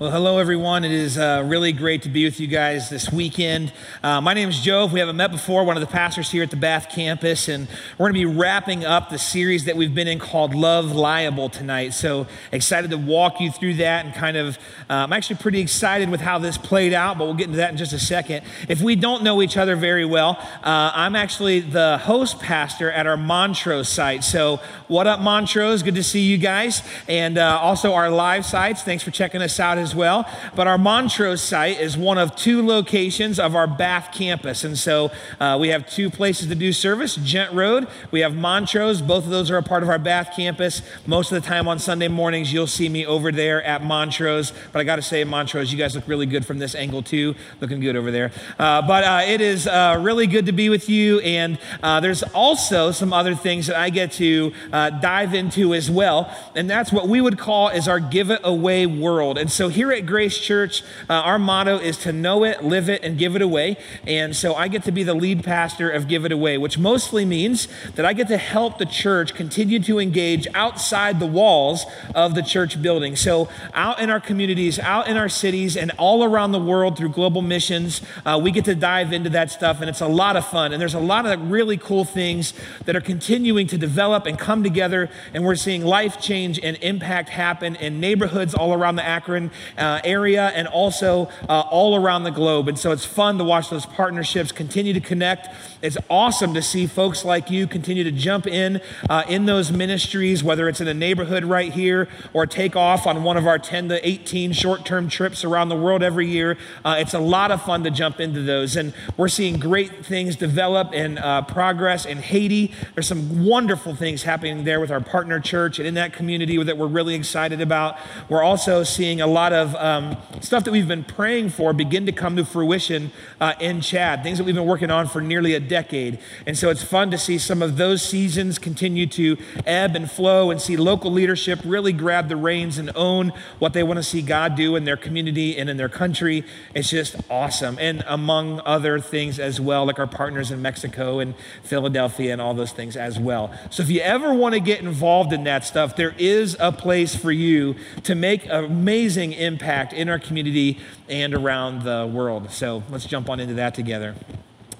Well, 0.00 0.12
hello, 0.12 0.38
everyone. 0.38 0.84
It 0.84 0.92
is 0.92 1.18
uh, 1.18 1.42
really 1.44 1.72
great 1.72 2.02
to 2.02 2.08
be 2.08 2.24
with 2.24 2.38
you 2.38 2.46
guys 2.46 2.88
this 2.88 3.10
weekend. 3.10 3.72
Uh, 4.00 4.20
my 4.20 4.32
name 4.32 4.48
is 4.48 4.60
Joe. 4.60 4.84
If 4.84 4.92
we 4.92 5.00
haven't 5.00 5.16
met 5.16 5.32
before, 5.32 5.64
one 5.64 5.76
of 5.76 5.80
the 5.80 5.88
pastors 5.88 6.30
here 6.30 6.44
at 6.44 6.50
the 6.50 6.56
Bath 6.56 6.88
campus, 6.88 7.48
and 7.48 7.66
we're 7.98 8.08
going 8.08 8.14
to 8.22 8.32
be 8.32 8.38
wrapping 8.38 8.84
up 8.84 9.10
the 9.10 9.18
series 9.18 9.64
that 9.64 9.76
we've 9.76 9.96
been 9.96 10.06
in 10.06 10.20
called 10.20 10.54
Love 10.54 10.92
Liable 10.92 11.48
tonight. 11.48 11.94
So 11.94 12.28
excited 12.52 12.92
to 12.92 12.96
walk 12.96 13.40
you 13.40 13.50
through 13.50 13.74
that 13.74 14.04
and 14.04 14.14
kind 14.14 14.36
of, 14.36 14.56
uh, 14.88 15.02
I'm 15.02 15.12
actually 15.12 15.34
pretty 15.38 15.58
excited 15.58 16.10
with 16.10 16.20
how 16.20 16.38
this 16.38 16.56
played 16.56 16.94
out, 16.94 17.18
but 17.18 17.24
we'll 17.24 17.34
get 17.34 17.46
into 17.46 17.56
that 17.56 17.72
in 17.72 17.76
just 17.76 17.92
a 17.92 17.98
second. 17.98 18.44
If 18.68 18.80
we 18.80 18.94
don't 18.94 19.24
know 19.24 19.42
each 19.42 19.56
other 19.56 19.74
very 19.74 20.04
well, 20.04 20.38
uh, 20.62 20.92
I'm 20.94 21.16
actually 21.16 21.58
the 21.58 21.98
host 21.98 22.38
pastor 22.38 22.88
at 22.92 23.08
our 23.08 23.16
Montrose 23.16 23.88
site. 23.88 24.22
So, 24.22 24.60
what 24.86 25.08
up, 25.08 25.18
Montrose? 25.18 25.82
Good 25.82 25.96
to 25.96 26.04
see 26.04 26.20
you 26.20 26.38
guys. 26.38 26.84
And 27.08 27.36
uh, 27.36 27.58
also 27.60 27.94
our 27.94 28.10
live 28.10 28.46
sites. 28.46 28.84
Thanks 28.84 29.02
for 29.02 29.10
checking 29.10 29.42
us 29.42 29.58
out 29.58 29.87
as 29.88 29.94
well. 29.94 30.28
But 30.54 30.66
our 30.66 30.76
Montrose 30.76 31.40
site 31.40 31.80
is 31.80 31.96
one 31.96 32.18
of 32.18 32.36
two 32.36 32.64
locations 32.64 33.38
of 33.38 33.54
our 33.54 33.66
Bath 33.66 34.10
campus. 34.12 34.64
And 34.64 34.78
so 34.78 35.10
uh, 35.40 35.56
we 35.58 35.68
have 35.68 35.88
two 35.88 36.10
places 36.10 36.48
to 36.48 36.54
do 36.54 36.72
service 36.74 37.16
Ghent 37.16 37.52
Road, 37.54 37.88
we 38.10 38.20
have 38.20 38.34
Montrose. 38.34 39.00
Both 39.00 39.24
of 39.24 39.30
those 39.30 39.50
are 39.50 39.56
a 39.56 39.62
part 39.62 39.82
of 39.82 39.88
our 39.88 39.98
Bath 39.98 40.32
campus. 40.36 40.82
Most 41.06 41.32
of 41.32 41.40
the 41.42 41.48
time 41.48 41.66
on 41.68 41.78
Sunday 41.78 42.08
mornings, 42.08 42.52
you'll 42.52 42.66
see 42.66 42.88
me 42.88 43.06
over 43.06 43.32
there 43.32 43.62
at 43.62 43.82
Montrose. 43.82 44.52
But 44.72 44.80
I 44.80 44.84
got 44.84 44.96
to 44.96 45.02
say, 45.02 45.24
Montrose, 45.24 45.72
you 45.72 45.78
guys 45.78 45.94
look 45.94 46.06
really 46.06 46.26
good 46.26 46.44
from 46.44 46.58
this 46.58 46.74
angle 46.74 47.02
too. 47.02 47.34
Looking 47.60 47.80
good 47.80 47.96
over 47.96 48.10
there. 48.10 48.30
Uh, 48.58 48.82
but 48.82 49.04
uh, 49.04 49.22
it 49.26 49.40
is 49.40 49.66
uh, 49.66 49.98
really 50.00 50.26
good 50.26 50.46
to 50.46 50.52
be 50.52 50.68
with 50.68 50.90
you. 50.90 51.20
And 51.20 51.58
uh, 51.82 52.00
there's 52.00 52.22
also 52.22 52.90
some 52.90 53.14
other 53.14 53.34
things 53.34 53.68
that 53.68 53.76
I 53.76 53.88
get 53.88 54.12
to 54.12 54.52
uh, 54.70 54.90
dive 54.90 55.32
into 55.32 55.72
as 55.72 55.90
well. 55.90 56.30
And 56.54 56.68
that's 56.68 56.92
what 56.92 57.08
we 57.08 57.20
would 57.20 57.38
call 57.38 57.68
is 57.68 57.88
our 57.88 58.00
give 58.00 58.30
it 58.30 58.40
away 58.44 58.86
world. 58.86 59.38
And 59.38 59.50
so 59.50 59.68
here 59.78 59.92
at 59.92 60.04
Grace 60.06 60.36
Church, 60.36 60.82
uh, 61.08 61.12
our 61.12 61.38
motto 61.38 61.78
is 61.78 61.96
to 61.98 62.12
know 62.12 62.42
it, 62.42 62.64
live 62.64 62.88
it, 62.88 63.04
and 63.04 63.16
give 63.16 63.36
it 63.36 63.42
away. 63.42 63.76
And 64.08 64.34
so 64.34 64.56
I 64.56 64.66
get 64.66 64.82
to 64.84 64.90
be 64.90 65.04
the 65.04 65.14
lead 65.14 65.44
pastor 65.44 65.88
of 65.88 66.08
Give 66.08 66.24
It 66.24 66.32
Away, 66.32 66.58
which 66.58 66.78
mostly 66.78 67.24
means 67.24 67.68
that 67.94 68.04
I 68.04 68.12
get 68.12 68.26
to 68.26 68.38
help 68.38 68.78
the 68.78 68.86
church 68.86 69.36
continue 69.36 69.78
to 69.84 70.00
engage 70.00 70.48
outside 70.52 71.20
the 71.20 71.28
walls 71.28 71.86
of 72.12 72.34
the 72.34 72.42
church 72.42 72.82
building. 72.82 73.14
So 73.14 73.48
out 73.72 74.00
in 74.00 74.10
our 74.10 74.18
communities, 74.18 74.80
out 74.80 75.06
in 75.06 75.16
our 75.16 75.28
cities, 75.28 75.76
and 75.76 75.92
all 75.96 76.24
around 76.24 76.50
the 76.50 76.58
world 76.58 76.98
through 76.98 77.10
global 77.10 77.40
missions, 77.40 78.02
uh, 78.26 78.36
we 78.42 78.50
get 78.50 78.64
to 78.64 78.74
dive 78.74 79.12
into 79.12 79.30
that 79.30 79.48
stuff, 79.52 79.80
and 79.80 79.88
it's 79.88 80.00
a 80.00 80.08
lot 80.08 80.34
of 80.34 80.44
fun. 80.44 80.72
And 80.72 80.80
there's 80.80 80.94
a 80.94 80.98
lot 80.98 81.24
of 81.24 81.52
really 81.52 81.76
cool 81.76 82.04
things 82.04 82.52
that 82.84 82.96
are 82.96 83.00
continuing 83.00 83.68
to 83.68 83.78
develop 83.78 84.26
and 84.26 84.36
come 84.36 84.64
together, 84.64 85.08
and 85.32 85.44
we're 85.44 85.54
seeing 85.54 85.84
life 85.84 86.20
change 86.20 86.58
and 86.58 86.76
impact 86.82 87.28
happen 87.28 87.76
in 87.76 88.00
neighborhoods 88.00 88.56
all 88.56 88.72
around 88.72 88.96
the 88.96 89.06
Akron 89.06 89.52
uh, 89.76 90.00
area 90.04 90.48
and 90.54 90.68
also 90.68 91.28
uh, 91.48 91.60
all 91.70 91.96
around 91.96 92.24
the 92.24 92.30
globe. 92.30 92.68
And 92.68 92.78
so 92.78 92.92
it's 92.92 93.04
fun 93.04 93.38
to 93.38 93.44
watch 93.44 93.70
those 93.70 93.86
partnerships 93.86 94.52
continue 94.52 94.92
to 94.92 95.00
connect. 95.00 95.48
It's 95.82 95.96
awesome 96.08 96.54
to 96.54 96.62
see 96.62 96.86
folks 96.86 97.24
like 97.24 97.50
you 97.50 97.66
continue 97.66 98.04
to 98.04 98.12
jump 98.12 98.46
in 98.46 98.80
uh, 99.08 99.24
in 99.28 99.46
those 99.46 99.70
ministries, 99.70 100.42
whether 100.42 100.68
it's 100.68 100.80
in 100.80 100.88
a 100.88 100.94
neighborhood 100.94 101.44
right 101.44 101.72
here 101.72 102.08
or 102.32 102.46
take 102.46 102.76
off 102.76 103.06
on 103.06 103.22
one 103.22 103.36
of 103.36 103.46
our 103.46 103.58
10 103.58 103.88
to 103.90 104.08
18 104.08 104.52
short 104.52 104.84
term 104.84 105.08
trips 105.08 105.44
around 105.44 105.68
the 105.68 105.76
world 105.76 106.02
every 106.02 106.26
year. 106.26 106.56
Uh, 106.84 106.96
it's 106.98 107.14
a 107.14 107.18
lot 107.18 107.50
of 107.50 107.62
fun 107.62 107.84
to 107.84 107.90
jump 107.90 108.20
into 108.20 108.42
those. 108.42 108.76
And 108.76 108.94
we're 109.16 109.28
seeing 109.28 109.58
great 109.58 110.04
things 110.04 110.36
develop 110.36 110.90
and 110.92 111.18
uh, 111.18 111.42
progress 111.42 112.06
in 112.06 112.18
Haiti. 112.18 112.72
There's 112.94 113.08
some 113.08 113.44
wonderful 113.44 113.94
things 113.94 114.22
happening 114.22 114.64
there 114.64 114.80
with 114.80 114.90
our 114.90 115.00
partner 115.00 115.40
church 115.40 115.78
and 115.78 115.88
in 115.88 115.94
that 115.94 116.12
community 116.12 116.62
that 116.62 116.78
we're 116.78 116.86
really 116.86 117.14
excited 117.14 117.60
about. 117.60 117.98
We're 118.28 118.42
also 118.42 118.84
seeing 118.84 119.20
a 119.20 119.26
lot 119.26 119.52
of 119.52 119.57
um, 119.74 120.16
stuff 120.40 120.64
that 120.64 120.72
we've 120.72 120.88
been 120.88 121.04
praying 121.04 121.50
for 121.50 121.72
begin 121.72 122.06
to 122.06 122.12
come 122.12 122.36
to 122.36 122.44
fruition 122.44 123.10
uh, 123.40 123.54
in 123.60 123.80
Chad, 123.80 124.22
things 124.22 124.38
that 124.38 124.44
we've 124.44 124.54
been 124.54 124.66
working 124.66 124.90
on 124.90 125.06
for 125.06 125.20
nearly 125.20 125.54
a 125.54 125.60
decade. 125.60 126.18
And 126.46 126.56
so 126.56 126.70
it's 126.70 126.82
fun 126.82 127.10
to 127.10 127.18
see 127.18 127.38
some 127.38 127.62
of 127.62 127.76
those 127.76 128.02
seasons 128.02 128.58
continue 128.58 129.06
to 129.08 129.36
ebb 129.66 129.96
and 129.96 130.10
flow 130.10 130.50
and 130.50 130.60
see 130.60 130.76
local 130.76 131.10
leadership 131.10 131.60
really 131.64 131.92
grab 131.92 132.28
the 132.28 132.36
reins 132.36 132.78
and 132.78 132.90
own 132.94 133.32
what 133.58 133.72
they 133.72 133.82
want 133.82 133.98
to 133.98 134.02
see 134.02 134.22
God 134.22 134.54
do 134.54 134.76
in 134.76 134.84
their 134.84 134.96
community 134.96 135.56
and 135.56 135.68
in 135.68 135.76
their 135.76 135.88
country. 135.88 136.44
It's 136.74 136.90
just 136.90 137.16
awesome. 137.30 137.78
And 137.80 138.04
among 138.06 138.60
other 138.64 139.00
things 139.00 139.38
as 139.38 139.60
well, 139.60 139.86
like 139.86 139.98
our 139.98 140.06
partners 140.06 140.50
in 140.50 140.62
Mexico 140.62 141.18
and 141.18 141.34
Philadelphia 141.62 142.32
and 142.32 142.40
all 142.40 142.54
those 142.54 142.72
things 142.72 142.96
as 142.96 143.18
well. 143.18 143.52
So 143.70 143.82
if 143.82 143.90
you 143.90 144.00
ever 144.00 144.34
want 144.34 144.54
to 144.54 144.60
get 144.60 144.80
involved 144.80 145.32
in 145.32 145.44
that 145.44 145.64
stuff, 145.64 145.96
there 145.96 146.14
is 146.18 146.56
a 146.60 146.72
place 146.72 147.14
for 147.14 147.32
you 147.32 147.76
to 148.04 148.14
make 148.14 148.46
amazing 148.48 149.32
impact 149.38 149.92
in 149.92 150.08
our 150.08 150.18
community 150.18 150.78
and 151.08 151.34
around 151.34 151.82
the 151.82 152.06
world. 152.12 152.50
So 152.50 152.82
let's 152.90 153.06
jump 153.06 153.30
on 153.30 153.40
into 153.40 153.54
that 153.54 153.74
together. 153.74 154.14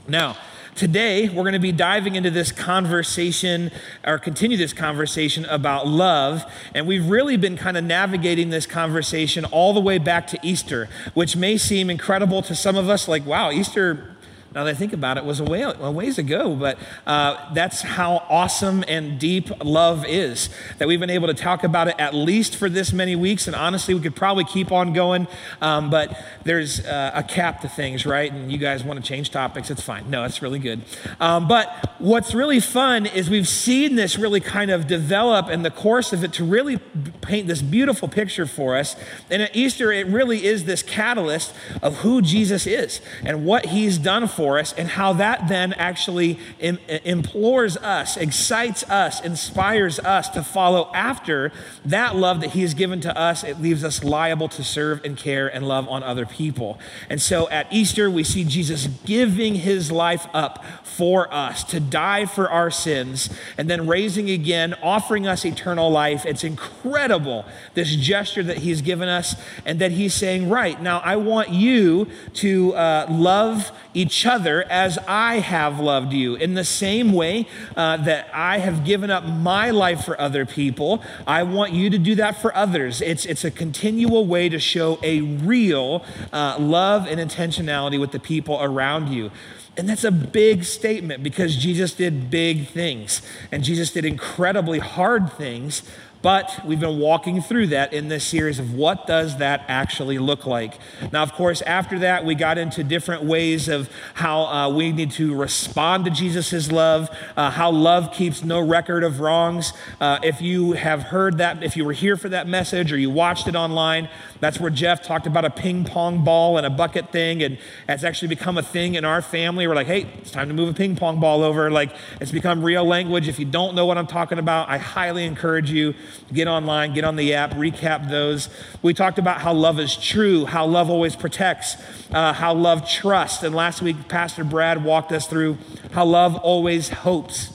Now, 0.07 0.37
Today, 0.79 1.29
we're 1.29 1.43
going 1.43 1.55
to 1.55 1.59
be 1.59 1.73
diving 1.73 2.15
into 2.15 2.31
this 2.31 2.53
conversation 2.53 3.73
or 4.07 4.17
continue 4.17 4.57
this 4.57 4.73
conversation 4.73 5.45
about 5.47 5.89
love. 5.89 6.45
And 6.73 6.87
we've 6.87 7.05
really 7.05 7.37
been 7.37 7.57
kind 7.57 7.77
of 7.77 7.83
navigating 7.83 8.51
this 8.51 8.65
conversation 8.65 9.45
all 9.47 9.73
the 9.73 9.81
way 9.81 9.99
back 9.99 10.29
to 10.29 10.39
Easter, 10.41 10.89
which 11.15 11.35
may 11.35 11.57
seem 11.57 11.91
incredible 11.91 12.43
to 12.43 12.55
some 12.55 12.77
of 12.77 12.89
us 12.89 13.09
like, 13.09 13.27
wow, 13.27 13.51
Easter 13.51 14.15
now 14.54 14.64
that 14.64 14.70
I 14.70 14.75
think 14.75 14.92
about 14.92 15.19
it, 15.19 15.25
was 15.25 15.41
a, 15.41 15.44
way, 15.44 15.62
a 15.62 15.91
ways 15.91 16.19
ago, 16.19 16.54
but 16.54 16.78
uh, 17.06 17.53
that's 17.54 17.82
how 17.82 18.25
awesome 18.28 18.84
and 18.88 19.19
deep 19.19 19.50
love 19.62 20.04
is. 20.06 20.48
That 20.78 20.88
we've 20.88 21.00
been 21.00 21.10
able 21.10 21.28
to 21.28 21.34
talk 21.34 21.64
about 21.64 21.88
it 21.88 21.97
at 21.98 22.14
least 22.14 22.56
for 22.56 22.69
this 22.69 22.92
many 22.92 23.14
weeks, 23.14 23.47
and 23.47 23.54
honestly, 23.54 23.94
we 23.94 24.00
could 24.00 24.16
probably 24.16 24.44
keep 24.44 24.72
on 24.72 24.92
going, 24.92 25.28
um, 25.60 25.91
but 25.91 26.19
there's 26.44 26.84
uh, 26.86 27.12
a 27.14 27.22
cap 27.22 27.60
to 27.60 27.69
things, 27.69 28.06
right? 28.06 28.32
And 28.32 28.50
you 28.50 28.59
guys 28.59 28.84
want 28.84 29.03
to 29.03 29.06
change 29.06 29.31
topics, 29.31 29.70
it's 29.70 29.82
fine. 29.82 30.09
No, 30.10 30.25
it's 30.25 30.41
really 30.41 30.59
good. 30.59 30.82
Um, 31.20 31.47
but 31.47 31.94
what's 31.98 32.34
really 32.34 32.60
fun 32.60 33.06
is 33.06 33.28
we've 33.28 33.48
seen 33.48 33.97
this 33.97 34.19
really 34.19 34.41
kind 34.41 34.70
of 34.70 34.86
develop 34.86 35.48
in 35.48 35.62
the 35.62 35.70
course 35.70 36.12
of 36.12 36.25
it 36.25 36.32
to 36.34 36.44
really 36.44 36.78
paint 37.20 37.48
this 37.48 37.60
beautiful 37.60 38.09
picture 38.09 38.47
for 38.47 38.76
us. 38.76 38.97
And 39.30 39.42
at 39.42 39.54
Easter, 39.54 39.92
it 39.92 40.06
really 40.06 40.47
is 40.47 40.65
this 40.65 40.82
catalyst 40.82 41.53
of 41.82 41.98
who 41.98 42.22
Jesus 42.22 42.66
is 42.66 43.00
and 43.25 43.44
what 43.44 43.66
he's 43.66 43.98
done 43.98 44.26
for 44.38 44.56
us, 44.56 44.72
and 44.75 44.87
how 44.87 45.12
that 45.15 45.49
then 45.49 45.72
actually 45.72 46.38
Im- 46.60 46.78
implores 47.04 47.76
us, 47.78 48.16
excites 48.16 48.84
us, 48.84 49.21
inspires 49.21 49.99
us 49.99 50.28
to 50.28 50.44
follow 50.44 50.93
after 50.94 51.50
that 51.84 52.15
love 52.15 52.41
that 52.43 52.50
He 52.50 52.62
has 52.62 52.72
given 52.72 53.00
to 53.00 53.19
us. 53.19 53.43
It 53.43 53.60
leaves 53.60 53.82
us 53.82 54.04
liable 54.04 54.48
to 54.50 54.62
serve 54.62 55.04
and 55.04 55.16
care 55.16 55.48
and 55.48 55.66
love 55.66 55.88
on 55.88 56.04
other 56.04 56.25
people. 56.25 56.78
And 57.10 57.21
so 57.21 57.50
at 57.50 57.66
Easter, 57.72 58.09
we 58.09 58.22
see 58.22 58.44
Jesus 58.44 58.87
giving 59.04 59.56
His 59.56 59.91
life 59.91 60.28
up 60.32 60.65
for 60.84 61.34
us 61.34 61.65
to 61.65 61.81
die 61.81 62.25
for 62.25 62.48
our 62.48 62.71
sins 62.71 63.31
and 63.56 63.69
then 63.69 63.88
raising 63.88 64.31
again, 64.31 64.77
offering 64.84 65.27
us 65.27 65.44
eternal 65.44 65.91
life. 65.91 66.25
It's 66.25 66.44
incredible, 66.44 67.44
this 67.75 67.97
gesture 67.97 68.44
that 68.44 68.59
He's 68.59 68.82
given 68.82 69.09
us, 69.09 69.34
and 69.66 69.81
that 69.81 69.91
He's 69.91 70.15
saying, 70.15 70.48
Right, 70.48 70.81
now 70.81 71.00
I 71.00 71.16
want 71.16 71.48
you 71.48 72.06
to 72.34 72.75
uh, 72.75 73.06
love 73.10 73.72
each 73.98 74.25
other 74.25 74.62
as 74.70 74.97
I 75.09 75.41
have 75.41 75.81
loved 75.81 76.12
you. 76.12 76.36
In 76.36 76.54
the 76.54 76.62
same 76.62 77.12
way 77.12 77.48
uh, 77.76 77.97
that 77.97 78.28
I 78.32 78.59
have 78.59 78.84
given 78.84 79.10
up 79.10 79.25
my 79.25 79.70
life 79.70 80.04
for 80.04 80.19
other 80.20 80.47
people, 80.47 81.03
I 81.26 81.42
want 81.42 81.72
you 81.72 81.91
to 81.91 81.98
do 81.98 82.14
that 82.14 82.41
for 82.41 82.54
others. 82.54 83.00
It's, 83.00 83.26
it's 83.26 83.44
a 83.44 83.50
continual 83.50 84.25
way 84.25 84.48
to 84.50 84.60
show 84.60 85.00
a 85.03 85.22
real 85.22 86.04
uh, 86.32 86.59
love 86.60 87.09
and 87.09 87.19
intentionality 87.19 87.98
with 87.98 88.12
the 88.12 88.20
people 88.20 88.62
around 88.62 89.09
you. 89.09 89.32
And 89.76 89.88
that's 89.88 90.04
a 90.04 90.12
big 90.12 90.65
statement 90.65 91.22
because 91.22 91.56
Jesus 91.56 91.92
did 91.92 92.30
big 92.30 92.66
things 92.66 93.22
and 93.53 93.62
Jesus 93.62 93.92
did 93.92 94.04
incredibly 94.04 94.80
hard 94.80 95.32
things 95.32 95.82
but 96.23 96.65
we've 96.65 96.81
been 96.81 96.99
walking 96.99 97.41
through 97.41 97.69
that 97.69 97.93
in 97.93 98.09
this 98.09 98.25
series 98.25 98.59
of 98.59 98.75
what 98.75 99.06
does 99.06 99.39
that 99.39 99.65
actually 99.69 100.19
look 100.19 100.47
like. 100.47 100.78
Now, 101.13 101.22
of 101.22 101.33
course, 101.33 101.63
after 101.63 101.98
that, 102.01 102.25
we 102.25 102.34
got 102.34 102.59
into 102.59 102.83
different 102.83 103.22
ways 103.22 103.69
of 103.69 103.89
how 104.15 104.42
uh, 104.42 104.69
we 104.71 104.92
need 104.92 105.13
to 105.13 105.34
respond 105.34 106.04
to 106.07 106.10
Jesus' 106.10 106.72
love, 106.72 107.09
uh, 107.37 107.51
how 107.51 107.71
love 107.71 108.13
keeps 108.13 108.42
no 108.42 108.60
record 108.60 109.04
of 109.04 109.21
wrongs. 109.21 109.72
Uh, 110.01 110.19
if 110.22 110.41
you 110.41 110.72
have 110.72 111.03
heard 111.03 111.39
that, 111.39 111.63
if 111.63 111.77
you 111.77 111.84
were 111.84 111.92
here 111.92 112.16
for 112.16 112.28
that 112.28 112.48
message 112.48 112.92
or 112.92 112.98
you 112.98 113.10
watched 113.10 113.47
it 113.47 113.54
online, 113.54 114.09
that's 114.41 114.59
where 114.59 114.71
Jeff 114.71 115.03
talked 115.03 115.27
about 115.27 115.45
a 115.45 115.51
ping 115.51 115.84
pong 115.84 116.25
ball 116.25 116.57
and 116.57 116.66
a 116.66 116.71
bucket 116.71 117.13
thing, 117.13 117.42
and 117.42 117.59
it's 117.89 118.04
actually 118.04 118.28
become 118.28 118.59
a 118.59 118.63
thing 118.63 118.95
in 118.95 119.04
our 119.04 119.22
family. 119.22 119.66
We're 119.66 119.75
like, 119.75 119.87
hey, 119.87 120.07
it's 120.19 120.31
time 120.31 120.48
to 120.48 120.54
move 120.54 120.69
a 120.69 120.75
ping 120.75 120.97
pong 120.97 121.21
ball 121.21 121.42
over. 121.42 121.71
Like, 121.71 121.95
it's 122.21 122.33
become 122.33 122.63
real 122.63 122.84
language. 122.84 123.28
If 123.28 123.39
you 123.39 123.45
don't 123.45 123.75
know 123.75 123.87
what 123.87 123.98
I'm 123.98 124.07
talking 124.07 124.39
about, 124.39 124.69
I 124.69 124.78
highly 124.78 125.25
encourage 125.25 125.71
you 125.71 125.95
get 126.33 126.49
online, 126.49 126.95
get 126.95 127.05
on 127.05 127.16
the 127.16 127.34
app, 127.34 127.53
recap 127.53 128.09
those. 128.10 128.49
We 128.83 128.95
talked 128.95 129.19
about 129.19 129.41
how 129.41 129.53
love 129.53 129.78
is 129.81 129.97
true, 129.97 130.45
how 130.47 130.66
love 130.66 130.91
always 130.91 131.16
protects, 131.16 131.77
uh, 132.10 132.33
how 132.33 132.55
love 132.55 132.89
trusts. 132.89 133.43
And 133.43 133.55
last 133.55 133.83
week, 133.83 134.09
Pastor 134.09 134.45
Brad 134.45 134.84
walked 134.84 135.13
us 135.13 135.27
through 135.27 135.59
how 135.93 136.05
love 136.05 136.37
always 136.37 136.89
hopes. 136.91 137.53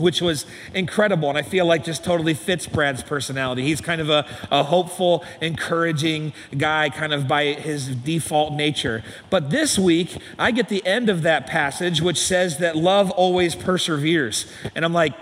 which 0.00 0.20
was 0.20 0.46
incredible. 0.74 1.28
And 1.28 1.38
I 1.38 1.42
feel 1.42 1.66
like 1.66 1.84
just 1.84 2.02
totally 2.02 2.34
fits 2.34 2.66
Brad's 2.66 3.02
personality. 3.02 3.62
He's 3.62 3.80
kind 3.80 4.00
of 4.00 4.08
a, 4.10 4.26
a 4.50 4.62
hopeful, 4.64 5.24
encouraging 5.40 6.32
guy, 6.56 6.88
kind 6.88 7.12
of 7.12 7.28
by 7.28 7.52
his 7.52 7.88
default 7.88 8.54
nature. 8.54 9.02
But 9.28 9.50
this 9.50 9.78
week, 9.78 10.16
I 10.38 10.50
get 10.50 10.68
the 10.68 10.84
end 10.86 11.08
of 11.08 11.22
that 11.22 11.46
passage, 11.46 12.00
which 12.00 12.18
says 12.18 12.58
that 12.58 12.76
love 12.76 13.10
always 13.10 13.54
perseveres. 13.54 14.50
And 14.74 14.84
I'm 14.84 14.92
like, 14.92 15.14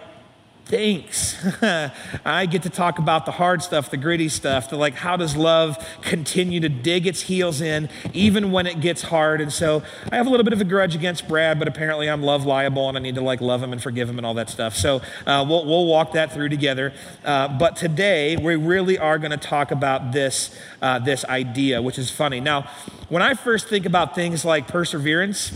thanks. 0.68 1.34
I 2.24 2.46
get 2.46 2.62
to 2.64 2.70
talk 2.70 2.98
about 2.98 3.24
the 3.24 3.32
hard 3.32 3.62
stuff, 3.62 3.90
the 3.90 3.96
gritty 3.96 4.28
stuff, 4.28 4.68
the 4.68 4.76
like, 4.76 4.94
how 4.94 5.16
does 5.16 5.34
love 5.34 5.76
continue 6.02 6.60
to 6.60 6.68
dig 6.68 7.06
its 7.06 7.22
heels 7.22 7.62
in 7.62 7.88
even 8.12 8.52
when 8.52 8.66
it 8.66 8.80
gets 8.80 9.02
hard? 9.02 9.40
And 9.40 9.50
so 9.50 9.82
I 10.12 10.16
have 10.16 10.26
a 10.26 10.30
little 10.30 10.44
bit 10.44 10.52
of 10.52 10.60
a 10.60 10.64
grudge 10.64 10.94
against 10.94 11.26
Brad, 11.26 11.58
but 11.58 11.68
apparently 11.68 12.08
I'm 12.08 12.22
love 12.22 12.44
liable 12.44 12.88
and 12.88 12.98
I 12.98 13.00
need 13.00 13.14
to 13.14 13.22
like 13.22 13.40
love 13.40 13.62
him 13.62 13.72
and 13.72 13.82
forgive 13.82 14.10
him 14.10 14.18
and 14.18 14.26
all 14.26 14.34
that 14.34 14.50
stuff. 14.50 14.76
So 14.76 15.00
uh, 15.26 15.44
we'll, 15.48 15.64
we'll 15.64 15.86
walk 15.86 16.12
that 16.12 16.32
through 16.32 16.50
together. 16.50 16.92
Uh, 17.24 17.48
but 17.48 17.74
today 17.74 18.36
we 18.36 18.56
really 18.56 18.98
are 18.98 19.18
going 19.18 19.30
to 19.30 19.38
talk 19.38 19.70
about 19.70 20.12
this, 20.12 20.54
uh, 20.82 20.98
this 20.98 21.24
idea, 21.24 21.80
which 21.80 21.98
is 21.98 22.10
funny. 22.10 22.40
Now, 22.40 22.68
when 23.08 23.22
I 23.22 23.32
first 23.32 23.68
think 23.68 23.86
about 23.86 24.14
things 24.14 24.44
like 24.44 24.68
perseverance, 24.68 25.50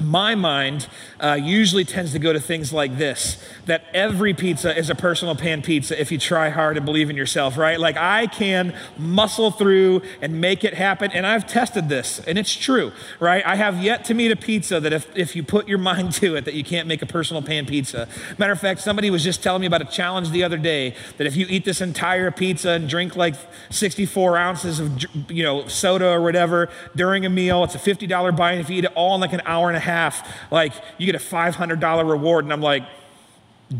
my 0.00 0.34
mind 0.34 0.88
uh, 1.20 1.38
usually 1.40 1.84
tends 1.84 2.12
to 2.12 2.18
go 2.18 2.32
to 2.32 2.40
things 2.40 2.72
like 2.72 2.98
this 2.98 3.42
that 3.66 3.84
every 3.94 4.34
pizza 4.34 4.76
is 4.76 4.90
a 4.90 4.94
personal 4.94 5.34
pan 5.34 5.62
pizza 5.62 5.98
if 6.00 6.12
you 6.12 6.18
try 6.18 6.50
hard 6.50 6.76
and 6.76 6.84
believe 6.84 7.10
in 7.10 7.16
yourself, 7.16 7.56
right? 7.56 7.80
Like 7.80 7.96
I 7.96 8.26
can 8.26 8.74
muscle 8.98 9.50
through 9.50 10.02
and 10.20 10.40
make 10.40 10.64
it 10.64 10.74
happen. 10.74 11.10
And 11.12 11.26
I've 11.26 11.46
tested 11.46 11.88
this, 11.88 12.20
and 12.20 12.38
it's 12.38 12.54
true, 12.54 12.92
right? 13.20 13.44
I 13.46 13.56
have 13.56 13.82
yet 13.82 14.04
to 14.06 14.14
meet 14.14 14.30
a 14.30 14.36
pizza 14.36 14.80
that 14.80 14.92
if, 14.92 15.16
if 15.16 15.34
you 15.34 15.42
put 15.42 15.68
your 15.68 15.78
mind 15.84 16.12
to 16.14 16.36
it, 16.36 16.44
that 16.44 16.54
you 16.54 16.64
can't 16.64 16.86
make 16.86 17.02
a 17.02 17.06
personal 17.06 17.42
pan 17.42 17.66
pizza. 17.66 18.08
Matter 18.38 18.52
of 18.52 18.60
fact, 18.60 18.80
somebody 18.80 19.10
was 19.10 19.24
just 19.24 19.42
telling 19.42 19.60
me 19.60 19.66
about 19.66 19.82
a 19.82 19.86
challenge 19.86 20.30
the 20.30 20.44
other 20.44 20.58
day 20.58 20.94
that 21.18 21.26
if 21.26 21.36
you 21.36 21.46
eat 21.48 21.64
this 21.64 21.80
entire 21.80 22.30
pizza 22.30 22.70
and 22.70 22.88
drink 22.88 23.16
like 23.16 23.34
64 23.70 24.36
ounces 24.36 24.80
of 24.80 25.04
you 25.30 25.42
know 25.42 25.66
soda 25.68 26.08
or 26.08 26.20
whatever 26.20 26.68
during 26.94 27.24
a 27.26 27.30
meal, 27.30 27.64
it's 27.64 27.74
a 27.74 27.78
$50 27.78 28.36
buy. 28.36 28.52
And 28.52 28.60
if 28.60 28.70
you 28.70 28.78
eat 28.78 28.84
it 28.84 28.92
all 28.94 29.14
in 29.14 29.20
like 29.20 29.32
an 29.32 29.42
hour 29.46 29.63
and 29.68 29.76
a 29.76 29.80
half, 29.80 30.26
like 30.50 30.72
you 30.98 31.06
get 31.06 31.14
a 31.14 31.24
$500 31.24 32.08
reward. 32.08 32.44
And 32.44 32.52
I'm 32.52 32.60
like, 32.60 32.84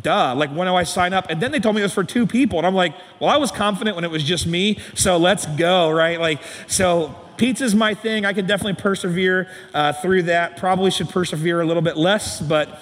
duh, 0.02 0.34
like 0.34 0.50
when 0.50 0.66
do 0.66 0.74
I 0.74 0.84
sign 0.84 1.12
up? 1.12 1.26
And 1.30 1.40
then 1.40 1.52
they 1.52 1.60
told 1.60 1.74
me 1.74 1.82
it 1.82 1.84
was 1.84 1.94
for 1.94 2.04
two 2.04 2.26
people. 2.26 2.58
And 2.58 2.66
I'm 2.66 2.74
like, 2.74 2.94
well, 3.20 3.30
I 3.30 3.36
was 3.36 3.50
confident 3.50 3.96
when 3.96 4.04
it 4.04 4.10
was 4.10 4.24
just 4.24 4.46
me. 4.46 4.78
So 4.94 5.16
let's 5.16 5.46
go, 5.46 5.90
right? 5.90 6.20
Like, 6.20 6.40
so 6.66 7.14
pizza's 7.36 7.74
my 7.74 7.94
thing. 7.94 8.24
I 8.24 8.32
can 8.32 8.46
definitely 8.46 8.80
persevere 8.80 9.48
uh, 9.72 9.92
through 9.92 10.24
that. 10.24 10.56
Probably 10.56 10.90
should 10.90 11.08
persevere 11.08 11.60
a 11.60 11.66
little 11.66 11.82
bit 11.82 11.96
less, 11.96 12.40
but 12.40 12.80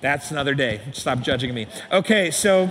that's 0.00 0.30
another 0.30 0.54
day. 0.54 0.80
Stop 0.92 1.20
judging 1.20 1.54
me. 1.54 1.66
Okay, 1.90 2.30
so 2.30 2.70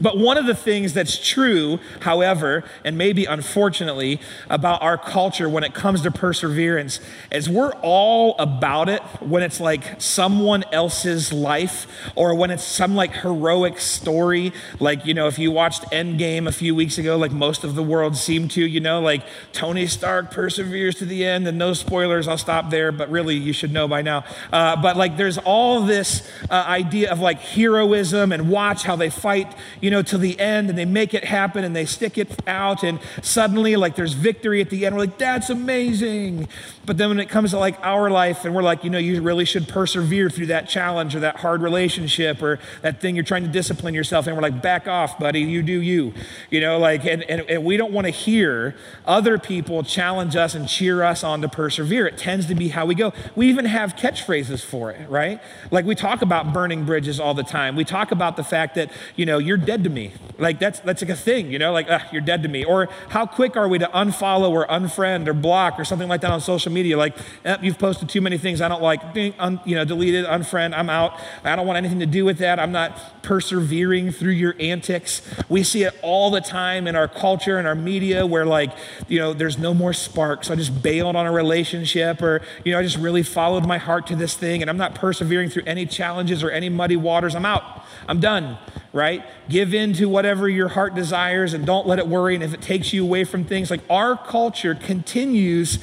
but 0.00 0.18
one 0.18 0.38
of 0.38 0.46
the 0.46 0.54
things 0.54 0.92
that's 0.92 1.18
true, 1.18 1.78
however, 2.00 2.64
and 2.84 2.96
maybe 2.96 3.24
unfortunately, 3.24 4.20
about 4.48 4.82
our 4.82 4.96
culture 4.96 5.48
when 5.48 5.64
it 5.64 5.74
comes 5.74 6.02
to 6.02 6.10
perseverance 6.10 7.00
is 7.30 7.48
we're 7.48 7.72
all 7.82 8.34
about 8.38 8.88
it 8.88 9.02
when 9.20 9.42
it's 9.42 9.60
like 9.60 10.00
someone 10.00 10.64
else's 10.72 11.32
life 11.32 11.86
or 12.16 12.34
when 12.34 12.50
it's 12.50 12.64
some 12.64 12.94
like 12.94 13.12
heroic 13.12 13.78
story. 13.78 14.52
Like, 14.80 15.04
you 15.06 15.14
know, 15.14 15.26
if 15.26 15.38
you 15.38 15.50
watched 15.50 15.82
Endgame 15.90 16.46
a 16.46 16.52
few 16.52 16.74
weeks 16.74 16.98
ago, 16.98 17.16
like 17.16 17.32
most 17.32 17.64
of 17.64 17.74
the 17.74 17.82
world 17.82 18.16
seemed 18.16 18.50
to, 18.52 18.66
you 18.66 18.80
know, 18.80 19.00
like 19.00 19.22
Tony 19.52 19.86
Stark 19.86 20.30
perseveres 20.30 20.94
to 20.96 21.04
the 21.04 21.24
end, 21.24 21.46
and 21.46 21.58
no 21.58 21.72
spoilers, 21.72 22.28
I'll 22.28 22.38
stop 22.38 22.70
there, 22.70 22.92
but 22.92 23.10
really 23.10 23.36
you 23.36 23.52
should 23.52 23.72
know 23.72 23.88
by 23.88 24.02
now. 24.02 24.24
Uh, 24.52 24.80
but 24.80 24.96
like 24.96 25.16
there's 25.16 25.38
all 25.38 25.82
this 25.82 26.28
uh, 26.50 26.64
idea 26.66 27.10
of 27.10 27.20
like 27.20 27.40
heroism 27.40 28.32
and 28.32 28.48
watch 28.48 28.84
how 28.84 28.96
they 28.96 29.10
fight 29.10 29.52
you 29.82 29.90
know, 29.90 30.00
to 30.00 30.16
the 30.16 30.38
end 30.38 30.70
and 30.70 30.78
they 30.78 30.84
make 30.84 31.12
it 31.12 31.24
happen 31.24 31.64
and 31.64 31.74
they 31.74 31.84
stick 31.84 32.16
it 32.16 32.30
out 32.48 32.84
and 32.84 33.00
suddenly 33.20 33.74
like 33.74 33.96
there's 33.96 34.12
victory 34.12 34.60
at 34.60 34.70
the 34.70 34.86
end. 34.86 34.94
We're 34.94 35.02
like, 35.02 35.18
that's 35.18 35.50
amazing. 35.50 36.48
But 36.86 36.98
then 36.98 37.08
when 37.08 37.18
it 37.18 37.28
comes 37.28 37.50
to 37.50 37.58
like 37.58 37.78
our 37.84 38.08
life 38.08 38.44
and 38.44 38.54
we're 38.54 38.62
like, 38.62 38.84
you 38.84 38.90
know, 38.90 38.98
you 38.98 39.20
really 39.20 39.44
should 39.44 39.68
persevere 39.68 40.30
through 40.30 40.46
that 40.46 40.68
challenge 40.68 41.16
or 41.16 41.20
that 41.20 41.36
hard 41.36 41.62
relationship 41.62 42.40
or 42.40 42.60
that 42.82 43.00
thing 43.00 43.16
you're 43.16 43.24
trying 43.24 43.42
to 43.42 43.48
discipline 43.48 43.92
yourself 43.92 44.28
and 44.28 44.36
we're 44.36 44.42
like, 44.42 44.62
back 44.62 44.86
off, 44.86 45.18
buddy, 45.18 45.40
you 45.40 45.62
do 45.62 45.80
you. 45.80 46.14
You 46.48 46.60
know, 46.60 46.78
like, 46.78 47.04
and, 47.04 47.24
and, 47.24 47.42
and 47.42 47.64
we 47.64 47.76
don't 47.76 47.92
want 47.92 48.06
to 48.06 48.12
hear 48.12 48.76
other 49.04 49.36
people 49.36 49.82
challenge 49.82 50.36
us 50.36 50.54
and 50.54 50.68
cheer 50.68 51.02
us 51.02 51.24
on 51.24 51.42
to 51.42 51.48
persevere. 51.48 52.06
It 52.06 52.18
tends 52.18 52.46
to 52.46 52.54
be 52.54 52.68
how 52.68 52.86
we 52.86 52.94
go. 52.94 53.12
We 53.34 53.48
even 53.48 53.64
have 53.64 53.96
catchphrases 53.96 54.64
for 54.64 54.92
it, 54.92 55.10
right? 55.10 55.40
Like 55.72 55.84
we 55.84 55.96
talk 55.96 56.22
about 56.22 56.52
burning 56.52 56.84
bridges 56.84 57.18
all 57.18 57.34
the 57.34 57.42
time. 57.42 57.74
We 57.74 57.84
talk 57.84 58.12
about 58.12 58.36
the 58.36 58.44
fact 58.44 58.76
that, 58.76 58.92
you 59.16 59.26
know, 59.26 59.38
you're 59.38 59.56
dead 59.72 59.84
to 59.84 59.90
me. 59.90 60.12
Like 60.38 60.58
that's 60.58 60.80
that's 60.80 61.02
like 61.02 61.10
a 61.10 61.16
thing, 61.16 61.50
you 61.50 61.58
know, 61.58 61.72
like 61.72 61.88
you're 62.12 62.20
dead 62.20 62.42
to 62.42 62.48
me. 62.48 62.64
Or 62.64 62.88
how 63.08 63.24
quick 63.26 63.56
are 63.56 63.68
we 63.68 63.78
to 63.78 63.86
unfollow 63.86 64.50
or 64.50 64.66
unfriend 64.66 65.28
or 65.28 65.32
block 65.32 65.78
or 65.78 65.84
something 65.84 66.08
like 66.08 66.20
that 66.22 66.30
on 66.30 66.40
social 66.40 66.72
media? 66.72 66.98
Like 66.98 67.16
eh, 67.44 67.56
you've 67.62 67.78
posted 67.78 68.08
too 68.08 68.20
many 68.20 68.38
things 68.38 68.60
I 68.60 68.68
don't 68.68 68.82
like, 68.82 69.14
ding, 69.14 69.34
un, 69.38 69.60
you 69.64 69.76
know, 69.76 69.84
deleted, 69.84 70.26
unfriend. 70.26 70.76
I'm 70.76 70.90
out. 70.90 71.18
I 71.44 71.56
don't 71.56 71.66
want 71.66 71.76
anything 71.76 72.00
to 72.00 72.06
do 72.06 72.24
with 72.24 72.38
that. 72.38 72.58
I'm 72.58 72.72
not 72.72 73.22
persevering 73.22 74.10
through 74.10 74.32
your 74.32 74.54
antics. 74.58 75.22
We 75.48 75.62
see 75.62 75.84
it 75.84 75.94
all 76.02 76.30
the 76.30 76.40
time 76.40 76.86
in 76.86 76.96
our 76.96 77.08
culture 77.08 77.56
and 77.56 77.66
our 77.66 77.76
media 77.76 78.26
where 78.26 78.44
like 78.44 78.72
you 79.08 79.18
know 79.18 79.32
there's 79.32 79.58
no 79.58 79.72
more 79.72 79.92
sparks. 79.92 80.48
So 80.48 80.54
I 80.54 80.56
just 80.56 80.82
bailed 80.82 81.16
on 81.16 81.24
a 81.26 81.32
relationship 81.32 82.20
or 82.20 82.42
you 82.64 82.72
know 82.72 82.78
I 82.78 82.82
just 82.82 82.98
really 82.98 83.22
followed 83.22 83.66
my 83.66 83.78
heart 83.78 84.06
to 84.08 84.16
this 84.16 84.34
thing 84.34 84.60
and 84.60 84.68
I'm 84.68 84.78
not 84.78 84.94
persevering 84.94 85.50
through 85.50 85.64
any 85.66 85.86
challenges 85.86 86.42
or 86.42 86.50
any 86.50 86.68
muddy 86.68 86.96
waters. 86.96 87.34
I'm 87.34 87.46
out. 87.46 87.84
I'm 88.08 88.20
done, 88.20 88.58
right? 88.92 89.24
Give 89.48 89.61
in 89.70 89.92
to 89.94 90.06
whatever 90.06 90.48
your 90.48 90.68
heart 90.68 90.94
desires 90.94 91.54
and 91.54 91.64
don't 91.64 91.86
let 91.86 91.98
it 91.98 92.08
worry. 92.08 92.34
And 92.34 92.42
if 92.42 92.52
it 92.52 92.60
takes 92.60 92.92
you 92.92 93.04
away 93.04 93.24
from 93.24 93.44
things, 93.44 93.70
like 93.70 93.82
our 93.88 94.16
culture 94.16 94.74
continues 94.74 95.78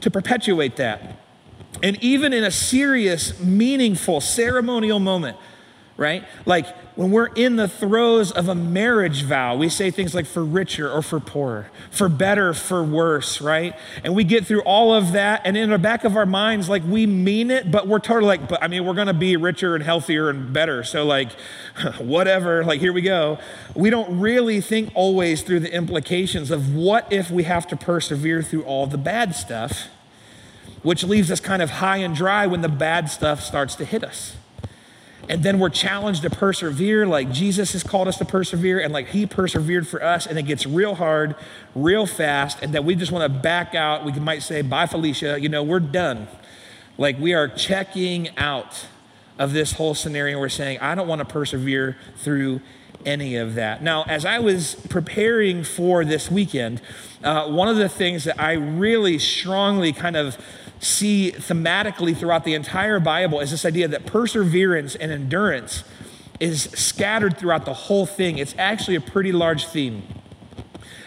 to 0.00 0.10
perpetuate 0.10 0.76
that. 0.76 1.18
And 1.82 2.02
even 2.02 2.32
in 2.32 2.44
a 2.44 2.50
serious, 2.50 3.38
meaningful, 3.40 4.20
ceremonial 4.20 4.98
moment, 4.98 5.36
right? 5.98 6.24
Like 6.46 6.74
when 6.94 7.10
we're 7.10 7.26
in 7.26 7.56
the 7.56 7.66
throes 7.66 8.30
of 8.30 8.48
a 8.48 8.54
marriage 8.54 9.24
vow, 9.24 9.56
we 9.56 9.68
say 9.68 9.90
things 9.90 10.14
like 10.14 10.26
for 10.26 10.44
richer 10.44 10.88
or 10.88 11.02
for 11.02 11.18
poorer, 11.18 11.70
for 11.90 12.08
better, 12.08 12.54
for 12.54 12.84
worse, 12.84 13.40
right? 13.40 13.74
And 14.04 14.14
we 14.14 14.22
get 14.22 14.46
through 14.46 14.62
all 14.62 14.94
of 14.94 15.10
that, 15.12 15.42
and 15.44 15.56
in 15.56 15.70
the 15.70 15.78
back 15.78 16.04
of 16.04 16.16
our 16.16 16.24
minds, 16.24 16.68
like 16.68 16.84
we 16.84 17.04
mean 17.04 17.50
it, 17.50 17.72
but 17.72 17.88
we're 17.88 17.98
totally 17.98 18.28
like, 18.28 18.48
but 18.48 18.62
I 18.62 18.68
mean, 18.68 18.86
we're 18.86 18.94
gonna 18.94 19.12
be 19.12 19.36
richer 19.36 19.74
and 19.74 19.82
healthier 19.82 20.30
and 20.30 20.52
better. 20.52 20.84
So, 20.84 21.04
like, 21.04 21.32
whatever, 21.98 22.64
like, 22.64 22.80
here 22.80 22.92
we 22.92 23.02
go. 23.02 23.38
We 23.74 23.90
don't 23.90 24.20
really 24.20 24.60
think 24.60 24.92
always 24.94 25.42
through 25.42 25.60
the 25.60 25.74
implications 25.74 26.52
of 26.52 26.74
what 26.74 27.12
if 27.12 27.28
we 27.28 27.42
have 27.42 27.66
to 27.68 27.76
persevere 27.76 28.40
through 28.40 28.62
all 28.62 28.86
the 28.86 28.98
bad 28.98 29.34
stuff, 29.34 29.88
which 30.82 31.02
leaves 31.02 31.28
us 31.32 31.40
kind 31.40 31.60
of 31.60 31.70
high 31.70 31.96
and 31.96 32.14
dry 32.14 32.46
when 32.46 32.60
the 32.60 32.68
bad 32.68 33.10
stuff 33.10 33.42
starts 33.42 33.74
to 33.74 33.84
hit 33.84 34.04
us 34.04 34.36
and 35.28 35.42
then 35.42 35.58
we're 35.58 35.68
challenged 35.68 36.22
to 36.22 36.30
persevere 36.30 37.06
like 37.06 37.30
Jesus 37.30 37.72
has 37.72 37.82
called 37.82 38.08
us 38.08 38.16
to 38.18 38.24
persevere 38.24 38.80
and 38.80 38.92
like 38.92 39.08
he 39.08 39.26
persevered 39.26 39.86
for 39.86 40.02
us 40.02 40.26
and 40.26 40.38
it 40.38 40.42
gets 40.42 40.66
real 40.66 40.94
hard 40.94 41.34
real 41.74 42.06
fast 42.06 42.62
and 42.62 42.74
that 42.74 42.84
we 42.84 42.94
just 42.94 43.12
want 43.12 43.30
to 43.32 43.40
back 43.40 43.74
out. 43.74 44.04
We 44.04 44.12
might 44.12 44.42
say 44.42 44.62
bye 44.62 44.86
Felicia. 44.86 45.40
You 45.40 45.48
know 45.48 45.62
we're 45.62 45.80
done. 45.80 46.28
Like 46.96 47.18
we 47.18 47.34
are 47.34 47.48
checking 47.48 48.36
out 48.36 48.86
of 49.38 49.52
this 49.52 49.72
whole 49.72 49.94
scenario 49.94 50.38
we're 50.38 50.48
saying 50.48 50.78
I 50.80 50.94
don't 50.94 51.06
want 51.06 51.20
to 51.20 51.26
persevere 51.26 51.96
through 52.16 52.60
any 53.04 53.36
of 53.36 53.54
that. 53.54 53.82
Now 53.82 54.04
as 54.04 54.24
I 54.24 54.38
was 54.38 54.74
preparing 54.88 55.62
for 55.62 56.04
this 56.04 56.30
weekend 56.30 56.80
uh, 57.22 57.48
one 57.48 57.68
of 57.68 57.76
the 57.76 57.88
things 57.88 58.24
that 58.24 58.40
I 58.40 58.52
really 58.52 59.18
strongly 59.18 59.92
kind 59.92 60.16
of 60.16 60.38
see 60.80 61.32
thematically 61.32 62.16
throughout 62.16 62.44
the 62.44 62.54
entire 62.54 63.00
Bible 63.00 63.40
is 63.40 63.50
this 63.50 63.64
idea 63.64 63.88
that 63.88 64.06
perseverance 64.06 64.94
and 64.94 65.10
endurance 65.10 65.84
is 66.40 66.64
scattered 66.74 67.36
throughout 67.36 67.64
the 67.64 67.74
whole 67.74 68.06
thing. 68.06 68.38
It's 68.38 68.54
actually 68.58 68.96
a 68.96 69.00
pretty 69.00 69.32
large 69.32 69.66
theme. 69.66 70.02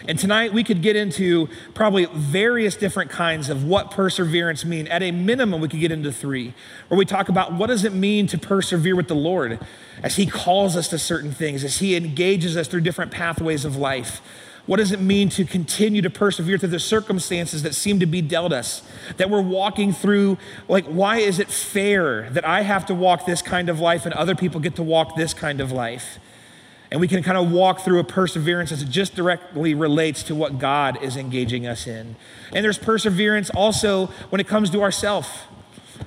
And 0.08 0.18
tonight 0.18 0.52
we 0.52 0.64
could 0.64 0.82
get 0.82 0.96
into 0.96 1.48
probably 1.74 2.06
various 2.06 2.74
different 2.74 3.10
kinds 3.10 3.48
of 3.48 3.64
what 3.64 3.92
perseverance 3.92 4.64
mean. 4.64 4.88
At 4.88 5.02
a 5.02 5.12
minimum, 5.12 5.60
we 5.60 5.68
could 5.68 5.80
get 5.80 5.92
into 5.92 6.10
three, 6.10 6.54
where 6.88 6.98
we 6.98 7.04
talk 7.04 7.28
about 7.28 7.52
what 7.52 7.68
does 7.68 7.84
it 7.84 7.92
mean 7.92 8.26
to 8.28 8.38
persevere 8.38 8.96
with 8.96 9.06
the 9.06 9.14
Lord 9.14 9.60
as 10.02 10.16
He 10.16 10.26
calls 10.26 10.76
us 10.76 10.88
to 10.88 10.98
certain 10.98 11.30
things, 11.30 11.62
as 11.62 11.78
He 11.78 11.94
engages 11.94 12.56
us 12.56 12.66
through 12.66 12.80
different 12.80 13.12
pathways 13.12 13.64
of 13.64 13.76
life. 13.76 14.20
What 14.66 14.76
does 14.76 14.92
it 14.92 15.00
mean 15.00 15.28
to 15.30 15.44
continue 15.44 16.02
to 16.02 16.10
persevere 16.10 16.56
through 16.56 16.68
the 16.68 16.78
circumstances 16.78 17.64
that 17.64 17.74
seem 17.74 17.98
to 17.98 18.06
be 18.06 18.22
dealt 18.22 18.52
us? 18.52 18.82
That 19.16 19.28
we're 19.28 19.42
walking 19.42 19.92
through, 19.92 20.38
like, 20.68 20.84
why 20.84 21.18
is 21.18 21.40
it 21.40 21.48
fair 21.48 22.30
that 22.30 22.44
I 22.44 22.62
have 22.62 22.86
to 22.86 22.94
walk 22.94 23.26
this 23.26 23.42
kind 23.42 23.68
of 23.68 23.80
life 23.80 24.06
and 24.06 24.14
other 24.14 24.36
people 24.36 24.60
get 24.60 24.76
to 24.76 24.82
walk 24.84 25.16
this 25.16 25.34
kind 25.34 25.60
of 25.60 25.72
life? 25.72 26.18
And 26.92 27.00
we 27.00 27.08
can 27.08 27.22
kind 27.22 27.38
of 27.38 27.50
walk 27.50 27.80
through 27.80 27.98
a 27.98 28.04
perseverance 28.04 28.70
as 28.70 28.82
it 28.82 28.88
just 28.88 29.14
directly 29.16 29.74
relates 29.74 30.22
to 30.24 30.34
what 30.34 30.58
God 30.58 31.02
is 31.02 31.16
engaging 31.16 31.66
us 31.66 31.86
in. 31.86 32.14
And 32.52 32.64
there's 32.64 32.78
perseverance 32.78 33.50
also 33.50 34.06
when 34.28 34.40
it 34.40 34.46
comes 34.46 34.70
to 34.70 34.82
ourself. 34.82 35.48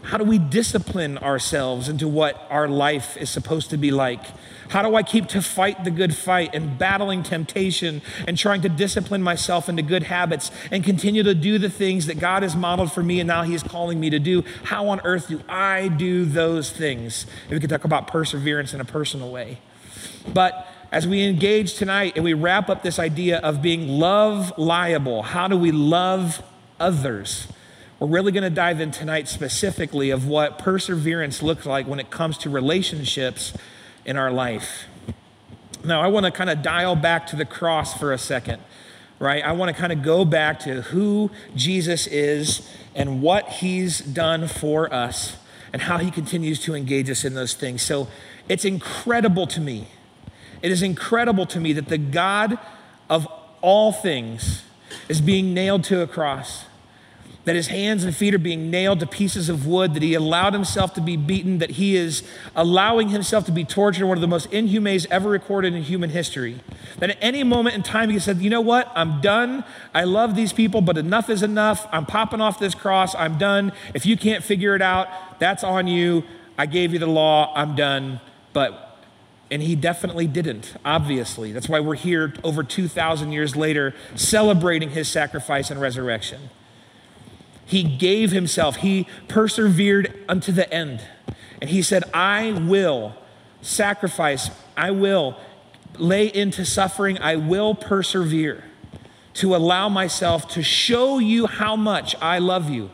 how 0.03 0.17
do 0.17 0.24
we 0.24 0.38
discipline 0.38 1.17
ourselves 1.17 1.89
into 1.89 2.07
what 2.07 2.45
our 2.50 2.67
life 2.67 3.17
is 3.17 3.29
supposed 3.29 3.69
to 3.71 3.77
be 3.77 3.91
like? 3.91 4.21
How 4.69 4.81
do 4.81 4.95
I 4.95 5.03
keep 5.03 5.27
to 5.29 5.41
fight 5.41 5.84
the 5.84 5.91
good 5.91 6.15
fight 6.15 6.53
and 6.53 6.77
battling 6.77 7.24
temptation 7.24 8.01
and 8.27 8.38
trying 8.38 8.62
to 8.62 8.69
discipline 8.69 9.22
myself 9.22 9.69
into 9.69 9.81
good 9.81 10.03
habits 10.03 10.51
and 10.72 10.84
continue 10.84 11.24
to 11.24 11.36
do 11.36 11.57
the 11.57 11.69
things 11.69 12.07
that 12.07 12.19
God 12.19 12.43
has 12.43 12.55
modeled 12.55 12.91
for 12.91 13.03
me 13.03 13.19
and 13.19 13.27
now 13.27 13.43
He's 13.43 13.63
calling 13.63 14.00
me 14.00 14.10
to 14.10 14.19
do? 14.19 14.43
How 14.63 14.88
on 14.88 15.01
earth 15.03 15.27
do 15.27 15.41
I 15.48 15.88
do 15.89 16.25
those 16.25 16.72
things? 16.72 17.25
We 17.50 17.60
could 17.60 17.69
talk 17.69 17.86
about 17.86 18.07
perseverance 18.07 18.74
in 18.74 18.81
a 18.81 18.86
personal 18.86 19.31
way. 19.31 19.60
But 20.34 20.67
as 20.91 21.07
we 21.07 21.24
engage 21.24 21.75
tonight 21.75 22.13
and 22.15 22.24
we 22.24 22.34
wrap 22.34 22.69
up 22.69 22.84
this 22.84 23.00
idea 23.00 23.39
of 23.39 23.62
being 23.62 23.88
love 23.88 24.53
liable, 24.57 25.24
how 25.24 25.48
do 25.48 25.57
we 25.57 25.72
love 25.72 26.41
others? 26.79 27.48
We're 28.00 28.07
really 28.07 28.31
going 28.31 28.43
to 28.43 28.50
dive 28.50 28.81
in 28.81 28.91
tonight 28.91 29.27
specifically 29.27 30.10
of 30.10 30.27
what 30.27 30.60
perseverance 30.60 31.41
looks 31.41 31.65
like 31.65 31.88
when 31.88 32.00
it 32.00 32.10
comes 32.10 32.38
to 32.39 32.50
relationships 32.50 33.53
in 34.05 34.17
our 34.17 34.31
life. 34.31 34.85
Now, 35.83 36.01
I 36.01 36.07
want 36.07 36.25
to 36.25 36.31
kind 36.31 36.50
of 36.50 36.62
dial 36.62 36.95
back 36.95 37.27
to 37.27 37.35
the 37.35 37.45
cross 37.45 37.93
for 37.97 38.12
a 38.12 38.17
second, 38.17 38.62
right? 39.19 39.43
I 39.43 39.51
want 39.51 39.75
to 39.75 39.79
kind 39.79 39.91
of 39.91 40.01
go 40.01 40.25
back 40.25 40.59
to 40.62 40.81
who 40.83 41.31
Jesus 41.55 42.07
is 42.07 42.67
and 42.95 43.21
what 43.21 43.50
he's 43.50 44.00
done 44.00 44.47
for 44.47 44.91
us 44.93 45.38
and 45.74 45.83
how 45.83 45.97
he 45.97 46.09
continues 46.09 46.59
to 46.62 46.74
engage 46.74 47.09
us 47.09 47.25
in 47.25 47.33
those 47.33 47.53
things. 47.53 47.81
So 47.81 48.07
it's 48.47 48.65
incredible 48.65 49.45
to 49.47 49.59
me. 49.59 49.89
It 50.62 50.71
is 50.71 50.81
incredible 50.81 51.45
to 51.47 51.59
me 51.59 51.74
that 51.74 51.89
the 51.89 51.97
God 51.97 52.57
of 53.09 53.27
all 53.62 53.91
things 53.91 54.63
is 55.09 55.21
being 55.21 55.53
nailed 55.53 55.83
to 55.85 56.01
a 56.01 56.07
cross 56.07 56.65
that 57.46 57.56
his 57.56 57.68
hands 57.68 58.04
and 58.04 58.16
feet 58.16 58.34
are 58.34 58.40
being 58.40 58.70
nailed 58.70 59.00
to 59.00 59.08
pieces 59.08 59.50
of 59.50 59.66
wood, 59.66 59.94
that 59.94 60.04
he 60.04 60.14
allowed 60.14 60.54
himself 60.54 60.94
to 60.96 61.02
be 61.02 61.16
beaten, 61.16 61.60
that 61.60 61.72
he 61.72 61.96
is 61.96 62.24
allowing 62.56 63.10
himself 63.10 63.46
to 63.46 63.52
be 63.52 63.64
tortured, 63.64 64.06
one 64.06 64.18
of 64.18 64.22
the 64.22 64.28
most 64.28 64.52
inhumane 64.52 65.00
ever 65.10 65.30
recorded 65.30 65.74
in 65.74 65.84
human 65.84 66.10
history. 66.10 66.60
That 67.00 67.12
at 67.12 67.18
any 67.22 67.44
moment 67.44 67.75
in 67.75 67.84
time, 67.84 68.10
he 68.10 68.20
said, 68.20 68.38
You 68.38 68.50
know 68.50 68.62
what? 68.62 68.92
I'm 68.96 69.22
done. 69.22 69.64
I 69.94 70.04
love 70.04 70.36
these 70.36 70.54
people, 70.54 70.82
but 70.82 70.98
enough 70.98 71.30
is 71.30 71.44
enough. 71.44 71.88
I'm 71.92 72.06
popping 72.06 72.42
off 72.42 72.60
this 72.60 72.75
cross. 72.75 73.16
I'm 73.16 73.38
done. 73.38 73.72
If 73.94 74.06
you 74.06 74.18
can't 74.18 74.44
figure 74.44 74.75
it 74.75 74.82
out, 74.82 75.08
that's 75.40 75.64
on 75.64 75.88
you. 75.88 76.24
I 76.58 76.66
gave 76.66 76.94
you 76.94 77.00
the 77.00 77.08
law. 77.08 77.54
I'm 77.56 77.75
done. 77.75 78.22
But 78.54 78.82
and 79.52 79.62
he 79.62 79.75
definitely 79.75 80.25
didn't, 80.25 80.74
obviously. 80.84 81.52
That's 81.52 81.70
why 81.70 81.80
we're 81.80 81.96
here 81.96 82.34
over 82.44 82.64
2,000 82.64 83.32
years 83.32 83.56
later 83.56 83.94
celebrating 84.16 84.90
his 84.90 85.08
sacrifice 85.08 85.70
and 85.70 85.80
resurrection. 85.80 86.50
He 87.65 87.84
gave 87.84 88.31
himself, 88.31 88.77
he 88.77 89.07
persevered 89.27 90.13
unto 90.29 90.51
the 90.51 90.72
end. 90.72 91.01
And 91.60 91.69
he 91.69 91.81
said, 91.81 92.03
I 92.13 92.51
will 92.51 93.15
sacrifice, 93.62 94.51
I 94.77 94.91
will 94.91 95.38
lay 95.98 96.27
into 96.27 96.63
suffering, 96.65 97.17
I 97.19 97.38
will 97.38 97.74
persevere 97.74 98.63
to 99.36 99.55
allow 99.55 99.89
myself 99.89 100.48
to 100.50 100.63
show 100.63 101.19
you 101.19 101.48
how 101.48 101.75
much 101.75 102.15
I 102.22 102.39
love 102.39 102.69
you. 102.69 102.91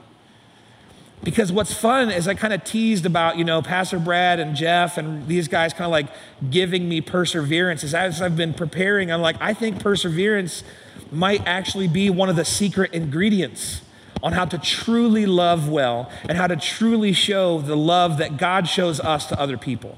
Because 1.23 1.51
what's 1.51 1.73
fun 1.73 2.09
is 2.09 2.27
I 2.27 2.33
kind 2.33 2.51
of 2.51 2.63
teased 2.63 3.05
about, 3.05 3.37
you 3.37 3.43
know, 3.43 3.61
Pastor 3.61 3.99
Brad 3.99 4.39
and 4.39 4.55
Jeff 4.55 4.97
and 4.97 5.27
these 5.27 5.47
guys 5.47 5.71
kind 5.71 5.85
of 5.85 5.91
like 5.91 6.07
giving 6.49 6.89
me 6.89 6.99
perseverance. 6.99 7.83
As 7.93 8.21
I've 8.21 8.35
been 8.35 8.55
preparing, 8.55 9.11
I'm 9.11 9.21
like, 9.21 9.35
I 9.39 9.53
think 9.53 9.79
perseverance 9.79 10.63
might 11.11 11.45
actually 11.45 11.87
be 11.87 12.09
one 12.09 12.29
of 12.29 12.35
the 12.35 12.45
secret 12.45 12.93
ingredients 12.93 13.81
on 14.23 14.33
how 14.33 14.45
to 14.45 14.57
truly 14.57 15.25
love 15.25 15.69
well 15.69 16.11
and 16.27 16.37
how 16.37 16.47
to 16.47 16.55
truly 16.55 17.13
show 17.13 17.59
the 17.59 17.75
love 17.75 18.17
that 18.17 18.37
God 18.37 18.67
shows 18.67 18.99
us 18.99 19.25
to 19.27 19.39
other 19.39 19.57
people. 19.57 19.97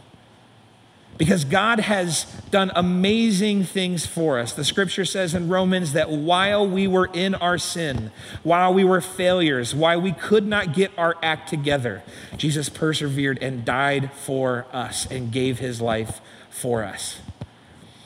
Because 1.16 1.46
God 1.46 1.80
has 1.80 2.26
done 2.50 2.72
amazing 2.76 3.66
things 3.66 4.04
for 4.06 4.40
us. 4.40 4.54
The 4.54 4.64
scripture 4.64 5.06
says 5.06 5.36
in 5.36 5.48
Romans 5.48 5.94
that 5.94 6.10
while 6.10 6.68
we 6.68 6.88
were 6.88 7.08
in 7.14 7.36
our 7.36 7.60
sin, 7.60 8.12
while 8.42 8.74
we 8.74 8.84
were 8.84 9.00
failures, 9.00 9.76
while 9.76 10.02
we 10.02 10.12
could 10.12 10.48
not 10.48 10.74
get 10.74 10.92
our 10.98 11.16
act 11.22 11.50
together, 11.50 12.02
Jesus 12.36 12.68
persevered 12.68 13.38
and 13.44 13.64
died 13.64 14.12
for 14.12 14.66
us 14.74 15.06
and 15.06 15.32
gave 15.32 15.60
his 15.60 15.80
life 15.80 16.20
for 16.50 16.84
us. 16.84 17.20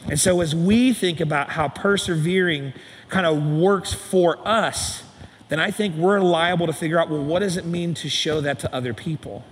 And 0.10 0.20
so, 0.20 0.42
as 0.42 0.54
we 0.54 0.94
think 0.94 1.20
about 1.20 1.52
how 1.52 1.70
persevering 1.70 2.74
kind 3.10 3.26
of 3.26 3.42
works 3.42 3.94
for 3.94 4.46
us, 4.46 5.04
then 5.50 5.60
I 5.60 5.72
think 5.72 5.96
we're 5.96 6.20
liable 6.20 6.68
to 6.68 6.74
figure 6.74 7.00
out 7.00 7.10
well, 7.10 7.24
what 7.24 7.40
does 7.40 7.58
it 7.58 7.66
mean 7.66 7.94
to 7.96 8.10
show 8.10 8.42
that 8.42 8.60
to 8.60 8.74
other 8.74 8.94
people? 8.94 9.44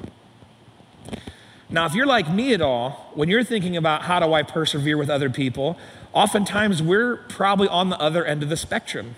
Now, 1.70 1.86
if 1.86 1.96
you're 1.96 2.06
like 2.06 2.30
me 2.30 2.54
at 2.54 2.62
all, 2.62 3.12
when 3.16 3.28
you're 3.28 3.44
thinking 3.44 3.76
about 3.76 4.04
how 4.04 4.20
do 4.20 4.34
I 4.34 4.44
persevere 4.44 4.98
with 4.98 5.10
other 5.10 5.30
people, 5.30 5.78
oftentimes 6.14 6.82
we're 6.82 7.18
probably 7.18 7.68
on 7.68 7.90
the 7.90 8.00
other 8.00 8.24
end 8.24 8.44
of 8.44 8.50
the 8.50 8.58
spectrum 8.58 9.16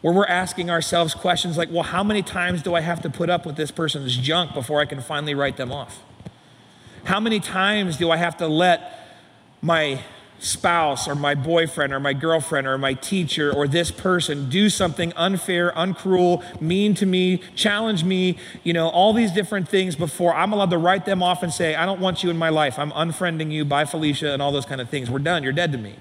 where 0.00 0.12
we're 0.14 0.26
asking 0.26 0.70
ourselves 0.70 1.14
questions 1.14 1.56
like, 1.56 1.70
well, 1.72 1.82
how 1.82 2.04
many 2.04 2.22
times 2.22 2.62
do 2.62 2.74
I 2.74 2.80
have 2.80 3.02
to 3.02 3.10
put 3.10 3.30
up 3.30 3.44
with 3.44 3.56
this 3.56 3.70
person's 3.70 4.16
junk 4.16 4.54
before 4.54 4.80
I 4.80 4.84
can 4.84 5.00
finally 5.00 5.34
write 5.34 5.56
them 5.56 5.72
off? 5.72 6.02
How 7.04 7.20
many 7.20 7.40
times 7.40 7.96
do 7.96 8.10
I 8.10 8.16
have 8.16 8.36
to 8.36 8.46
let 8.46 9.08
my 9.62 10.02
spouse 10.38 11.08
or 11.08 11.14
my 11.14 11.34
boyfriend 11.34 11.92
or 11.92 12.00
my 12.00 12.12
girlfriend 12.12 12.66
or 12.66 12.78
my 12.78 12.94
teacher 12.94 13.52
or 13.52 13.66
this 13.66 13.90
person 13.90 14.48
do 14.48 14.70
something 14.70 15.12
unfair, 15.16 15.72
uncruel, 15.72 16.42
mean 16.60 16.94
to 16.94 17.06
me, 17.06 17.42
challenge 17.54 18.04
me, 18.04 18.38
you 18.62 18.72
know, 18.72 18.88
all 18.88 19.12
these 19.12 19.32
different 19.32 19.68
things 19.68 19.96
before 19.96 20.34
I'm 20.34 20.52
allowed 20.52 20.70
to 20.70 20.78
write 20.78 21.04
them 21.04 21.22
off 21.22 21.42
and 21.42 21.52
say, 21.52 21.74
I 21.74 21.86
don't 21.86 22.00
want 22.00 22.22
you 22.22 22.30
in 22.30 22.36
my 22.36 22.48
life. 22.48 22.78
I'm 22.78 22.92
unfriending 22.92 23.50
you. 23.50 23.64
Bye, 23.64 23.84
Felicia, 23.84 24.32
and 24.32 24.40
all 24.40 24.52
those 24.52 24.66
kind 24.66 24.80
of 24.80 24.88
things. 24.88 25.10
We're 25.10 25.18
done. 25.18 25.42
You're 25.42 25.52
dead 25.52 25.72
to 25.72 25.78
me. 25.78 25.96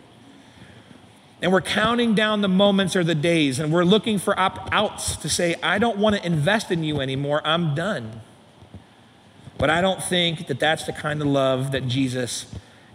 And 1.41 1.51
we're 1.51 1.61
counting 1.61 2.15
down 2.15 2.41
the 2.41 2.47
moments 2.47 2.95
or 2.95 3.03
the 3.03 3.13
days, 3.13 3.59
and 3.59 3.71
we're 3.71 3.83
looking 3.83 4.17
for 4.17 4.37
opt 4.39 4.73
outs 4.73 5.15
to 5.17 5.29
say, 5.29 5.55
I 5.61 5.77
don't 5.77 5.97
want 5.97 6.15
to 6.15 6.25
invest 6.25 6.71
in 6.71 6.83
you 6.83 6.99
anymore. 6.99 7.41
I'm 7.45 7.75
done. 7.75 8.21
But 9.59 9.69
I 9.69 9.81
don't 9.81 10.01
think 10.01 10.47
that 10.47 10.59
that's 10.59 10.85
the 10.85 10.93
kind 10.93 11.21
of 11.21 11.27
love 11.27 11.71
that 11.71 11.87
Jesus 11.87 12.47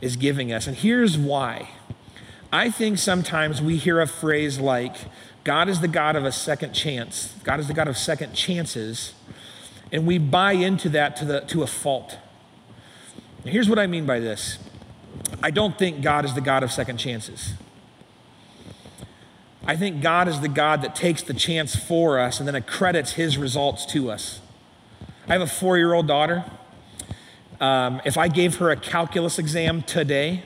is 0.02 0.16
giving 0.16 0.52
us. 0.52 0.66
And 0.66 0.76
here's 0.76 1.16
why. 1.16 1.70
I 2.52 2.68
think 2.70 2.98
sometimes 2.98 3.62
we 3.62 3.78
hear 3.78 4.00
a 4.00 4.06
phrase 4.06 4.58
like, 4.58 4.96
God 5.44 5.70
is 5.70 5.80
the 5.80 5.88
God 5.88 6.16
of 6.16 6.24
a 6.24 6.32
second 6.32 6.74
chance. 6.74 7.34
God 7.44 7.58
is 7.58 7.68
the 7.68 7.72
God 7.72 7.88
of 7.88 7.96
second 7.96 8.34
chances. 8.34 9.14
And 9.90 10.06
we 10.06 10.18
buy 10.18 10.52
into 10.52 10.90
that 10.90 11.16
to, 11.16 11.24
the, 11.24 11.40
to 11.40 11.62
a 11.62 11.66
fault. 11.66 12.18
Here's 13.44 13.68
what 13.68 13.78
I 13.78 13.86
mean 13.86 14.04
by 14.04 14.20
this 14.20 14.58
I 15.42 15.50
don't 15.50 15.78
think 15.78 16.02
God 16.02 16.24
is 16.24 16.34
the 16.34 16.40
God 16.40 16.62
of 16.62 16.70
second 16.70 16.98
chances. 16.98 17.54
I 19.64 19.76
think 19.76 20.02
God 20.02 20.26
is 20.26 20.40
the 20.40 20.48
God 20.48 20.82
that 20.82 20.96
takes 20.96 21.22
the 21.22 21.34
chance 21.34 21.76
for 21.76 22.18
us 22.18 22.40
and 22.40 22.48
then 22.48 22.56
accredits 22.56 23.12
his 23.12 23.38
results 23.38 23.86
to 23.86 24.10
us. 24.10 24.40
I 25.28 25.32
have 25.32 25.42
a 25.42 25.46
four 25.46 25.78
year 25.78 25.94
old 25.94 26.08
daughter. 26.08 26.44
Um, 27.62 28.02
if 28.04 28.18
I 28.18 28.26
gave 28.26 28.56
her 28.56 28.70
a 28.72 28.76
calculus 28.76 29.38
exam 29.38 29.82
today, 29.82 30.42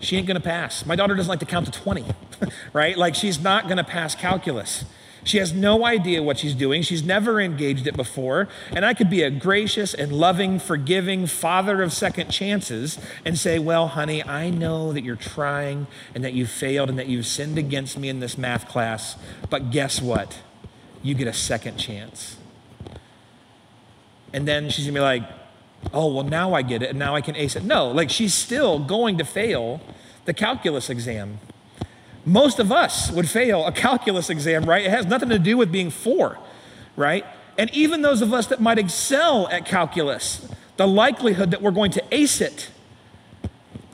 she 0.00 0.16
ain't 0.16 0.26
gonna 0.26 0.40
pass. 0.40 0.84
My 0.84 0.96
daughter 0.96 1.14
doesn't 1.14 1.30
like 1.30 1.38
to 1.38 1.46
count 1.46 1.66
to 1.66 1.72
20, 1.72 2.04
right? 2.72 2.98
Like 2.98 3.14
she's 3.14 3.40
not 3.40 3.68
gonna 3.68 3.84
pass 3.84 4.16
calculus. 4.16 4.84
She 5.22 5.38
has 5.38 5.52
no 5.52 5.86
idea 5.86 6.24
what 6.24 6.38
she's 6.38 6.56
doing. 6.56 6.82
She's 6.82 7.04
never 7.04 7.40
engaged 7.40 7.86
it 7.86 7.96
before. 7.96 8.48
And 8.72 8.84
I 8.84 8.94
could 8.94 9.08
be 9.08 9.22
a 9.22 9.30
gracious 9.30 9.94
and 9.94 10.12
loving, 10.12 10.58
forgiving 10.58 11.26
father 11.26 11.82
of 11.82 11.92
second 11.92 12.30
chances 12.30 12.98
and 13.24 13.38
say, 13.38 13.60
Well, 13.60 13.86
honey, 13.86 14.24
I 14.24 14.50
know 14.50 14.92
that 14.92 15.04
you're 15.04 15.14
trying 15.14 15.86
and 16.16 16.24
that 16.24 16.32
you 16.32 16.46
failed 16.46 16.90
and 16.90 16.98
that 16.98 17.06
you've 17.06 17.26
sinned 17.26 17.58
against 17.58 17.96
me 17.96 18.08
in 18.08 18.18
this 18.18 18.36
math 18.36 18.68
class, 18.68 19.16
but 19.50 19.70
guess 19.70 20.02
what? 20.02 20.40
You 21.00 21.14
get 21.14 21.28
a 21.28 21.32
second 21.32 21.76
chance. 21.76 22.38
And 24.32 24.48
then 24.48 24.68
she's 24.68 24.84
gonna 24.84 24.98
be 24.98 25.00
like, 25.00 25.22
oh, 25.92 26.12
well, 26.12 26.24
now 26.24 26.54
I 26.54 26.62
get 26.62 26.82
it 26.82 26.90
and 26.90 26.98
now 26.98 27.14
I 27.14 27.20
can 27.20 27.36
ace 27.36 27.56
it. 27.56 27.64
No, 27.64 27.90
like 27.90 28.10
she's 28.10 28.34
still 28.34 28.78
going 28.78 29.18
to 29.18 29.24
fail 29.24 29.80
the 30.24 30.32
calculus 30.32 30.90
exam. 30.90 31.38
Most 32.24 32.58
of 32.58 32.72
us 32.72 33.10
would 33.10 33.28
fail 33.28 33.66
a 33.66 33.72
calculus 33.72 34.30
exam, 34.30 34.64
right? 34.64 34.84
It 34.84 34.90
has 34.90 35.06
nothing 35.06 35.28
to 35.28 35.38
do 35.38 35.56
with 35.56 35.70
being 35.70 35.90
four, 35.90 36.38
right? 36.96 37.24
And 37.58 37.70
even 37.74 38.02
those 38.02 38.22
of 38.22 38.32
us 38.32 38.46
that 38.46 38.60
might 38.60 38.78
excel 38.78 39.46
at 39.48 39.66
calculus, 39.66 40.48
the 40.76 40.86
likelihood 40.86 41.50
that 41.50 41.62
we're 41.62 41.70
going 41.70 41.92
to 41.92 42.02
ace 42.10 42.40
it. 42.40 42.70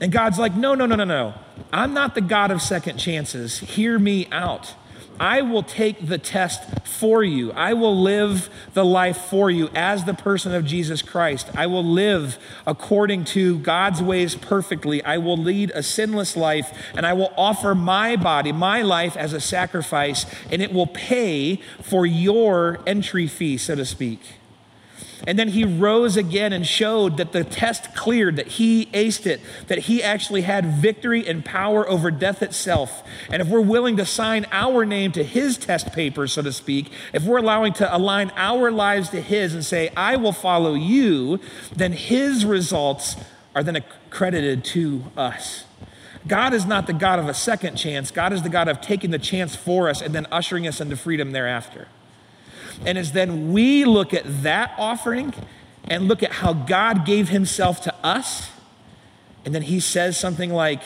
And 0.00 0.10
God's 0.10 0.38
like, 0.38 0.54
no, 0.54 0.74
no, 0.74 0.86
no, 0.86 0.96
no, 0.96 1.04
no. 1.04 1.34
I'm 1.72 1.92
not 1.92 2.14
the 2.14 2.20
God 2.20 2.50
of 2.50 2.62
second 2.62 2.98
chances. 2.98 3.58
Hear 3.58 3.98
me 3.98 4.28
out. 4.32 4.74
I 5.20 5.42
will 5.42 5.62
take 5.62 6.06
the 6.06 6.16
test 6.16 6.64
for 6.86 7.22
you. 7.22 7.52
I 7.52 7.74
will 7.74 8.00
live 8.00 8.48
the 8.72 8.86
life 8.86 9.18
for 9.18 9.50
you 9.50 9.68
as 9.74 10.04
the 10.04 10.14
person 10.14 10.54
of 10.54 10.64
Jesus 10.64 11.02
Christ. 11.02 11.50
I 11.54 11.66
will 11.66 11.84
live 11.84 12.38
according 12.66 13.24
to 13.26 13.58
God's 13.58 14.02
ways 14.02 14.34
perfectly. 14.34 15.04
I 15.04 15.18
will 15.18 15.36
lead 15.36 15.72
a 15.74 15.82
sinless 15.82 16.38
life 16.38 16.72
and 16.94 17.04
I 17.04 17.12
will 17.12 17.34
offer 17.36 17.74
my 17.74 18.16
body, 18.16 18.50
my 18.50 18.80
life 18.80 19.14
as 19.14 19.34
a 19.34 19.40
sacrifice, 19.40 20.24
and 20.50 20.62
it 20.62 20.72
will 20.72 20.86
pay 20.86 21.56
for 21.82 22.06
your 22.06 22.80
entry 22.86 23.26
fee, 23.26 23.58
so 23.58 23.74
to 23.74 23.84
speak. 23.84 24.39
And 25.26 25.38
then 25.38 25.48
he 25.48 25.64
rose 25.64 26.16
again 26.16 26.52
and 26.52 26.66
showed 26.66 27.16
that 27.18 27.32
the 27.32 27.44
test 27.44 27.94
cleared, 27.94 28.36
that 28.36 28.48
he 28.48 28.86
aced 28.86 29.26
it, 29.26 29.40
that 29.68 29.80
he 29.80 30.02
actually 30.02 30.42
had 30.42 30.66
victory 30.66 31.26
and 31.26 31.44
power 31.44 31.88
over 31.88 32.10
death 32.10 32.42
itself. 32.42 33.02
And 33.30 33.42
if 33.42 33.48
we're 33.48 33.60
willing 33.60 33.96
to 33.98 34.06
sign 34.06 34.46
our 34.52 34.84
name 34.84 35.12
to 35.12 35.24
his 35.24 35.58
test 35.58 35.92
paper, 35.92 36.26
so 36.26 36.42
to 36.42 36.52
speak, 36.52 36.90
if 37.12 37.24
we're 37.24 37.38
allowing 37.38 37.72
to 37.74 37.96
align 37.96 38.32
our 38.36 38.70
lives 38.70 39.10
to 39.10 39.20
his 39.20 39.54
and 39.54 39.64
say, 39.64 39.90
I 39.96 40.16
will 40.16 40.32
follow 40.32 40.74
you, 40.74 41.40
then 41.74 41.92
his 41.92 42.44
results 42.44 43.16
are 43.54 43.62
then 43.62 43.76
accredited 43.76 44.64
to 44.64 45.04
us. 45.16 45.64
God 46.26 46.52
is 46.52 46.66
not 46.66 46.86
the 46.86 46.92
God 46.92 47.18
of 47.18 47.28
a 47.28 47.34
second 47.34 47.76
chance. 47.76 48.10
God 48.10 48.32
is 48.32 48.42
the 48.42 48.48
God 48.48 48.68
of 48.68 48.80
taking 48.80 49.10
the 49.10 49.18
chance 49.18 49.56
for 49.56 49.88
us 49.88 50.02
and 50.02 50.14
then 50.14 50.26
ushering 50.30 50.66
us 50.66 50.80
into 50.80 50.96
freedom 50.96 51.32
thereafter. 51.32 51.88
And 52.84 52.96
as 52.96 53.12
then 53.12 53.52
we 53.52 53.84
look 53.84 54.14
at 54.14 54.42
that 54.42 54.72
offering 54.78 55.34
and 55.84 56.08
look 56.08 56.22
at 56.22 56.32
how 56.32 56.52
God 56.52 57.04
gave 57.04 57.28
himself 57.28 57.80
to 57.82 57.94
us, 58.04 58.50
and 59.44 59.54
then 59.54 59.62
he 59.62 59.80
says 59.80 60.18
something 60.18 60.50
like, 60.50 60.82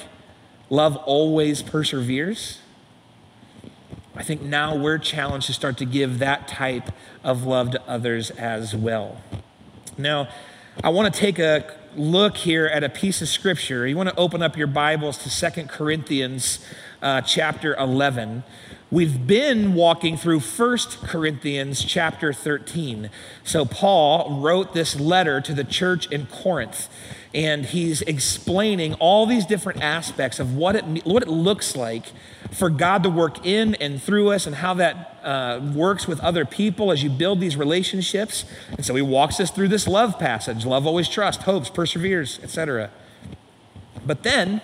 Love 0.71 0.97
always 0.97 1.63
perseveres. 1.63 2.59
I 4.17 4.23
think 4.23 4.43
now 4.43 4.75
we're 4.77 4.99
challenged 4.99 5.49
to 5.49 5.53
start 5.53 5.77
to 5.79 5.85
give 5.85 6.21
that 6.21 6.49
type 6.49 6.91
of 7.23 7.45
love 7.45 7.71
to 7.73 7.83
others 7.83 8.31
as 8.31 8.75
well. 8.75 9.21
Now, 9.99 10.29
I 10.83 10.89
want 10.89 11.13
to 11.13 11.21
take 11.21 11.39
a 11.39 11.65
look 11.97 12.37
here 12.37 12.67
at 12.67 12.83
a 12.83 12.89
piece 12.89 13.23
of 13.23 13.29
scripture. 13.29 13.87
You 13.87 13.97
want 13.97 14.09
to 14.09 14.17
open 14.17 14.43
up 14.43 14.57
your 14.57 14.67
Bibles 14.67 15.19
to 15.19 15.31
Second 15.31 15.69
Corinthians 15.69 16.65
uh, 17.03 17.21
chapter 17.21 17.75
11. 17.75 18.43
We've 18.95 19.27
been 19.27 19.75
walking 19.75 20.17
through 20.17 20.39
First 20.39 21.01
Corinthians 21.01 21.85
chapter 21.85 22.33
13. 22.33 23.11
So, 23.43 23.65
Paul 23.65 24.39
wrote 24.41 24.73
this 24.73 25.01
letter 25.01 25.41
to 25.41 25.53
the 25.53 25.65
church 25.65 26.09
in 26.13 26.27
Corinth, 26.27 26.89
and 27.35 27.67
he's 27.67 28.03
explaining 28.03 28.95
all 29.01 29.27
these 29.27 29.47
different 29.47 29.83
aspects 29.83 30.39
of 30.39 30.55
what 30.55 30.77
it, 30.77 31.05
what 31.05 31.25
it 31.25 31.29
looks 31.29 31.75
like 31.75 32.13
for 32.53 32.71
God 32.71 33.03
to 33.03 33.11
work 33.11 33.45
in 33.45 33.75
and 33.81 34.01
through 34.01 34.31
us 34.31 34.47
and 34.47 34.55
how 34.55 34.75
that 34.75 35.19
uh, 35.25 35.73
works 35.75 36.07
with 36.07 36.21
other 36.21 36.45
people 36.45 36.93
as 36.93 37.03
you 37.03 37.11
build 37.11 37.41
these 37.41 37.57
relationships. 37.57 38.45
And 38.71 38.87
so, 38.87 38.95
he 38.95 39.03
walks 39.03 39.41
us 39.41 39.51
through 39.51 39.69
this 39.71 39.89
love 39.89 40.21
passage 40.21 40.65
love 40.65 40.87
always 40.87 41.09
trusts, 41.09 41.43
hopes, 41.43 41.69
perseveres, 41.69 42.39
etc. 42.45 42.91
But 44.07 44.23
then, 44.23 44.61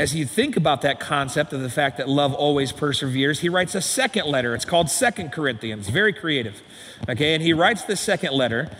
as 0.00 0.14
you 0.14 0.24
think 0.24 0.56
about 0.56 0.80
that 0.80 0.98
concept 0.98 1.52
of 1.52 1.60
the 1.60 1.68
fact 1.68 1.98
that 1.98 2.08
love 2.08 2.32
always 2.32 2.72
perseveres, 2.72 3.40
he 3.40 3.50
writes 3.50 3.74
a 3.74 3.82
second 3.82 4.24
letter. 4.24 4.54
It's 4.54 4.64
called 4.64 4.88
Second 4.88 5.30
Corinthians, 5.30 5.90
very 5.90 6.14
creative. 6.14 6.62
Okay, 7.06 7.34
and 7.34 7.42
he 7.42 7.52
writes 7.52 7.84
the 7.84 7.96
second 7.96 8.32
letter, 8.32 8.74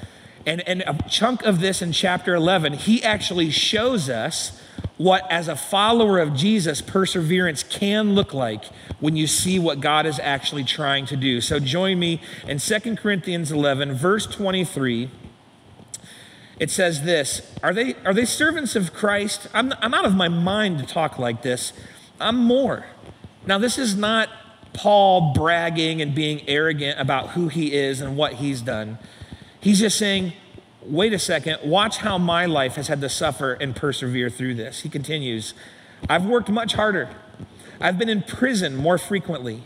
and, 0.46 0.66
and 0.66 0.80
a 0.86 0.96
chunk 1.10 1.42
of 1.42 1.60
this 1.60 1.82
in 1.82 1.92
chapter 1.92 2.34
11, 2.34 2.72
he 2.72 3.04
actually 3.04 3.50
shows 3.50 4.08
us 4.08 4.58
what, 4.96 5.30
as 5.30 5.46
a 5.46 5.56
follower 5.56 6.18
of 6.18 6.34
Jesus, 6.34 6.80
perseverance 6.80 7.64
can 7.64 8.14
look 8.14 8.32
like 8.32 8.64
when 8.98 9.14
you 9.14 9.26
see 9.26 9.58
what 9.58 9.80
God 9.80 10.06
is 10.06 10.18
actually 10.20 10.64
trying 10.64 11.04
to 11.04 11.16
do. 11.16 11.42
So 11.42 11.58
join 11.58 11.98
me 11.98 12.22
in 12.46 12.58
Second 12.58 12.96
Corinthians 12.96 13.52
11, 13.52 13.92
verse 13.92 14.24
23 14.24 15.10
it 16.60 16.70
says 16.70 17.02
this 17.02 17.42
Are 17.64 17.74
they, 17.74 17.96
are 18.04 18.14
they 18.14 18.26
servants 18.26 18.76
of 18.76 18.92
Christ? 18.92 19.48
I'm, 19.52 19.72
I'm 19.80 19.94
out 19.94 20.04
of 20.04 20.14
my 20.14 20.28
mind 20.28 20.78
to 20.78 20.86
talk 20.86 21.18
like 21.18 21.42
this. 21.42 21.72
I'm 22.20 22.36
more. 22.36 22.84
Now, 23.46 23.58
this 23.58 23.78
is 23.78 23.96
not 23.96 24.28
Paul 24.74 25.32
bragging 25.32 26.00
and 26.00 26.14
being 26.14 26.46
arrogant 26.46 27.00
about 27.00 27.30
who 27.30 27.48
he 27.48 27.72
is 27.72 28.02
and 28.02 28.16
what 28.16 28.34
he's 28.34 28.60
done. 28.60 28.98
He's 29.58 29.80
just 29.80 29.98
saying, 29.98 30.34
wait 30.82 31.12
a 31.14 31.18
second, 31.18 31.58
watch 31.64 31.98
how 31.98 32.18
my 32.18 32.44
life 32.44 32.74
has 32.74 32.88
had 32.88 33.00
to 33.00 33.08
suffer 33.08 33.54
and 33.54 33.74
persevere 33.74 34.28
through 34.28 34.54
this. 34.54 34.82
He 34.82 34.90
continues, 34.90 35.54
I've 36.08 36.26
worked 36.26 36.50
much 36.50 36.74
harder. 36.74 37.08
I've 37.80 37.98
been 37.98 38.10
in 38.10 38.22
prison 38.22 38.76
more 38.76 38.98
frequently. 38.98 39.62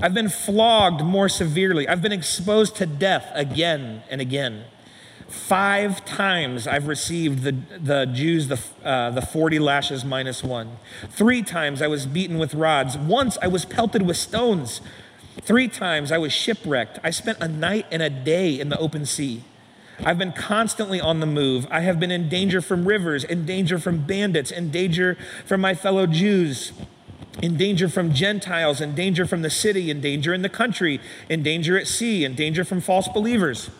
I've 0.00 0.14
been 0.14 0.28
flogged 0.28 1.02
more 1.02 1.28
severely. 1.30 1.88
I've 1.88 2.02
been 2.02 2.12
exposed 2.12 2.76
to 2.76 2.86
death 2.86 3.26
again 3.34 4.02
and 4.10 4.20
again. 4.20 4.64
Five 5.28 6.06
times 6.06 6.66
I've 6.66 6.88
received 6.88 7.42
the, 7.42 7.52
the 7.78 8.06
Jews 8.06 8.48
the, 8.48 8.58
uh, 8.82 9.10
the 9.10 9.20
40 9.20 9.58
lashes 9.58 10.02
minus 10.02 10.42
one. 10.42 10.78
Three 11.10 11.42
times 11.42 11.82
I 11.82 11.86
was 11.86 12.06
beaten 12.06 12.38
with 12.38 12.54
rods. 12.54 12.96
Once 12.96 13.36
I 13.42 13.46
was 13.46 13.66
pelted 13.66 14.02
with 14.02 14.16
stones. 14.16 14.80
Three 15.42 15.68
times 15.68 16.10
I 16.10 16.18
was 16.18 16.32
shipwrecked. 16.32 16.98
I 17.04 17.10
spent 17.10 17.38
a 17.40 17.48
night 17.48 17.86
and 17.90 18.02
a 18.02 18.08
day 18.08 18.58
in 18.58 18.70
the 18.70 18.78
open 18.78 19.04
sea. 19.04 19.44
I've 20.02 20.18
been 20.18 20.32
constantly 20.32 21.00
on 21.00 21.20
the 21.20 21.26
move. 21.26 21.66
I 21.70 21.80
have 21.80 22.00
been 22.00 22.10
in 22.10 22.28
danger 22.28 22.62
from 22.62 22.86
rivers, 22.86 23.22
in 23.22 23.44
danger 23.44 23.78
from 23.78 24.06
bandits, 24.06 24.50
in 24.50 24.70
danger 24.70 25.18
from 25.44 25.60
my 25.60 25.74
fellow 25.74 26.06
Jews, 26.06 26.72
in 27.42 27.56
danger 27.56 27.88
from 27.88 28.14
Gentiles, 28.14 28.80
in 28.80 28.94
danger 28.94 29.26
from 29.26 29.42
the 29.42 29.50
city, 29.50 29.90
in 29.90 30.00
danger 30.00 30.32
in 30.32 30.42
the 30.42 30.48
country, 30.48 31.00
in 31.28 31.42
danger 31.42 31.76
at 31.76 31.86
sea, 31.86 32.24
in 32.24 32.34
danger 32.34 32.64
from 32.64 32.80
false 32.80 33.08
believers. 33.08 33.70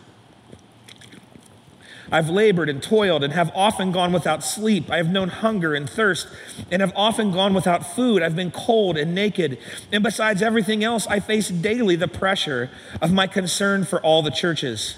I've 2.11 2.31
labored 2.31 2.69
and 2.69 2.83
toiled 2.83 3.23
and 3.23 3.33
have 3.33 3.51
often 3.55 3.93
gone 3.93 4.13
without 4.13 4.43
sleep. 4.43 4.91
I 4.91 4.97
have 4.97 5.11
known 5.11 5.29
hunger 5.29 5.75
and 5.75 5.89
thirst 5.89 6.29
and 6.71 6.81
have 6.81 6.93
often 6.97 7.33
gone 7.33 7.53
without 7.55 7.95
food. 7.95 8.23
I've 8.23 8.37
been 8.37 8.51
cold 8.51 8.97
and 8.97 9.15
naked. 9.15 9.59
And 9.93 10.03
besides 10.03 10.41
everything 10.41 10.83
else, 10.83 11.07
I 11.07 11.21
face 11.21 11.49
daily 11.49 11.97
the 11.97 12.09
pressure 12.09 12.71
of 13.01 13.13
my 13.13 13.27
concern 13.27 13.85
for 13.85 14.01
all 14.01 14.23
the 14.23 14.31
churches. 14.31 14.97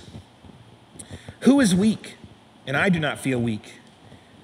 Who 1.40 1.61
is 1.61 1.75
weak? 1.75 2.16
And 2.66 2.77
I 2.77 2.88
do 2.88 3.01
not 3.01 3.18
feel 3.18 3.40
weak. 3.40 3.80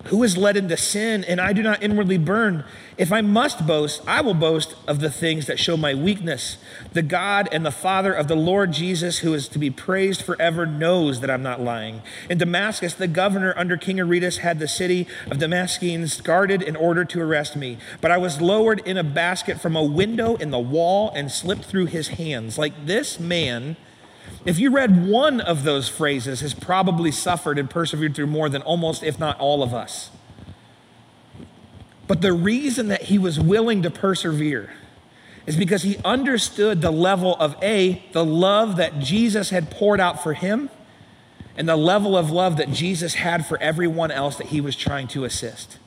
Who 0.08 0.22
is 0.22 0.36
led 0.36 0.56
into 0.56 0.76
sin, 0.76 1.24
and 1.24 1.40
I 1.40 1.52
do 1.52 1.62
not 1.62 1.82
inwardly 1.82 2.18
burn? 2.18 2.64
If 2.96 3.12
I 3.12 3.20
must 3.22 3.66
boast, 3.66 4.02
I 4.06 4.20
will 4.20 4.34
boast 4.34 4.74
of 4.86 5.00
the 5.00 5.10
things 5.10 5.46
that 5.46 5.58
show 5.58 5.76
my 5.76 5.94
weakness. 5.94 6.58
The 6.92 7.02
God 7.02 7.48
and 7.50 7.66
the 7.66 7.72
Father 7.72 8.12
of 8.12 8.28
the 8.28 8.36
Lord 8.36 8.72
Jesus, 8.72 9.18
who 9.18 9.34
is 9.34 9.48
to 9.48 9.58
be 9.58 9.70
praised 9.70 10.22
forever, 10.22 10.64
knows 10.64 11.20
that 11.20 11.30
I'm 11.30 11.42
not 11.42 11.60
lying. 11.60 12.02
In 12.30 12.38
Damascus, 12.38 12.94
the 12.94 13.08
governor 13.08 13.52
under 13.56 13.76
King 13.76 13.98
Aretas 13.98 14.38
had 14.38 14.60
the 14.60 14.68
city 14.68 15.08
of 15.30 15.38
Damascus 15.38 16.20
guarded 16.20 16.62
in 16.62 16.76
order 16.76 17.04
to 17.04 17.20
arrest 17.20 17.56
me. 17.56 17.78
But 18.00 18.12
I 18.12 18.18
was 18.18 18.40
lowered 18.40 18.80
in 18.86 18.96
a 18.96 19.04
basket 19.04 19.60
from 19.60 19.74
a 19.74 19.82
window 19.82 20.36
in 20.36 20.50
the 20.50 20.58
wall 20.58 21.10
and 21.14 21.30
slipped 21.30 21.64
through 21.64 21.86
his 21.86 22.08
hands. 22.08 22.58
Like 22.58 22.86
this 22.86 23.18
man 23.18 23.76
if 24.46 24.60
you 24.60 24.70
read 24.70 25.08
one 25.08 25.40
of 25.40 25.64
those 25.64 25.88
phrases, 25.88 26.40
has 26.40 26.54
probably 26.54 27.10
suffered 27.10 27.58
and 27.58 27.68
persevered 27.68 28.14
through 28.14 28.28
more 28.28 28.48
than 28.48 28.62
almost, 28.62 29.02
if 29.02 29.18
not 29.18 29.38
all 29.40 29.62
of 29.62 29.74
us. 29.74 30.10
But 32.06 32.22
the 32.22 32.32
reason 32.32 32.86
that 32.88 33.02
he 33.02 33.18
was 33.18 33.40
willing 33.40 33.82
to 33.82 33.90
persevere 33.90 34.72
is 35.46 35.56
because 35.56 35.82
he 35.82 35.96
understood 36.04 36.80
the 36.80 36.92
level 36.92 37.34
of 37.36 37.56
A, 37.62 38.04
the 38.12 38.24
love 38.24 38.76
that 38.76 39.00
Jesus 39.00 39.50
had 39.50 39.70
poured 39.70 40.00
out 40.00 40.22
for 40.22 40.34
him, 40.34 40.70
and 41.56 41.68
the 41.68 41.76
level 41.76 42.16
of 42.16 42.30
love 42.30 42.56
that 42.58 42.70
Jesus 42.70 43.14
had 43.14 43.46
for 43.46 43.60
everyone 43.60 44.10
else 44.10 44.36
that 44.36 44.48
he 44.48 44.60
was 44.60 44.76
trying 44.76 45.08
to 45.08 45.24
assist. 45.24 45.78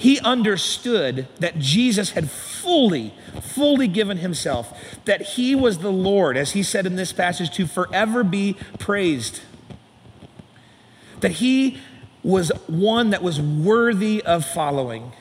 He 0.00 0.18
understood 0.20 1.28
that 1.40 1.58
Jesus 1.58 2.12
had 2.12 2.30
fully, 2.30 3.12
fully 3.42 3.86
given 3.86 4.16
himself, 4.16 4.72
that 5.04 5.20
he 5.20 5.54
was 5.54 5.80
the 5.80 5.92
Lord, 5.92 6.38
as 6.38 6.52
he 6.52 6.62
said 6.62 6.86
in 6.86 6.96
this 6.96 7.12
passage, 7.12 7.50
to 7.56 7.66
forever 7.66 8.24
be 8.24 8.56
praised. 8.78 9.42
That 11.20 11.32
he 11.32 11.82
was 12.22 12.50
one 12.66 13.10
that 13.10 13.22
was 13.22 13.42
worthy 13.42 14.22
of 14.22 14.46
following. 14.46 15.12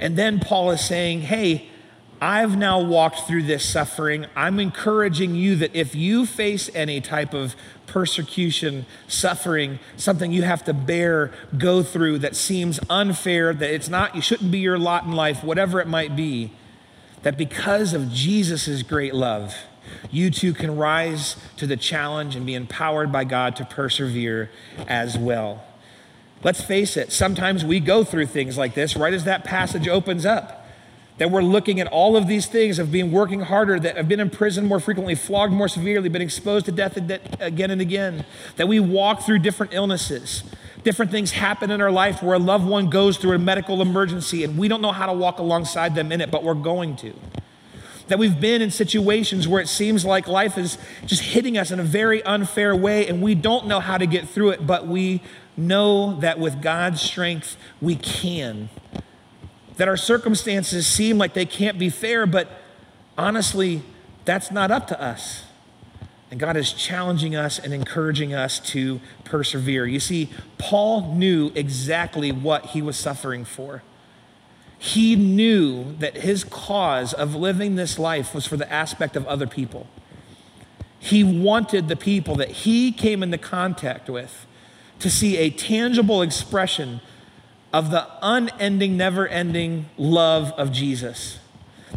And 0.00 0.16
then 0.16 0.40
Paul 0.40 0.72
is 0.72 0.80
saying, 0.80 1.20
hey, 1.20 1.68
I've 2.26 2.56
now 2.56 2.80
walked 2.80 3.20
through 3.20 3.44
this 3.44 3.64
suffering. 3.64 4.26
I'm 4.34 4.58
encouraging 4.58 5.36
you 5.36 5.54
that 5.54 5.72
if 5.76 5.94
you 5.94 6.26
face 6.26 6.68
any 6.74 7.00
type 7.00 7.32
of 7.32 7.54
persecution, 7.86 8.84
suffering, 9.06 9.78
something 9.96 10.32
you 10.32 10.42
have 10.42 10.64
to 10.64 10.74
bear, 10.74 11.32
go 11.56 11.84
through 11.84 12.18
that 12.18 12.34
seems 12.34 12.80
unfair, 12.90 13.54
that 13.54 13.72
it's 13.72 13.88
not, 13.88 14.16
you 14.16 14.20
shouldn't 14.20 14.50
be 14.50 14.58
your 14.58 14.76
lot 14.76 15.04
in 15.04 15.12
life, 15.12 15.44
whatever 15.44 15.80
it 15.80 15.86
might 15.86 16.16
be, 16.16 16.50
that 17.22 17.38
because 17.38 17.94
of 17.94 18.10
Jesus' 18.10 18.82
great 18.82 19.14
love, 19.14 19.54
you 20.10 20.28
too 20.32 20.52
can 20.52 20.76
rise 20.76 21.36
to 21.58 21.64
the 21.64 21.76
challenge 21.76 22.34
and 22.34 22.44
be 22.44 22.54
empowered 22.54 23.12
by 23.12 23.22
God 23.22 23.54
to 23.54 23.64
persevere 23.64 24.50
as 24.88 25.16
well. 25.16 25.64
Let's 26.42 26.60
face 26.60 26.96
it, 26.96 27.12
sometimes 27.12 27.64
we 27.64 27.78
go 27.78 28.02
through 28.02 28.26
things 28.26 28.58
like 28.58 28.74
this 28.74 28.96
right 28.96 29.14
as 29.14 29.22
that 29.22 29.44
passage 29.44 29.86
opens 29.86 30.26
up 30.26 30.64
that 31.18 31.30
we're 31.30 31.42
looking 31.42 31.80
at 31.80 31.86
all 31.86 32.16
of 32.16 32.26
these 32.26 32.46
things 32.46 32.78
of 32.78 32.92
being 32.92 33.10
working 33.10 33.40
harder, 33.40 33.80
that 33.80 33.96
have 33.96 34.08
been 34.08 34.20
in 34.20 34.30
prison 34.30 34.66
more 34.66 34.80
frequently, 34.80 35.14
flogged 35.14 35.52
more 35.52 35.68
severely, 35.68 36.08
been 36.08 36.22
exposed 36.22 36.66
to 36.66 36.72
death 36.72 36.96
again 36.96 37.70
and 37.70 37.80
again, 37.80 38.24
that 38.56 38.68
we 38.68 38.80
walk 38.80 39.22
through 39.22 39.38
different 39.38 39.72
illnesses. 39.72 40.44
Different 40.82 41.10
things 41.10 41.32
happen 41.32 41.70
in 41.70 41.80
our 41.80 41.90
life 41.90 42.22
where 42.22 42.36
a 42.36 42.38
loved 42.38 42.66
one 42.66 42.90
goes 42.90 43.16
through 43.16 43.32
a 43.32 43.38
medical 43.38 43.82
emergency 43.82 44.44
and 44.44 44.56
we 44.58 44.68
don't 44.68 44.82
know 44.82 44.92
how 44.92 45.06
to 45.06 45.12
walk 45.12 45.38
alongside 45.38 45.94
them 45.94 46.12
in 46.12 46.20
it, 46.20 46.30
but 46.30 46.44
we're 46.44 46.54
going 46.54 46.96
to. 46.96 47.14
That 48.08 48.20
we've 48.20 48.38
been 48.38 48.62
in 48.62 48.70
situations 48.70 49.48
where 49.48 49.60
it 49.60 49.66
seems 49.66 50.04
like 50.04 50.28
life 50.28 50.56
is 50.56 50.78
just 51.06 51.22
hitting 51.22 51.58
us 51.58 51.72
in 51.72 51.80
a 51.80 51.82
very 51.82 52.22
unfair 52.22 52.76
way 52.76 53.08
and 53.08 53.20
we 53.20 53.34
don't 53.34 53.66
know 53.66 53.80
how 53.80 53.98
to 53.98 54.06
get 54.06 54.28
through 54.28 54.50
it, 54.50 54.64
but 54.64 54.86
we 54.86 55.22
know 55.56 56.20
that 56.20 56.38
with 56.38 56.62
God's 56.62 57.00
strength, 57.00 57.56
we 57.80 57.96
can. 57.96 58.68
That 59.76 59.88
our 59.88 59.96
circumstances 59.96 60.86
seem 60.86 61.18
like 61.18 61.34
they 61.34 61.46
can't 61.46 61.78
be 61.78 61.90
fair, 61.90 62.26
but 62.26 62.48
honestly, 63.18 63.82
that's 64.24 64.50
not 64.50 64.70
up 64.70 64.86
to 64.88 65.00
us. 65.00 65.44
And 66.30 66.40
God 66.40 66.56
is 66.56 66.72
challenging 66.72 67.36
us 67.36 67.58
and 67.58 67.72
encouraging 67.72 68.34
us 68.34 68.58
to 68.70 69.00
persevere. 69.24 69.86
You 69.86 70.00
see, 70.00 70.30
Paul 70.58 71.14
knew 71.14 71.52
exactly 71.54 72.32
what 72.32 72.66
he 72.66 72.82
was 72.82 72.96
suffering 72.96 73.44
for. 73.44 73.82
He 74.78 75.16
knew 75.16 75.96
that 75.98 76.18
his 76.18 76.44
cause 76.44 77.12
of 77.12 77.34
living 77.34 77.76
this 77.76 77.98
life 77.98 78.34
was 78.34 78.46
for 78.46 78.56
the 78.56 78.70
aspect 78.70 79.16
of 79.16 79.26
other 79.26 79.46
people. 79.46 79.86
He 80.98 81.22
wanted 81.22 81.88
the 81.88 81.96
people 81.96 82.34
that 82.36 82.50
he 82.50 82.90
came 82.90 83.22
into 83.22 83.38
contact 83.38 84.10
with 84.10 84.46
to 84.98 85.08
see 85.10 85.36
a 85.36 85.50
tangible 85.50 86.22
expression 86.22 87.00
of 87.76 87.90
the 87.90 88.06
unending, 88.22 88.96
never 88.96 89.28
ending 89.28 89.84
love 89.98 90.50
of 90.52 90.72
Jesus. 90.72 91.38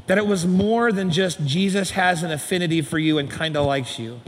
That 0.08 0.18
it 0.18 0.28
was 0.28 0.46
more 0.46 0.92
than 0.92 1.10
just 1.10 1.46
Jesus 1.46 1.92
has 1.92 2.22
an 2.22 2.32
affinity 2.32 2.82
for 2.82 3.00
you 3.00 3.18
and 3.18 3.32
kind 3.32 3.56
of 3.56 3.66
likes 3.66 3.98
you, 3.98 4.20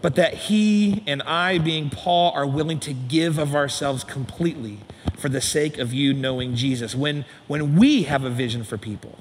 but 0.00 0.14
that 0.14 0.34
he 0.34 1.02
and 1.08 1.22
I, 1.22 1.58
being 1.58 1.90
Paul, 1.90 2.30
are 2.36 2.46
willing 2.46 2.78
to 2.80 2.92
give 2.92 3.36
of 3.36 3.56
ourselves 3.56 4.04
completely 4.04 4.78
for 5.16 5.28
the 5.28 5.40
sake 5.40 5.76
of 5.76 5.92
you 5.92 6.14
knowing 6.14 6.54
Jesus. 6.54 6.94
When, 6.94 7.24
when 7.48 7.74
we 7.74 8.04
have 8.04 8.22
a 8.22 8.30
vision 8.30 8.62
for 8.62 8.78
people, 8.78 9.18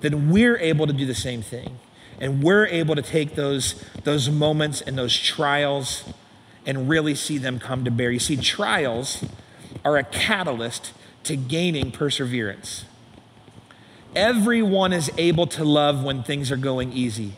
then 0.00 0.30
we're 0.30 0.56
able 0.56 0.86
to 0.86 0.94
do 0.94 1.04
the 1.04 1.14
same 1.14 1.42
thing. 1.42 1.78
And 2.18 2.42
we're 2.42 2.64
able 2.68 2.94
to 2.94 3.02
take 3.02 3.34
those, 3.34 3.84
those 4.04 4.30
moments 4.30 4.80
and 4.80 4.96
those 4.96 5.14
trials 5.14 6.04
and 6.64 6.88
really 6.88 7.14
see 7.14 7.36
them 7.36 7.58
come 7.58 7.84
to 7.84 7.90
bear. 7.90 8.10
You 8.10 8.18
see, 8.18 8.38
trials 8.38 9.22
are 9.84 9.96
a 9.96 10.04
catalyst 10.04 10.92
to 11.24 11.36
gaining 11.36 11.90
perseverance. 11.90 12.84
Everyone 14.14 14.92
is 14.92 15.10
able 15.18 15.46
to 15.48 15.64
love 15.64 16.02
when 16.02 16.22
things 16.22 16.50
are 16.50 16.56
going 16.56 16.92
easy. 16.92 17.34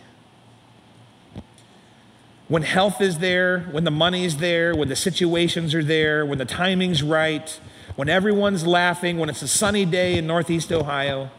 When 2.46 2.62
health 2.62 3.00
is 3.00 3.18
there, 3.18 3.60
when 3.72 3.84
the 3.84 3.90
money 3.90 4.24
is 4.24 4.38
there, 4.38 4.74
when 4.74 4.88
the 4.88 4.96
situations 4.96 5.74
are 5.74 5.84
there, 5.84 6.24
when 6.24 6.38
the 6.38 6.46
timing's 6.46 7.02
right, 7.02 7.60
when 7.96 8.08
everyone's 8.08 8.66
laughing, 8.66 9.18
when 9.18 9.28
it's 9.28 9.42
a 9.42 9.48
sunny 9.48 9.84
day 9.84 10.16
in 10.16 10.26
Northeast 10.26 10.72
Ohio, 10.72 11.30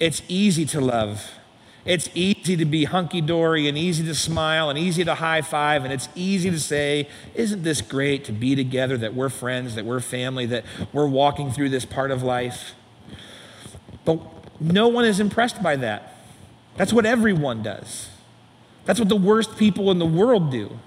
it's 0.00 0.22
easy 0.28 0.66
to 0.66 0.80
love. 0.80 1.30
It's 1.84 2.08
easy 2.14 2.56
to 2.56 2.64
be 2.64 2.84
hunky 2.84 3.20
dory 3.20 3.68
and 3.68 3.76
easy 3.76 4.04
to 4.06 4.14
smile 4.14 4.70
and 4.70 4.78
easy 4.78 5.04
to 5.04 5.14
high 5.16 5.42
five, 5.42 5.84
and 5.84 5.92
it's 5.92 6.08
easy 6.14 6.50
to 6.50 6.58
say, 6.58 7.08
Isn't 7.34 7.62
this 7.62 7.82
great 7.82 8.24
to 8.24 8.32
be 8.32 8.54
together, 8.54 8.96
that 8.96 9.14
we're 9.14 9.28
friends, 9.28 9.74
that 9.74 9.84
we're 9.84 10.00
family, 10.00 10.46
that 10.46 10.64
we're 10.92 11.06
walking 11.06 11.50
through 11.50 11.68
this 11.68 11.84
part 11.84 12.10
of 12.10 12.22
life? 12.22 12.74
But 14.06 14.20
no 14.60 14.88
one 14.88 15.04
is 15.04 15.20
impressed 15.20 15.62
by 15.62 15.76
that. 15.76 16.14
That's 16.76 16.92
what 16.92 17.04
everyone 17.04 17.62
does. 17.62 18.08
That's 18.86 18.98
what 18.98 19.08
the 19.08 19.16
worst 19.16 19.56
people 19.56 19.90
in 19.90 19.98
the 19.98 20.06
world 20.06 20.50
do. 20.50 20.78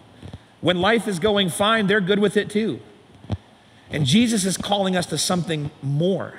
When 0.61 0.81
life 0.81 1.07
is 1.07 1.19
going 1.19 1.49
fine, 1.49 1.87
they're 1.87 2.01
good 2.01 2.19
with 2.19 2.37
it 2.37 2.49
too. 2.49 2.79
And 3.89 4.05
Jesus 4.05 4.45
is 4.45 4.57
calling 4.57 4.95
us 4.95 5.05
to 5.07 5.17
something 5.17 5.71
more. 5.81 6.33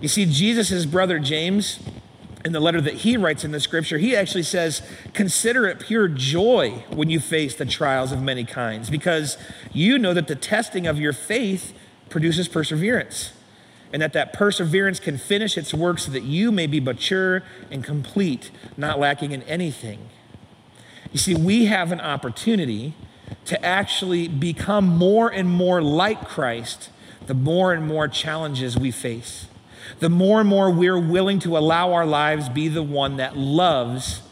You 0.00 0.08
see, 0.08 0.26
Jesus' 0.26 0.84
brother 0.84 1.18
James, 1.18 1.80
in 2.44 2.52
the 2.52 2.60
letter 2.60 2.80
that 2.80 2.94
he 2.94 3.16
writes 3.16 3.44
in 3.44 3.50
the 3.50 3.60
scripture, 3.60 3.98
he 3.98 4.14
actually 4.14 4.44
says, 4.44 4.82
Consider 5.12 5.66
it 5.66 5.80
pure 5.80 6.08
joy 6.08 6.84
when 6.90 7.10
you 7.10 7.20
face 7.20 7.54
the 7.54 7.66
trials 7.66 8.12
of 8.12 8.22
many 8.22 8.44
kinds, 8.44 8.90
because 8.90 9.36
you 9.72 9.98
know 9.98 10.14
that 10.14 10.28
the 10.28 10.36
testing 10.36 10.86
of 10.86 11.00
your 11.00 11.12
faith 11.12 11.74
produces 12.08 12.48
perseverance, 12.48 13.32
and 13.92 14.00
that 14.00 14.12
that 14.12 14.32
perseverance 14.32 15.00
can 15.00 15.18
finish 15.18 15.58
its 15.58 15.74
work 15.74 15.98
so 15.98 16.12
that 16.12 16.22
you 16.22 16.52
may 16.52 16.66
be 16.66 16.80
mature 16.80 17.42
and 17.70 17.82
complete, 17.82 18.50
not 18.76 19.00
lacking 19.00 19.32
in 19.32 19.42
anything. 19.42 20.08
You 21.12 21.18
see, 21.18 21.34
we 21.34 21.64
have 21.64 21.90
an 21.90 22.00
opportunity 22.00 22.94
to 23.46 23.62
actually 23.64 24.28
become 24.28 24.86
more 24.86 25.28
and 25.28 25.48
more 25.48 25.82
like 25.82 26.28
Christ 26.28 26.90
the 27.26 27.34
more 27.34 27.74
and 27.74 27.86
more 27.86 28.08
challenges 28.08 28.78
we 28.78 28.90
face 28.90 29.47
the 30.00 30.08
more 30.08 30.40
and 30.40 30.48
more 30.48 30.70
we're 30.70 30.98
willing 30.98 31.38
to 31.40 31.56
allow 31.56 31.92
our 31.92 32.06
lives 32.06 32.48
be 32.48 32.68
the 32.68 32.82
one 32.82 33.16
that 33.16 33.36
loves 33.36 34.22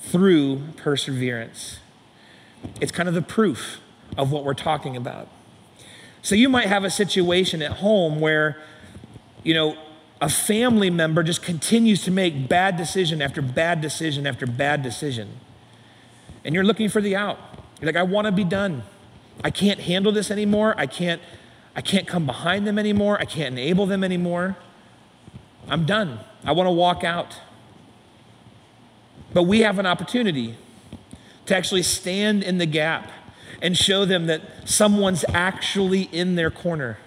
through 0.00 0.62
perseverance. 0.76 1.78
It's 2.80 2.92
kind 2.92 3.08
of 3.08 3.14
the 3.14 3.22
proof 3.22 3.80
of 4.16 4.30
what 4.30 4.44
we're 4.44 4.54
talking 4.54 4.96
about. 4.96 5.28
So 6.22 6.34
you 6.34 6.48
might 6.48 6.66
have 6.66 6.84
a 6.84 6.90
situation 6.90 7.62
at 7.62 7.72
home 7.78 8.20
where, 8.20 8.58
you 9.42 9.54
know, 9.54 9.76
a 10.20 10.28
family 10.28 10.88
member 10.88 11.24
just 11.24 11.42
continues 11.42 12.04
to 12.04 12.12
make 12.12 12.48
bad 12.48 12.76
decision 12.76 13.20
after 13.20 13.42
bad 13.42 13.80
decision 13.80 14.24
after 14.26 14.46
bad 14.46 14.82
decision. 14.82 15.40
And 16.44 16.54
you're 16.54 16.64
looking 16.64 16.88
for 16.88 17.00
the 17.00 17.16
out. 17.16 17.38
You're 17.80 17.86
like, 17.86 17.96
I 17.96 18.04
want 18.04 18.26
to 18.26 18.32
be 18.32 18.44
done. 18.44 18.84
I 19.42 19.50
can't 19.50 19.80
handle 19.80 20.12
this 20.12 20.30
anymore. 20.30 20.74
I 20.78 20.86
can't, 20.86 21.20
I 21.74 21.80
can't 21.80 22.06
come 22.06 22.24
behind 22.24 22.66
them 22.68 22.78
anymore. 22.78 23.18
I 23.18 23.24
can't 23.24 23.58
enable 23.58 23.86
them 23.86 24.04
anymore. 24.04 24.56
I'm 25.68 25.86
done. 25.86 26.20
I 26.44 26.52
want 26.52 26.66
to 26.66 26.72
walk 26.72 27.04
out. 27.04 27.38
But 29.32 29.44
we 29.44 29.60
have 29.60 29.78
an 29.78 29.86
opportunity 29.86 30.56
to 31.46 31.56
actually 31.56 31.82
stand 31.82 32.42
in 32.42 32.58
the 32.58 32.66
gap 32.66 33.10
and 33.60 33.76
show 33.76 34.04
them 34.04 34.26
that 34.26 34.42
someone's 34.64 35.24
actually 35.32 36.02
in 36.12 36.34
their 36.34 36.50
corner. 36.50 36.98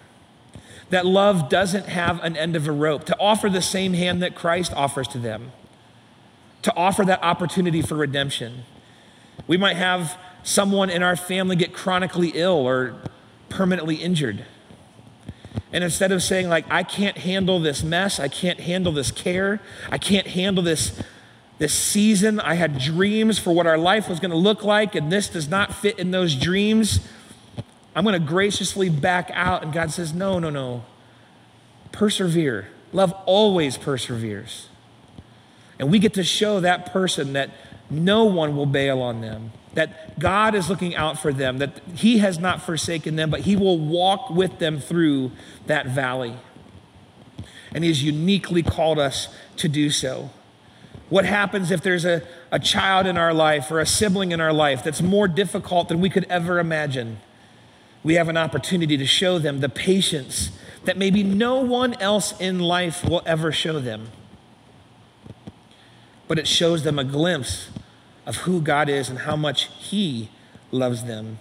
That 0.89 1.05
love 1.05 1.49
doesn't 1.49 1.87
have 1.87 2.23
an 2.23 2.37
end 2.37 2.55
of 2.55 2.67
a 2.67 2.71
rope, 2.71 3.05
to 3.05 3.19
offer 3.19 3.49
the 3.49 3.61
same 3.61 3.93
hand 3.93 4.21
that 4.21 4.35
Christ 4.35 4.73
offers 4.73 5.07
to 5.09 5.17
them, 5.17 5.51
to 6.61 6.73
offer 6.75 7.03
that 7.05 7.21
opportunity 7.23 7.81
for 7.81 7.95
redemption. 7.95 8.63
We 9.47 9.57
might 9.57 9.75
have 9.75 10.17
someone 10.43 10.89
in 10.89 11.03
our 11.03 11.15
family 11.15 11.55
get 11.55 11.73
chronically 11.73 12.31
ill 12.35 12.53
or 12.53 12.95
permanently 13.49 13.95
injured. 13.95 14.45
And 15.71 15.83
instead 15.83 16.11
of 16.11 16.23
saying, 16.23 16.49
like, 16.49 16.65
I 16.69 16.83
can't 16.83 17.17
handle 17.17 17.59
this 17.59 17.83
mess, 17.83 18.19
I 18.19 18.27
can't 18.27 18.59
handle 18.59 18.93
this 18.93 19.11
care, 19.11 19.61
I 19.91 19.97
can't 19.97 20.27
handle 20.27 20.63
this, 20.63 21.01
this 21.57 21.73
season, 21.73 22.39
I 22.39 22.55
had 22.55 22.79
dreams 22.79 23.39
for 23.39 23.53
what 23.53 23.67
our 23.67 23.77
life 23.77 24.07
was 24.07 24.19
going 24.19 24.31
to 24.31 24.37
look 24.37 24.63
like, 24.63 24.95
and 24.95 25.11
this 25.11 25.27
does 25.27 25.49
not 25.49 25.73
fit 25.73 25.99
in 25.99 26.11
those 26.11 26.35
dreams, 26.35 26.99
I'm 27.95 28.03
going 28.03 28.19
to 28.19 28.27
graciously 28.27 28.89
back 28.89 29.31
out. 29.33 29.63
And 29.63 29.71
God 29.71 29.91
says, 29.91 30.13
No, 30.13 30.37
no, 30.37 30.49
no. 30.49 30.83
Persevere. 31.91 32.67
Love 32.91 33.13
always 33.25 33.77
perseveres. 33.77 34.67
And 35.79 35.89
we 35.89 35.99
get 35.99 36.13
to 36.15 36.23
show 36.23 36.59
that 36.59 36.91
person 36.91 37.33
that 37.33 37.49
no 37.89 38.25
one 38.25 38.55
will 38.55 38.65
bail 38.65 39.01
on 39.01 39.21
them 39.21 39.51
that 39.75 40.17
God 40.17 40.55
is 40.55 40.69
looking 40.69 40.95
out 40.95 41.19
for 41.19 41.31
them, 41.31 41.59
that 41.59 41.81
He 41.95 42.17
has 42.19 42.39
not 42.39 42.61
forsaken 42.61 43.15
them, 43.15 43.29
but 43.29 43.41
He 43.41 43.55
will 43.55 43.77
walk 43.77 44.29
with 44.29 44.57
them 44.57 44.79
through 44.79 45.31
that 45.67 45.87
valley. 45.87 46.35
And 47.73 47.83
He 47.83 47.89
has 47.89 48.03
uniquely 48.03 48.63
called 48.63 48.97
us 48.97 49.27
to 49.57 49.69
do 49.69 49.89
so. 49.89 50.31
What 51.09 51.25
happens 51.25 51.69
if 51.69 51.81
there's 51.81 52.05
a, 52.05 52.23
a 52.51 52.59
child 52.59 53.05
in 53.05 53.17
our 53.17 53.33
life 53.33 53.69
or 53.69 53.79
a 53.79 53.85
sibling 53.85 54.31
in 54.31 54.41
our 54.41 54.53
life 54.53 54.83
that's 54.83 55.01
more 55.01 55.27
difficult 55.27 55.89
than 55.89 56.01
we 56.01 56.09
could 56.09 56.25
ever 56.29 56.57
imagine? 56.57 57.19
We 58.03 58.15
have 58.15 58.29
an 58.29 58.37
opportunity 58.37 58.97
to 58.97 59.05
show 59.05 59.39
them 59.39 59.59
the 59.59 59.69
patience 59.69 60.51
that 60.85 60.97
maybe 60.97 61.21
no 61.21 61.61
one 61.61 61.95
else 61.95 62.39
in 62.39 62.59
life 62.59 63.03
will 63.03 63.23
ever 63.25 63.51
show 63.51 63.79
them. 63.79 64.09
But 66.27 66.39
it 66.39 66.47
shows 66.47 66.83
them 66.83 66.97
a 66.97 67.03
glimpse 67.03 67.69
of 68.25 68.37
who 68.37 68.61
God 68.61 68.89
is 68.89 69.09
and 69.09 69.19
how 69.19 69.35
much 69.35 69.69
He 69.77 70.29
loves 70.71 71.03
them. 71.03 71.39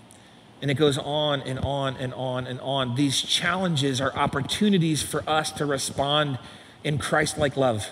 And 0.61 0.71
it 0.71 0.75
goes 0.75 0.99
on 0.99 1.43
and 1.43 1.59
on 1.59 1.97
and 1.97 2.15
on 2.15 2.47
and 2.47 2.61
on. 2.61 2.95
These 2.95 3.21
challenges 3.23 4.01
are 4.01 4.15
opportunities 4.15 5.03
for 5.03 5.29
us 5.29 5.51
to 5.53 5.67
respond 5.67 6.39
in 6.83 6.99
Christ 6.99 7.39
like 7.39 7.57
love. 7.57 7.89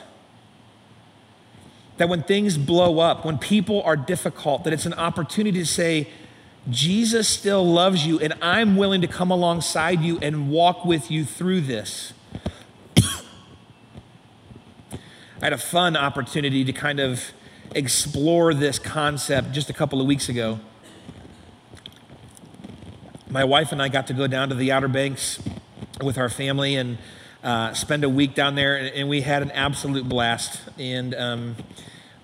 That 1.99 2.09
when 2.09 2.23
things 2.23 2.57
blow 2.57 2.99
up, 2.99 3.25
when 3.25 3.39
people 3.39 3.83
are 3.83 3.97
difficult, 3.97 4.65
that 4.65 4.73
it's 4.73 4.87
an 4.87 4.95
opportunity 4.95 5.59
to 5.59 5.67
say, 5.67 6.09
Jesus 6.71 7.29
still 7.29 7.67
loves 7.67 8.07
you, 8.07 8.21
and 8.21 8.35
I'm 8.41 8.77
willing 8.77 9.01
to 9.01 9.09
come 9.09 9.31
alongside 9.31 10.01
you 10.01 10.19
and 10.21 10.49
walk 10.51 10.85
with 10.85 11.11
you 11.11 11.25
through 11.25 11.63
this. 11.63 12.13
I 15.43 15.47
had 15.47 15.53
a 15.53 15.59
fun 15.59 15.97
opportunity 15.97 16.65
to 16.65 16.73
kind 16.73 17.01
of 17.01 17.33
explore 17.75 18.55
this 18.55 18.79
concept 18.79 19.51
just 19.51 19.69
a 19.69 19.73
couple 19.73 20.01
of 20.01 20.07
weeks 20.07 20.29
ago. 20.29 20.61
My 23.29 23.43
wife 23.43 23.73
and 23.73 23.83
I 23.83 23.89
got 23.89 24.07
to 24.07 24.15
go 24.15 24.29
down 24.29 24.51
to 24.51 24.55
the 24.55 24.71
Outer 24.71 24.87
Banks 24.87 25.43
with 26.01 26.17
our 26.17 26.29
family, 26.29 26.77
and 26.77 26.97
uh, 27.43 27.75
spend 27.75 28.05
a 28.05 28.09
week 28.09 28.37
down 28.37 28.55
there, 28.55 28.77
and, 28.77 28.95
and, 28.95 29.09
we 29.09 29.23
had 29.23 29.43
an 29.43 29.51
absolute 29.51 30.09
blast. 30.09 30.63
And 30.79 31.13
um, 31.17 31.57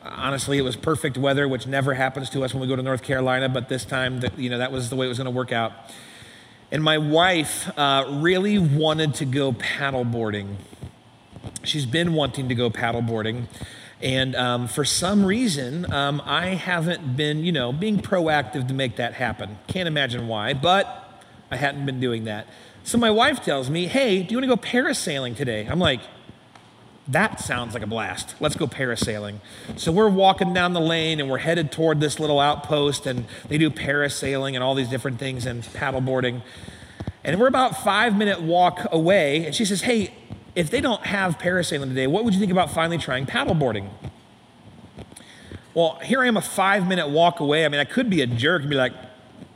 honestly, 0.05 0.57
it 0.57 0.63
was 0.63 0.77
perfect 0.77 1.19
weather, 1.19 1.49
which 1.49 1.67
never 1.67 1.95
happens 1.95 2.31
to 2.31 2.45
us 2.45 2.55
when 2.55 2.61
we 2.61 2.69
go 2.69 2.77
to 2.77 2.85
North 2.85 3.03
Carolina. 3.03 3.49
But 3.49 3.69
this 3.69 3.85
time, 3.85 4.21
that, 4.21 4.39
you 4.39 4.49
know, 4.49 4.59
that 4.59 4.71
was 4.71 4.91
the 4.91 4.97
way 4.97 5.07
it 5.07 5.09
was 5.09 5.19
going 5.19 5.25
to 5.25 5.33
work 5.33 5.51
out. 5.51 5.73
And 6.71 6.85
my 6.85 6.99
wife 6.99 7.69
uh, 7.77 8.21
really 8.21 8.61
wanted 8.61 9.15
to 9.15 9.25
go 9.25 9.51
paddleboarding. 9.55 10.55
She's 11.65 11.87
been 11.87 12.15
wanting 12.15 12.49
to 12.49 12.55
go 12.55 12.71
paddleboarding. 12.71 13.47
And 14.01 14.37
um, 14.37 14.69
for 14.69 14.85
some 14.85 15.25
reason, 15.25 15.91
um, 15.93 16.23
I 16.25 16.49
haven't 16.49 17.17
been, 17.17 17.45
you 17.45 17.53
know, 17.53 17.73
being 17.73 17.99
proactive 17.99 18.69
to 18.69 18.75
make 18.75 18.97
that 18.97 19.15
happen. 19.15 19.59
Can't 19.67 19.89
imagine 19.89 20.29
why, 20.29 20.55
but 20.55 21.23
I 21.51 21.57
hadn't 21.57 21.85
been 21.85 21.99
doing 21.99 22.25
that. 22.25 22.47
So 22.85 22.97
my 22.97 23.11
wife 23.11 23.43
tells 23.43 23.69
me, 23.69 23.87
hey, 23.87 24.23
do 24.23 24.33
you 24.33 24.39
want 24.39 24.51
to 24.51 24.57
go 24.57 24.57
parasailing 24.57 25.37
today? 25.37 25.67
I'm 25.67 25.81
like, 25.81 26.01
that 27.09 27.41
sounds 27.41 27.75
like 27.75 27.83
a 27.83 27.87
blast. 27.87 28.35
Let's 28.39 28.55
go 28.55 28.67
parasailing. 28.67 29.41
So 29.77 29.91
we're 29.91 30.11
walking 30.11 30.53
down 30.53 30.75
the 30.75 30.81
lane 30.81 31.21
and 31.21 31.31
we're 31.31 31.39
headed 31.39 31.73
toward 31.73 32.01
this 32.01 32.21
little 32.21 32.39
outpost, 32.39 33.07
and 33.07 33.25
they 33.49 33.57
do 33.59 33.71
parasailing 33.71 34.55
and 34.55 34.63
all 34.63 34.75
these 34.75 34.89
different 34.89 35.19
things 35.19 35.47
and 35.47 35.63
paddleboarding. 35.63 36.43
And 37.25 37.41
we're 37.41 37.49
about 37.49 37.83
five 37.83 38.17
minute 38.17 38.43
walk 38.43 38.87
away, 38.93 39.47
and 39.47 39.55
she 39.55 39.65
says, 39.65 39.83
Hey, 39.83 40.15
if 40.55 40.71
they 40.71 40.81
don't 40.81 41.05
have 41.07 41.39
parasailing 41.39 41.89
today, 41.89 42.07
what 42.07 42.25
would 42.25 42.35
you 42.35 42.41
think 42.41 42.53
about 42.53 42.71
finally 42.71 42.99
trying 42.99 43.27
paddleboarding? 43.27 43.91
Well, 45.75 45.99
here 46.03 46.23
I 46.23 46.27
am 46.27 46.37
a 46.37 46.43
five 46.43 46.89
minute 46.89 47.09
walk 47.09 47.41
away. 47.41 47.65
I 47.65 47.69
mean, 47.69 47.81
I 47.81 47.85
could 47.85 48.11
be 48.11 48.21
a 48.23 48.27
jerk 48.27 48.63
and 48.63 48.71
be 48.71 48.77
like, 48.77 48.93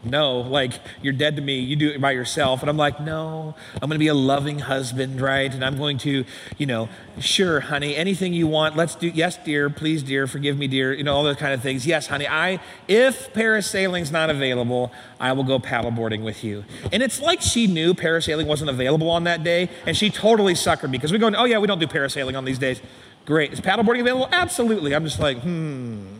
no, 0.04 0.40
like 0.40 0.72
you're 1.00 1.12
dead 1.12 1.36
to 1.36 1.42
me. 1.42 1.60
You 1.60 1.76
do 1.76 1.88
it 1.90 2.00
by 2.00 2.10
yourself. 2.10 2.60
And 2.60 2.68
I'm 2.68 2.76
like, 2.76 3.00
no, 3.00 3.54
I'm 3.74 3.88
going 3.88 3.92
to 3.92 3.98
be 3.98 4.08
a 4.08 4.14
loving 4.14 4.58
husband, 4.58 5.20
right? 5.20 5.52
And 5.52 5.64
I'm 5.64 5.76
going 5.76 5.98
to, 5.98 6.24
you 6.58 6.66
know, 6.66 6.88
sure, 7.20 7.60
honey, 7.60 7.94
anything 7.94 8.32
you 8.32 8.48
want. 8.48 8.76
Let's 8.76 8.96
do, 8.96 9.08
yes, 9.08 9.38
dear, 9.44 9.70
please, 9.70 10.02
dear, 10.02 10.26
forgive 10.26 10.58
me, 10.58 10.66
dear, 10.66 10.92
you 10.92 11.04
know, 11.04 11.14
all 11.14 11.22
those 11.22 11.36
kind 11.36 11.54
of 11.54 11.62
things. 11.62 11.86
Yes, 11.86 12.08
honey, 12.08 12.26
I, 12.26 12.60
if 12.88 13.32
parasailing's 13.32 14.10
not 14.10 14.28
available, 14.28 14.92
I 15.20 15.32
will 15.32 15.44
go 15.44 15.60
paddleboarding 15.60 16.24
with 16.24 16.42
you. 16.42 16.64
And 16.92 17.02
it's 17.02 17.20
like 17.20 17.40
she 17.40 17.68
knew 17.68 17.94
parasailing 17.94 18.46
wasn't 18.46 18.70
available 18.70 19.08
on 19.08 19.24
that 19.24 19.44
day, 19.44 19.70
and 19.86 19.96
she 19.96 20.10
totally 20.10 20.54
suckered 20.54 20.90
me 20.90 20.98
because 20.98 21.12
we're 21.12 21.18
going, 21.18 21.36
oh, 21.36 21.44
yeah, 21.44 21.58
we 21.58 21.68
don't 21.68 21.78
do 21.78 21.86
parasailing 21.86 22.36
on 22.36 22.44
these 22.44 22.58
days. 22.58 22.80
Great. 23.24 23.52
Is 23.52 23.60
paddleboarding 23.60 24.00
available? 24.00 24.28
Absolutely. 24.32 24.94
I'm 24.96 25.04
just 25.04 25.20
like, 25.20 25.38
hmm. 25.38 26.11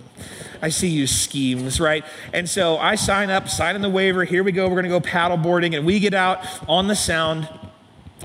I 0.63 0.69
see 0.69 0.89
you 0.89 1.09
schemes, 1.09 1.81
right? 1.81 2.05
And 2.33 2.49
so 2.49 2.79
I 2.79 2.95
sign 2.95 3.31
up, 3.31 3.49
sign 3.49 3.75
in 3.75 3.83
the 3.83 3.91
waiver. 3.91 4.25
Here 4.25 4.45
we 4.45 4.53
go. 4.53 4.69
We're 4.69 4.81
going 4.81 4.85
to 4.85 4.89
go 4.89 5.01
paddleboarding. 5.01 5.77
And 5.77 5.85
we 5.85 5.99
get 5.99 6.15
out 6.15 6.47
on 6.69 6.87
the 6.87 6.95
sound 6.95 7.49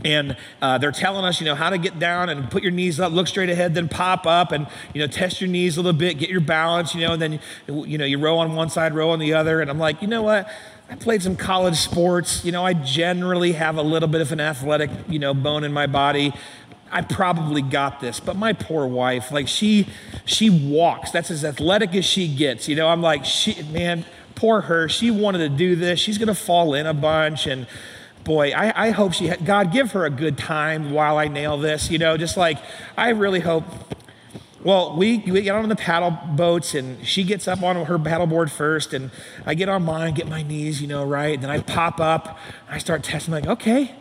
and 0.06 0.38
uh, 0.62 0.78
they're 0.78 0.92
telling 0.92 1.26
us, 1.26 1.40
you 1.40 1.46
know, 1.46 1.56
how 1.56 1.72
to 1.72 1.78
get 1.78 1.98
down 1.98 2.30
and 2.30 2.50
put 2.52 2.62
your 2.62 2.72
knees 2.72 3.00
up, 3.00 3.12
look 3.12 3.28
straight 3.28 3.50
ahead, 3.50 3.74
then 3.74 3.90
pop 3.90 4.28
up, 4.28 4.52
and 4.52 4.68
you 4.94 5.02
know, 5.02 5.08
test 5.08 5.42
your 5.42 5.50
knees 5.50 5.78
a 5.78 5.82
little 5.82 5.98
bit, 5.98 6.20
get 6.20 6.30
your 6.30 6.40
balance, 6.40 6.94
you 6.94 7.02
know, 7.02 7.14
and 7.14 7.22
then 7.22 7.40
you 7.68 7.98
know, 7.98 8.06
you 8.06 8.20
row 8.20 8.38
on 8.38 8.54
one 8.54 8.70
side, 8.70 8.94
row 8.94 9.10
on 9.10 9.18
the 9.20 9.34
other, 9.34 9.60
and 9.60 9.72
I'm 9.72 9.80
like, 9.80 10.02
you 10.04 10.08
know 10.08 10.22
what? 10.22 10.50
I 10.90 10.96
played 10.96 11.22
some 11.22 11.36
college 11.36 11.78
sports. 11.78 12.46
You 12.46 12.52
know, 12.54 12.64
I 12.64 12.74
generally 12.74 13.52
have 13.54 13.78
a 13.78 13.82
little 13.82 14.08
bit 14.08 14.22
of 14.22 14.32
an 14.32 14.40
athletic, 14.40 14.90
you 15.10 15.20
know, 15.20 15.34
bone 15.34 15.64
in 15.64 15.74
my 15.74 15.88
body. 15.88 16.34
I 16.92 17.02
probably 17.02 17.62
got 17.62 18.00
this, 18.00 18.20
but 18.20 18.36
my 18.36 18.54
poor 18.54 18.88
wife, 18.88 19.32
like 19.32 19.48
she 19.48 19.88
she 20.26 20.50
walks. 20.50 21.12
That's 21.12 21.32
as 21.32 21.44
athletic 21.44 21.96
as 21.96 22.06
she 22.06 22.28
gets. 22.28 22.68
You 22.68 22.76
know, 22.76 22.88
I'm 22.88 23.02
like, 23.02 23.26
she 23.26 23.62
man, 23.64 24.06
poor 24.36 24.62
her. 24.62 24.88
She 24.90 25.12
wanted 25.12 25.40
to 25.40 25.50
do 25.50 25.76
this. 25.76 26.00
She's 26.00 26.18
gonna 26.18 26.36
fall 26.36 26.74
in 26.74 26.86
a 26.86 26.94
bunch 26.94 27.48
and 27.48 27.68
boy, 28.28 28.52
I, 28.52 28.88
I 28.88 28.90
hope 28.90 29.14
she 29.14 29.28
had, 29.28 29.46
God 29.46 29.72
give 29.72 29.94
her 29.94 30.06
a 30.06 30.10
good 30.10 30.38
time 30.38 30.92
while 30.92 31.18
I 31.18 31.30
nail 31.30 31.58
this. 31.58 31.90
You 31.90 31.98
know, 31.98 32.18
just 32.18 32.36
like 32.38 32.58
I 32.98 33.10
really 33.10 33.40
hope. 33.40 33.64
Well, 34.64 34.98
we, 34.98 35.20
we 35.20 35.44
get 35.44 35.56
on 35.56 35.70
the 35.70 35.78
paddle 35.78 36.12
boats 36.36 36.76
and 36.76 37.06
she 37.08 37.24
gets 37.24 37.48
up 37.48 37.64
on 37.64 37.86
her 37.86 37.98
paddleboard 37.98 38.50
first 38.50 38.94
and 38.94 39.12
I 39.46 39.54
get 39.54 39.70
on 39.70 39.84
mine, 39.84 40.14
get 40.14 40.28
my 40.28 40.42
knees, 40.42 40.82
you 40.82 40.88
know, 40.88 41.06
right. 41.06 41.36
And 41.36 41.44
then 41.44 41.50
I 41.50 41.62
pop 41.62 42.02
up, 42.02 42.38
I 42.70 42.80
start 42.80 43.02
testing, 43.04 43.34
like, 43.34 43.48
okay, 43.48 43.96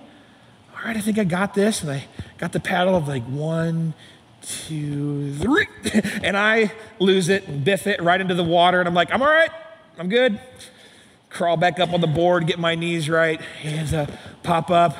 all 0.86 0.92
right, 0.92 0.98
I 0.98 1.00
think 1.00 1.18
I 1.18 1.24
got 1.24 1.52
this. 1.52 1.82
And 1.82 1.90
I 1.90 2.04
got 2.38 2.52
the 2.52 2.60
paddle 2.60 2.94
of 2.94 3.08
like 3.08 3.24
one, 3.24 3.92
two, 4.40 5.34
three. 5.34 5.66
and 6.22 6.36
I 6.36 6.70
lose 7.00 7.28
it 7.28 7.48
and 7.48 7.64
biff 7.64 7.88
it 7.88 8.00
right 8.00 8.20
into 8.20 8.34
the 8.34 8.44
water. 8.44 8.78
And 8.78 8.86
I'm 8.86 8.94
like, 8.94 9.12
I'm 9.12 9.20
all 9.20 9.26
right, 9.26 9.50
I'm 9.98 10.08
good. 10.08 10.38
Crawl 11.28 11.56
back 11.56 11.80
up 11.80 11.92
on 11.92 12.00
the 12.00 12.06
board, 12.06 12.46
get 12.46 12.60
my 12.60 12.76
knees 12.76 13.10
right, 13.10 13.40
hands 13.40 13.92
up, 13.92 14.12
pop 14.44 14.70
up. 14.70 14.96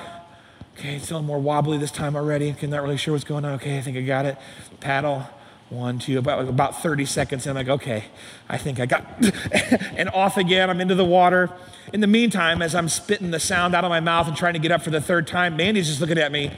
Okay, 0.77 0.97
it's 0.97 1.09
a 1.13 1.15
little 1.15 1.25
more 1.25 1.39
wobbly 1.39 1.79
this 1.79 1.93
time 1.93 2.17
already. 2.17 2.53
I'm 2.61 2.71
not 2.71 2.83
really 2.83 2.97
sure 2.97 3.15
what's 3.15 3.23
going 3.23 3.45
on. 3.45 3.53
Okay, 3.53 3.79
I 3.79 3.81
think 3.81 3.97
I 3.97 4.01
got 4.01 4.27
it. 4.27 4.37
Paddle, 4.81 5.23
one, 5.71 5.99
two, 5.99 6.19
about, 6.19 6.49
about 6.49 6.81
30 6.83 7.05
seconds. 7.07 7.47
And 7.47 7.59
I'm 7.59 7.67
like, 7.67 7.81
okay, 7.81 8.05
I 8.49 8.57
think 8.57 8.79
I 8.79 8.87
got, 8.87 9.05
and 9.97 10.09
off 10.11 10.37
again. 10.37 10.71
I'm 10.71 10.81
into 10.81 10.95
the 10.95 11.05
water. 11.05 11.51
In 11.93 12.01
the 12.01 12.07
meantime, 12.07 12.63
as 12.63 12.75
I'm 12.75 12.89
spitting 12.89 13.31
the 13.31 13.41
sound 13.41 13.75
out 13.75 13.85
of 13.85 13.91
my 13.91 14.01
mouth 14.01 14.29
and 14.29 14.37
trying 14.37 14.55
to 14.55 14.61
get 14.61 14.71
up 14.71 14.83
for 14.83 14.91
the 14.91 15.01
third 15.01 15.27
time, 15.27 15.57
Mandy's 15.57 15.89
just 15.89 16.01
looking 16.01 16.19
at 16.19 16.31
me 16.31 16.53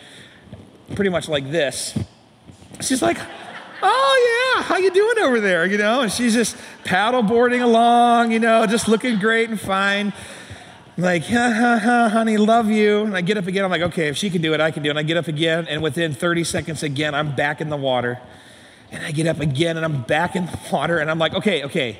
pretty 0.94 1.10
much 1.10 1.28
like 1.28 1.50
this. 1.50 1.98
She's 2.80 3.02
like, 3.02 3.18
oh 3.82 4.54
yeah, 4.56 4.62
how 4.62 4.76
you 4.76 4.90
doing 4.90 5.18
over 5.20 5.40
there? 5.40 5.66
You 5.66 5.78
know, 5.78 6.02
and 6.02 6.12
she's 6.12 6.34
just 6.34 6.56
paddleboarding 6.84 7.62
along, 7.62 8.32
you 8.32 8.38
know, 8.38 8.66
just 8.66 8.88
looking 8.88 9.18
great 9.18 9.48
and 9.48 9.60
fine. 9.60 10.12
Like, 10.96 11.24
ha 11.24 11.52
ha 11.52 11.78
ha, 11.78 12.08
honey, 12.08 12.36
love 12.36 12.68
you. 12.68 13.04
And 13.04 13.16
I 13.16 13.20
get 13.20 13.38
up 13.38 13.46
again. 13.46 13.64
I'm 13.64 13.70
like, 13.70 13.82
okay, 13.82 14.08
if 14.08 14.16
she 14.16 14.30
can 14.30 14.42
do 14.42 14.52
it, 14.52 14.60
I 14.60 14.70
can 14.70 14.82
do 14.82 14.88
it. 14.88 14.90
And 14.90 14.98
I 14.98 15.04
get 15.04 15.16
up 15.16 15.28
again, 15.28 15.66
and 15.68 15.80
within 15.80 16.12
30 16.12 16.42
seconds 16.44 16.82
again, 16.82 17.14
I'm 17.14 17.36
back 17.36 17.60
in 17.60 17.68
the 17.68 17.76
water. 17.76 18.20
And 18.90 19.04
I 19.04 19.10
get 19.10 19.26
up 19.26 19.40
again, 19.40 19.76
and 19.76 19.84
I'm 19.84 20.02
back 20.02 20.34
in 20.36 20.46
the 20.46 20.58
water, 20.72 20.98
and 20.98 21.10
I'm 21.10 21.18
like, 21.18 21.34
okay, 21.34 21.64
okay, 21.64 21.98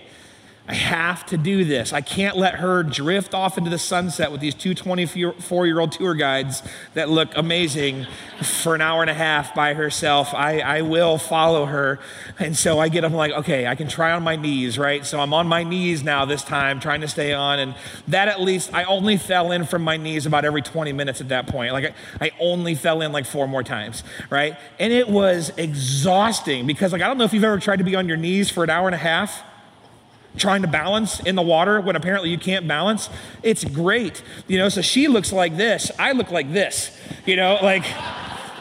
I 0.69 0.75
have 0.75 1.25
to 1.27 1.39
do 1.39 1.65
this. 1.65 1.95
I 1.95 2.03
can't 2.03 2.37
let 2.37 2.57
her 2.57 2.83
drift 2.83 3.33
off 3.33 3.57
into 3.57 3.71
the 3.71 3.79
sunset 3.79 4.31
with 4.31 4.43
these 4.43 4.55
two 4.55 4.75
24 4.75 5.67
year 5.67 5.81
old 5.81 5.93
tour 5.93 6.15
guides 6.15 6.63
that 6.93 7.09
look 7.09 7.31
amazing 7.35 8.07
for 8.43 8.75
an 8.75 8.83
hour 8.83 9.01
and 9.01 9.09
a 9.09 9.15
half 9.15 9.55
by 9.55 9.73
herself. 9.73 10.35
I, 10.35 10.61
I 10.61 10.83
will 10.83 11.17
follow 11.17 11.65
her. 11.65 11.99
And 12.39 12.55
so 12.55 12.79
I 12.79 12.91
get 12.91 13.03
up, 13.03 13.13
I'm 13.13 13.17
like, 13.17 13.33
okay, 13.33 13.67
I 13.67 13.77
can 13.77 13.89
try 13.89 14.13
on 14.13 14.23
my 14.23 14.37
knees, 14.37 14.79
right? 14.79 15.07
So 15.07 15.19
I'm 15.21 15.33
on 15.33 15.47
my 15.49 15.65
knees 15.65 16.05
now 16.05 16.27
this 16.27 16.43
time, 16.43 16.81
trying 16.81 17.01
to 17.01 17.09
stay 17.09 17.33
on. 17.33 17.59
And 17.59 17.75
that 18.09 18.29
at 18.29 18.39
least, 18.39 18.75
I 18.75 18.85
only 18.85 19.17
fell 19.17 19.53
in 19.53 19.65
from 19.65 19.81
my 19.81 19.97
knees 19.97 20.27
about 20.27 20.45
every 20.45 20.61
20 20.61 20.93
minutes 20.93 21.23
at 21.23 21.31
that 21.31 21.47
point. 21.47 21.73
Like 21.73 21.95
I, 22.21 22.27
I 22.27 22.31
only 22.39 22.75
fell 22.75 23.01
in 23.01 23.11
like 23.11 23.25
four 23.25 23.49
more 23.49 23.63
times, 23.63 24.05
right? 24.29 24.55
And 24.79 24.93
it 24.93 25.09
was 25.09 25.51
exhausting 25.57 26.67
because, 26.67 26.93
like, 26.93 27.01
I 27.01 27.07
don't 27.07 27.17
know 27.17 27.25
if 27.25 27.33
you've 27.33 27.43
ever 27.43 27.59
tried 27.59 27.77
to 27.77 27.85
be 27.85 27.97
on 27.97 28.07
your 28.07 28.19
knees 28.19 28.51
for 28.51 28.65
an 28.65 28.69
hour 28.69 28.87
and 28.87 28.95
a 28.95 28.99
half 28.99 29.43
trying 30.37 30.63
to 30.63 30.69
balance 30.69 31.21
in 31.21 31.35
the 31.35 31.43
water 31.43 31.81
when 31.81 31.97
apparently 31.97 32.31
you 32.31 32.39
can't 32.39 32.69
balance. 32.69 33.09
It's 33.43 33.65
great. 33.65 34.23
You 34.47 34.59
know, 34.59 34.69
so 34.69 34.83
she 34.83 35.09
looks 35.09 35.33
like 35.33 35.57
this. 35.57 35.91
I 35.99 36.13
look 36.13 36.31
like 36.31 36.53
this. 36.53 36.97
You 37.27 37.37
know, 37.37 37.59
like 37.63 37.85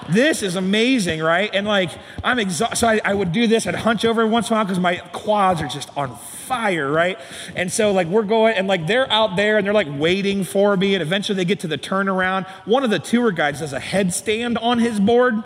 this 0.10 0.41
is 0.41 0.56
amazing, 0.56 1.21
right? 1.21 1.49
And 1.53 1.67
like 1.67 1.91
I'm 2.23 2.39
exhausted. 2.39 2.77
So 2.77 2.88
I, 2.88 3.01
I, 3.03 3.13
would 3.13 3.32
do 3.32 3.47
this. 3.47 3.67
I'd 3.67 3.75
hunch 3.75 4.06
over 4.06 4.25
once 4.25 4.49
in 4.49 4.53
a 4.53 4.58
while 4.58 4.65
because 4.65 4.80
my 4.80 4.97
quads 5.12 5.62
are 5.62 5.67
just 5.67 5.95
on 5.97 6.15
fire, 6.17 6.89
right? 6.91 7.19
And 7.56 7.71
so 7.71 7.91
like 7.91 8.08
we're 8.08 8.23
going 8.23 8.56
and 8.56 8.67
like 8.67 8.88
they're 8.88 9.12
out 9.12 9.36
there 9.36 9.58
and 9.58 9.65
they're 9.65 9.73
like 9.73 9.88
waiting 9.89 10.43
for 10.43 10.77
me. 10.77 10.95
And 10.95 11.01
eventually 11.01 11.36
they 11.36 11.45
get 11.45 11.60
to 11.62 11.67
the 11.67 11.77
turnaround. 11.77 12.47
One 12.65 12.84
of 12.84 12.89
the 12.89 12.99
tour 12.99 13.32
guides 13.32 13.60
does 13.60 13.73
a 13.73 13.80
headstand 13.80 14.62
on 14.62 14.80
his 14.80 14.99
board. 14.99 15.43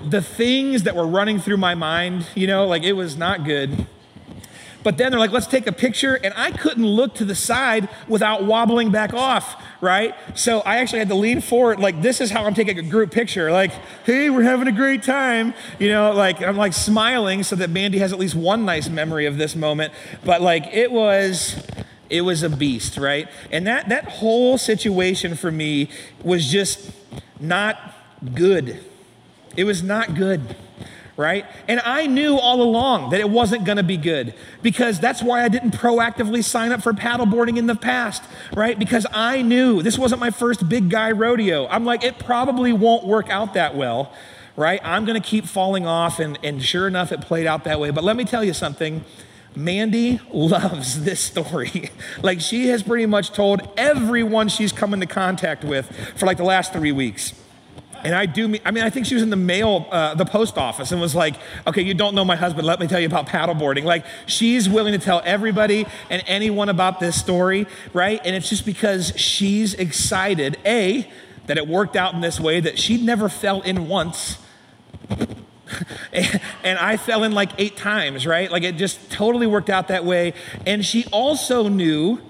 The 0.00 0.22
things 0.22 0.82
that 0.82 0.94
were 0.94 1.06
running 1.06 1.40
through 1.40 1.56
my 1.56 1.74
mind, 1.74 2.26
you 2.34 2.46
know, 2.46 2.66
like 2.66 2.82
it 2.82 2.92
was 2.92 3.16
not 3.16 3.44
good. 3.44 3.86
But 4.86 4.98
then 4.98 5.10
they're 5.10 5.18
like, 5.18 5.32
let's 5.32 5.48
take 5.48 5.66
a 5.66 5.72
picture. 5.72 6.14
And 6.14 6.32
I 6.36 6.52
couldn't 6.52 6.86
look 6.86 7.16
to 7.16 7.24
the 7.24 7.34
side 7.34 7.88
without 8.06 8.44
wobbling 8.44 8.92
back 8.92 9.12
off, 9.12 9.60
right? 9.80 10.14
So 10.36 10.60
I 10.60 10.76
actually 10.76 11.00
had 11.00 11.08
to 11.08 11.16
lean 11.16 11.40
forward. 11.40 11.80
Like, 11.80 12.02
this 12.02 12.20
is 12.20 12.30
how 12.30 12.44
I'm 12.44 12.54
taking 12.54 12.78
a 12.78 12.82
group 12.82 13.10
picture. 13.10 13.50
Like, 13.50 13.72
hey, 14.04 14.30
we're 14.30 14.44
having 14.44 14.68
a 14.68 14.72
great 14.72 15.02
time. 15.02 15.54
You 15.80 15.88
know, 15.88 16.12
like, 16.12 16.40
I'm 16.40 16.56
like 16.56 16.72
smiling 16.72 17.42
so 17.42 17.56
that 17.56 17.68
Mandy 17.68 17.98
has 17.98 18.12
at 18.12 18.20
least 18.20 18.36
one 18.36 18.64
nice 18.64 18.88
memory 18.88 19.26
of 19.26 19.38
this 19.38 19.56
moment. 19.56 19.92
But 20.24 20.40
like, 20.40 20.66
it 20.72 20.92
was. 20.92 21.66
It 22.08 22.20
was 22.20 22.44
a 22.44 22.48
beast, 22.48 22.98
right? 22.98 23.28
And 23.50 23.66
that, 23.66 23.88
that 23.88 24.04
whole 24.04 24.58
situation 24.58 25.34
for 25.34 25.50
me 25.50 25.90
was 26.22 26.48
just 26.48 26.92
not 27.40 27.76
good. 28.32 28.78
It 29.56 29.64
was 29.64 29.82
not 29.82 30.14
good 30.14 30.54
right? 31.16 31.46
And 31.66 31.80
I 31.80 32.06
knew 32.06 32.36
all 32.36 32.62
along 32.62 33.10
that 33.10 33.20
it 33.20 33.30
wasn't 33.30 33.64
going 33.64 33.76
to 33.78 33.82
be 33.82 33.96
good 33.96 34.34
because 34.62 35.00
that's 35.00 35.22
why 35.22 35.42
I 35.42 35.48
didn't 35.48 35.72
proactively 35.72 36.44
sign 36.44 36.72
up 36.72 36.82
for 36.82 36.92
paddleboarding 36.92 37.56
in 37.56 37.66
the 37.66 37.74
past, 37.74 38.22
right? 38.54 38.78
Because 38.78 39.06
I 39.12 39.42
knew 39.42 39.82
this 39.82 39.98
wasn't 39.98 40.20
my 40.20 40.30
first 40.30 40.68
big 40.68 40.90
guy 40.90 41.12
rodeo. 41.12 41.66
I'm 41.68 41.84
like, 41.84 42.04
it 42.04 42.18
probably 42.18 42.72
won't 42.72 43.06
work 43.06 43.30
out 43.30 43.54
that 43.54 43.74
well, 43.74 44.12
right? 44.56 44.80
I'm 44.84 45.04
going 45.06 45.20
to 45.20 45.26
keep 45.26 45.46
falling 45.46 45.86
off. 45.86 46.20
And, 46.20 46.38
and 46.42 46.62
sure 46.62 46.86
enough, 46.86 47.12
it 47.12 47.22
played 47.22 47.46
out 47.46 47.64
that 47.64 47.80
way. 47.80 47.90
But 47.90 48.04
let 48.04 48.16
me 48.16 48.24
tell 48.24 48.44
you 48.44 48.52
something. 48.52 49.04
Mandy 49.54 50.20
loves 50.30 51.04
this 51.04 51.20
story. 51.20 51.90
like 52.22 52.40
she 52.40 52.68
has 52.68 52.82
pretty 52.82 53.06
much 53.06 53.32
told 53.32 53.66
everyone 53.78 54.48
she's 54.48 54.70
come 54.70 54.92
into 54.92 55.06
contact 55.06 55.64
with 55.64 55.90
for 56.14 56.26
like 56.26 56.36
the 56.36 56.44
last 56.44 56.74
three 56.74 56.92
weeks. 56.92 57.32
And 58.06 58.14
I 58.14 58.24
do, 58.24 58.54
I 58.64 58.70
mean, 58.70 58.84
I 58.84 58.90
think 58.90 59.04
she 59.04 59.14
was 59.14 59.22
in 59.24 59.30
the 59.30 59.36
mail, 59.36 59.88
uh, 59.90 60.14
the 60.14 60.24
post 60.24 60.56
office, 60.56 60.92
and 60.92 61.00
was 61.00 61.16
like, 61.16 61.34
okay, 61.66 61.82
you 61.82 61.92
don't 61.92 62.14
know 62.14 62.24
my 62.24 62.36
husband. 62.36 62.64
Let 62.64 62.78
me 62.78 62.86
tell 62.86 63.00
you 63.00 63.08
about 63.08 63.26
paddleboarding. 63.26 63.82
Like, 63.82 64.06
she's 64.26 64.68
willing 64.68 64.92
to 64.92 65.04
tell 65.04 65.22
everybody 65.24 65.86
and 66.08 66.22
anyone 66.28 66.68
about 66.68 67.00
this 67.00 67.18
story, 67.18 67.66
right? 67.92 68.20
And 68.24 68.36
it's 68.36 68.48
just 68.48 68.64
because 68.64 69.12
she's 69.16 69.74
excited, 69.74 70.56
A, 70.64 71.10
that 71.46 71.58
it 71.58 71.66
worked 71.66 71.96
out 71.96 72.14
in 72.14 72.20
this 72.20 72.38
way, 72.38 72.60
that 72.60 72.78
she 72.78 72.96
never 72.96 73.28
fell 73.28 73.60
in 73.62 73.88
once. 73.88 74.38
and 76.12 76.78
I 76.78 76.96
fell 76.96 77.24
in 77.24 77.32
like 77.32 77.50
eight 77.58 77.76
times, 77.76 78.24
right? 78.24 78.48
Like 78.52 78.62
it 78.62 78.76
just 78.76 79.10
totally 79.10 79.48
worked 79.48 79.68
out 79.68 79.88
that 79.88 80.04
way. 80.04 80.32
And 80.64 80.86
she 80.86 81.06
also 81.06 81.66
knew 81.66 82.20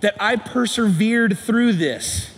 that 0.00 0.16
I 0.18 0.36
persevered 0.36 1.36
through 1.36 1.74
this. 1.74 2.37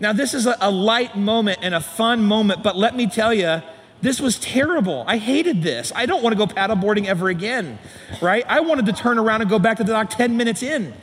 Now, 0.00 0.12
this 0.12 0.34
is 0.34 0.46
a, 0.46 0.56
a 0.60 0.70
light 0.70 1.16
moment 1.16 1.58
and 1.62 1.74
a 1.74 1.80
fun 1.80 2.22
moment, 2.22 2.62
but 2.62 2.76
let 2.76 2.94
me 2.94 3.06
tell 3.06 3.34
you, 3.34 3.62
this 4.00 4.20
was 4.20 4.38
terrible. 4.38 5.04
I 5.08 5.18
hated 5.18 5.62
this. 5.62 5.92
I 5.94 6.06
don't 6.06 6.22
want 6.22 6.38
to 6.38 6.46
go 6.46 6.52
paddleboarding 6.52 7.06
ever 7.06 7.28
again, 7.28 7.78
right? 8.20 8.44
I 8.46 8.60
wanted 8.60 8.86
to 8.86 8.92
turn 8.92 9.18
around 9.18 9.40
and 9.40 9.50
go 9.50 9.58
back 9.58 9.78
to 9.78 9.84
the 9.84 9.92
dock 9.92 10.10
10 10.10 10.36
minutes 10.36 10.62
in, 10.62 10.94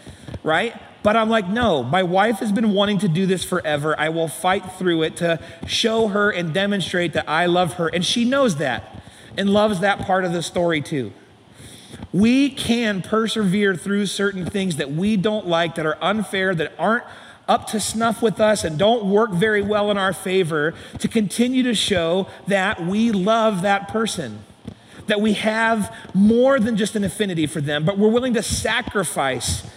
right? 0.43 0.73
But 1.03 1.17
I'm 1.17 1.29
like, 1.29 1.47
no, 1.47 1.83
my 1.83 2.03
wife 2.03 2.39
has 2.39 2.51
been 2.51 2.71
wanting 2.71 2.99
to 2.99 3.07
do 3.09 3.25
this 3.25 3.43
forever. 3.43 3.99
I 3.99 4.09
will 4.09 4.29
fight 4.29 4.73
through 4.73 5.03
it 5.03 5.17
to 5.17 5.39
show 5.67 6.07
her 6.07 6.31
and 6.31 6.53
demonstrate 6.53 7.13
that 7.13 7.29
I 7.29 7.47
love 7.47 7.73
her. 7.73 7.89
And 7.89 8.05
she 8.05 8.23
knows 8.23 8.55
that 8.55 9.03
and 9.37 9.49
loves 9.49 9.81
that 9.81 9.99
part 9.99 10.23
of 10.23 10.31
the 10.31 10.41
story 10.41 10.81
too. 10.81 11.11
We 12.13 12.49
can 12.49 13.01
persevere 13.01 13.75
through 13.75 14.05
certain 14.05 14.45
things 14.45 14.77
that 14.77 14.91
we 14.91 15.17
don't 15.17 15.45
like, 15.45 15.75
that 15.75 15.85
are 15.85 15.97
unfair, 16.01 16.55
that 16.55 16.71
aren't 16.79 17.03
up 17.47 17.67
to 17.67 17.79
snuff 17.79 18.21
with 18.21 18.39
us 18.39 18.63
and 18.63 18.77
don't 18.77 19.09
work 19.09 19.31
very 19.31 19.61
well 19.61 19.91
in 19.91 19.97
our 19.97 20.13
favor 20.13 20.73
to 20.99 21.07
continue 21.07 21.63
to 21.63 21.75
show 21.75 22.27
that 22.47 22.85
we 22.85 23.11
love 23.11 23.61
that 23.61 23.87
person. 23.87 24.39
That 25.07 25.21
we 25.21 25.33
have 25.33 25.95
more 26.13 26.59
than 26.59 26.77
just 26.77 26.95
an 26.95 27.03
affinity 27.03 27.45
for 27.45 27.61
them, 27.61 27.85
but 27.85 27.97
we're 27.97 28.09
willing 28.09 28.33
to 28.33 28.43
sacrifice 28.43 29.67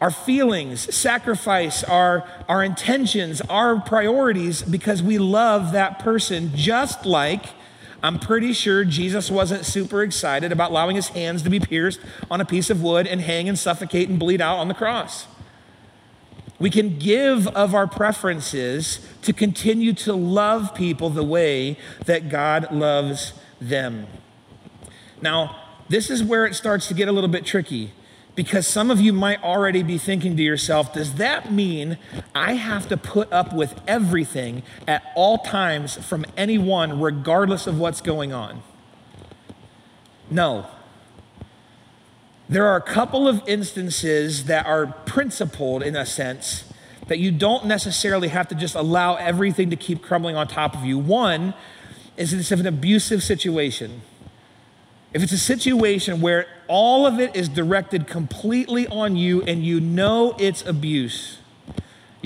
our 0.00 0.10
feelings, 0.10 0.94
sacrifice 0.94 1.82
our, 1.84 2.28
our 2.48 2.62
intentions, 2.62 3.40
our 3.42 3.80
priorities 3.80 4.62
because 4.62 5.02
we 5.02 5.18
love 5.18 5.72
that 5.72 5.98
person 6.00 6.50
just 6.54 7.06
like 7.06 7.46
I'm 8.02 8.18
pretty 8.18 8.52
sure 8.52 8.84
Jesus 8.84 9.30
wasn't 9.30 9.64
super 9.64 10.02
excited 10.02 10.52
about 10.52 10.70
allowing 10.70 10.96
his 10.96 11.08
hands 11.08 11.42
to 11.42 11.50
be 11.50 11.58
pierced 11.58 11.98
on 12.30 12.40
a 12.40 12.44
piece 12.44 12.70
of 12.70 12.82
wood 12.82 13.06
and 13.06 13.20
hang 13.20 13.48
and 13.48 13.58
suffocate 13.58 14.08
and 14.08 14.18
bleed 14.18 14.40
out 14.40 14.58
on 14.58 14.68
the 14.68 14.74
cross. 14.74 15.26
We 16.58 16.70
can 16.70 16.98
give 16.98 17.46
of 17.48 17.74
our 17.74 17.86
preferences 17.86 19.06
to 19.22 19.32
continue 19.32 19.92
to 19.94 20.14
love 20.14 20.74
people 20.74 21.10
the 21.10 21.22
way 21.22 21.76
that 22.06 22.28
God 22.28 22.72
loves 22.72 23.34
them. 23.60 24.06
Now, 25.20 25.56
this 25.88 26.10
is 26.10 26.22
where 26.22 26.46
it 26.46 26.54
starts 26.54 26.88
to 26.88 26.94
get 26.94 27.08
a 27.08 27.12
little 27.12 27.28
bit 27.28 27.44
tricky 27.44 27.92
because 28.34 28.66
some 28.66 28.90
of 28.90 29.00
you 29.00 29.12
might 29.12 29.42
already 29.42 29.82
be 29.82 29.98
thinking 29.98 30.36
to 30.36 30.42
yourself, 30.42 30.92
does 30.92 31.14
that 31.14 31.50
mean 31.50 31.98
I 32.34 32.54
have 32.54 32.88
to 32.88 32.96
put 32.96 33.32
up 33.32 33.54
with 33.54 33.80
everything 33.88 34.62
at 34.86 35.02
all 35.16 35.38
times 35.38 35.96
from 36.06 36.26
anyone, 36.36 37.00
regardless 37.00 37.66
of 37.66 37.78
what's 37.78 38.00
going 38.00 38.32
on? 38.32 38.62
No. 40.30 40.66
There 42.48 42.66
are 42.66 42.76
a 42.76 42.82
couple 42.82 43.26
of 43.26 43.42
instances 43.48 44.44
that 44.44 44.66
are 44.66 44.86
principled 44.86 45.82
in 45.82 45.96
a 45.96 46.06
sense 46.06 46.64
that 47.08 47.18
you 47.18 47.32
don't 47.32 47.66
necessarily 47.66 48.28
have 48.28 48.48
to 48.48 48.54
just 48.54 48.74
allow 48.74 49.16
everything 49.16 49.70
to 49.70 49.76
keep 49.76 50.02
crumbling 50.02 50.36
on 50.36 50.46
top 50.46 50.74
of 50.74 50.84
you. 50.84 50.98
One 50.98 51.54
is 52.16 52.32
if 52.32 52.40
it's 52.40 52.52
an 52.52 52.66
abusive 52.66 53.22
situation. 53.22 54.02
If 55.12 55.22
it's 55.22 55.32
a 55.32 55.38
situation 55.38 56.20
where 56.20 56.46
all 56.68 57.06
of 57.06 57.18
it 57.18 57.34
is 57.34 57.48
directed 57.48 58.06
completely 58.06 58.86
on 58.88 59.16
you 59.16 59.42
and 59.42 59.64
you 59.64 59.80
know 59.80 60.36
it's 60.38 60.64
abuse, 60.66 61.35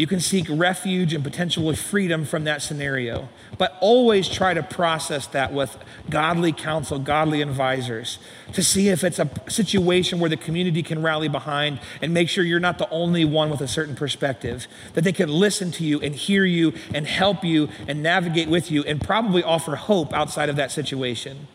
you 0.01 0.07
can 0.07 0.19
seek 0.19 0.47
refuge 0.49 1.13
and 1.13 1.23
potentially 1.23 1.77
freedom 1.77 2.25
from 2.25 2.45
that 2.45 2.63
scenario. 2.63 3.29
But 3.59 3.77
always 3.83 4.31
try 4.31 4.55
to 4.55 4.63
process 4.63 5.27
that 5.27 5.53
with 5.53 5.77
godly 6.09 6.53
counsel, 6.53 6.99
godly 6.99 7.43
advisors, 7.43 8.19
to 8.55 8.63
see 8.63 8.89
if 8.89 9.05
it's 9.05 9.19
a 9.19 9.29
situation 9.49 10.19
where 10.19 10.31
the 10.31 10.39
community 10.39 10.83
can 10.83 11.03
rally 11.03 11.29
behind 11.29 11.81
and 12.01 12.15
make 12.15 12.31
sure 12.31 12.43
you're 12.43 12.59
not 12.59 12.79
the 12.79 12.89
only 12.89 13.27
one 13.27 13.51
with 13.51 13.61
a 13.61 13.69
certain 13.69 13.95
perspective, 13.95 14.67
that 14.95 15.05
they 15.05 15.13
can 15.13 15.29
listen 15.29 15.71
to 15.73 15.85
you 15.85 16.01
and 16.01 16.15
hear 16.15 16.47
you 16.47 16.73
and 16.95 17.07
help 17.07 17.45
you 17.45 17.69
and 17.87 18.03
navigate 18.03 18.49
with 18.49 18.71
you 18.71 18.83
and 18.85 19.03
probably 19.03 19.43
offer 19.43 19.77
hope 19.77 20.15
outside 20.15 20.49
of 20.49 20.57
that 20.57 20.71
situation. 20.71 21.47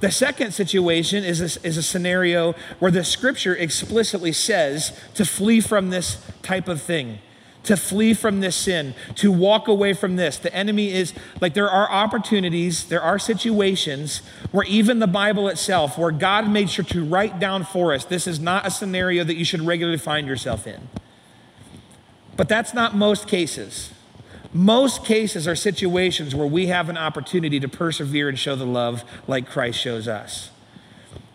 The 0.00 0.10
second 0.10 0.52
situation 0.52 1.24
is 1.24 1.40
a, 1.40 1.66
is 1.66 1.78
a 1.78 1.82
scenario 1.82 2.52
where 2.80 2.90
the 2.90 3.02
scripture 3.02 3.56
explicitly 3.56 4.32
says 4.32 4.92
to 5.14 5.24
flee 5.24 5.62
from 5.62 5.88
this 5.88 6.22
type 6.42 6.68
of 6.68 6.82
thing 6.82 7.20
to 7.64 7.76
flee 7.76 8.14
from 8.14 8.40
this 8.40 8.56
sin, 8.56 8.94
to 9.16 9.30
walk 9.30 9.68
away 9.68 9.92
from 9.92 10.16
this. 10.16 10.38
The 10.38 10.54
enemy 10.54 10.92
is 10.92 11.12
like 11.40 11.54
there 11.54 11.70
are 11.70 11.90
opportunities, 11.90 12.84
there 12.84 13.02
are 13.02 13.18
situations 13.18 14.22
where 14.52 14.66
even 14.66 14.98
the 14.98 15.06
Bible 15.06 15.48
itself, 15.48 15.98
where 15.98 16.10
God 16.10 16.48
made 16.48 16.70
sure 16.70 16.84
to 16.86 17.04
write 17.04 17.38
down 17.38 17.64
for 17.64 17.92
us, 17.92 18.04
this 18.04 18.26
is 18.26 18.40
not 18.40 18.66
a 18.66 18.70
scenario 18.70 19.24
that 19.24 19.36
you 19.36 19.44
should 19.44 19.60
regularly 19.60 19.98
find 19.98 20.26
yourself 20.26 20.66
in. 20.66 20.88
But 22.36 22.48
that's 22.48 22.72
not 22.72 22.94
most 22.94 23.26
cases. 23.26 23.90
Most 24.52 25.04
cases 25.04 25.46
are 25.46 25.56
situations 25.56 26.34
where 26.34 26.46
we 26.46 26.68
have 26.68 26.88
an 26.88 26.96
opportunity 26.96 27.60
to 27.60 27.68
persevere 27.68 28.28
and 28.28 28.38
show 28.38 28.56
the 28.56 28.64
love 28.64 29.04
like 29.26 29.48
Christ 29.48 29.78
shows 29.78 30.08
us. 30.08 30.50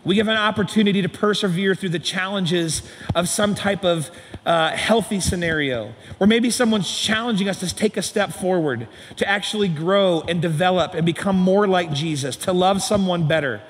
We 0.04 0.18
have 0.18 0.28
an 0.28 0.36
opportunity 0.36 1.00
to 1.00 1.08
persevere 1.08 1.74
through 1.74 1.88
the 1.90 1.98
challenges 1.98 2.82
of 3.14 3.28
some 3.28 3.54
type 3.54 3.84
of 3.84 4.10
uh, 4.44 4.70
healthy 4.70 5.20
scenario, 5.20 5.94
or 6.20 6.26
maybe 6.26 6.50
someone's 6.50 6.90
challenging 6.90 7.48
us 7.48 7.60
to 7.60 7.74
take 7.74 7.96
a 7.96 8.02
step 8.02 8.32
forward, 8.32 8.86
to 9.16 9.26
actually 9.26 9.68
grow 9.68 10.20
and 10.28 10.42
develop 10.42 10.92
and 10.92 11.06
become 11.06 11.36
more 11.36 11.66
like 11.66 11.92
Jesus, 11.92 12.36
to 12.36 12.52
love 12.52 12.82
someone 12.82 13.26
better. 13.26 13.62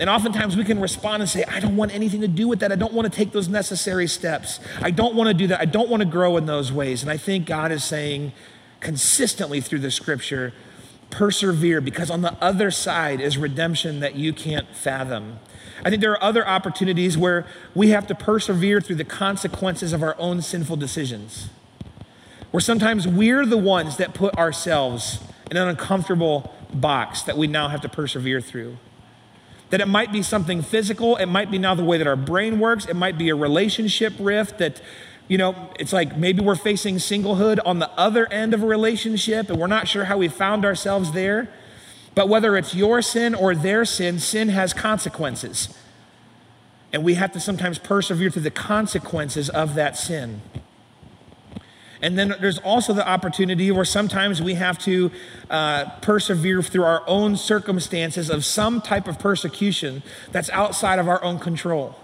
And 0.00 0.08
oftentimes 0.08 0.56
we 0.56 0.64
can 0.64 0.80
respond 0.80 1.22
and 1.22 1.28
say, 1.28 1.44
I 1.44 1.60
don't 1.60 1.76
want 1.76 1.92
anything 1.92 2.20
to 2.20 2.28
do 2.28 2.48
with 2.48 2.60
that. 2.60 2.70
I 2.70 2.76
don't 2.76 2.94
want 2.94 3.12
to 3.12 3.14
take 3.14 3.32
those 3.32 3.48
necessary 3.48 4.06
steps. 4.06 4.60
I 4.80 4.90
don't 4.90 5.14
want 5.16 5.28
to 5.28 5.34
do 5.34 5.48
that. 5.48 5.60
I 5.60 5.64
don't 5.64 5.90
want 5.90 6.00
to 6.00 6.08
grow 6.08 6.36
in 6.36 6.46
those 6.46 6.72
ways. 6.72 7.02
And 7.02 7.10
I 7.10 7.16
think 7.16 7.46
God 7.46 7.72
is 7.72 7.84
saying 7.84 8.32
consistently 8.80 9.60
through 9.60 9.80
the 9.80 9.90
scripture, 9.90 10.54
persevere 11.10 11.80
because 11.80 12.10
on 12.10 12.22
the 12.22 12.32
other 12.34 12.70
side 12.70 13.20
is 13.20 13.36
redemption 13.36 14.00
that 14.00 14.14
you 14.14 14.32
can't 14.32 14.68
fathom. 14.74 15.40
I 15.84 15.90
think 15.90 16.00
there 16.00 16.12
are 16.12 16.22
other 16.22 16.46
opportunities 16.46 17.16
where 17.16 17.46
we 17.74 17.90
have 17.90 18.06
to 18.08 18.14
persevere 18.14 18.80
through 18.80 18.96
the 18.96 19.04
consequences 19.04 19.92
of 19.92 20.02
our 20.02 20.16
own 20.18 20.42
sinful 20.42 20.76
decisions. 20.76 21.48
Where 22.50 22.60
sometimes 22.60 23.06
we're 23.06 23.44
the 23.46 23.58
ones 23.58 23.96
that 23.98 24.14
put 24.14 24.36
ourselves 24.36 25.20
in 25.50 25.56
an 25.56 25.68
uncomfortable 25.68 26.54
box 26.72 27.22
that 27.22 27.36
we 27.36 27.46
now 27.46 27.68
have 27.68 27.80
to 27.82 27.88
persevere 27.88 28.40
through. 28.40 28.78
That 29.70 29.80
it 29.80 29.88
might 29.88 30.12
be 30.12 30.22
something 30.22 30.62
physical, 30.62 31.16
it 31.16 31.26
might 31.26 31.50
be 31.50 31.58
now 31.58 31.74
the 31.74 31.84
way 31.84 31.98
that 31.98 32.06
our 32.06 32.16
brain 32.16 32.58
works, 32.58 32.86
it 32.86 32.96
might 32.96 33.18
be 33.18 33.28
a 33.28 33.34
relationship 33.34 34.14
rift 34.18 34.58
that, 34.58 34.80
you 35.28 35.36
know, 35.36 35.70
it's 35.78 35.92
like 35.92 36.16
maybe 36.16 36.42
we're 36.42 36.54
facing 36.54 36.96
singlehood 36.96 37.58
on 37.66 37.78
the 37.78 37.90
other 37.90 38.26
end 38.32 38.54
of 38.54 38.62
a 38.62 38.66
relationship 38.66 39.50
and 39.50 39.58
we're 39.58 39.66
not 39.66 39.86
sure 39.86 40.04
how 40.04 40.16
we 40.16 40.28
found 40.28 40.64
ourselves 40.64 41.12
there. 41.12 41.48
But 42.18 42.28
whether 42.28 42.56
it's 42.56 42.74
your 42.74 43.00
sin 43.00 43.32
or 43.32 43.54
their 43.54 43.84
sin, 43.84 44.18
sin 44.18 44.48
has 44.48 44.72
consequences. 44.72 45.72
And 46.92 47.04
we 47.04 47.14
have 47.14 47.30
to 47.30 47.38
sometimes 47.38 47.78
persevere 47.78 48.28
through 48.28 48.42
the 48.42 48.50
consequences 48.50 49.48
of 49.48 49.76
that 49.76 49.96
sin. 49.96 50.40
And 52.02 52.18
then 52.18 52.34
there's 52.40 52.58
also 52.58 52.92
the 52.92 53.08
opportunity 53.08 53.70
where 53.70 53.84
sometimes 53.84 54.42
we 54.42 54.54
have 54.54 54.80
to 54.80 55.12
uh, 55.48 55.90
persevere 56.00 56.60
through 56.60 56.82
our 56.82 57.04
own 57.06 57.36
circumstances 57.36 58.30
of 58.30 58.44
some 58.44 58.80
type 58.80 59.06
of 59.06 59.20
persecution 59.20 60.02
that's 60.32 60.50
outside 60.50 60.98
of 60.98 61.08
our 61.08 61.22
own 61.22 61.38
control. 61.38 61.94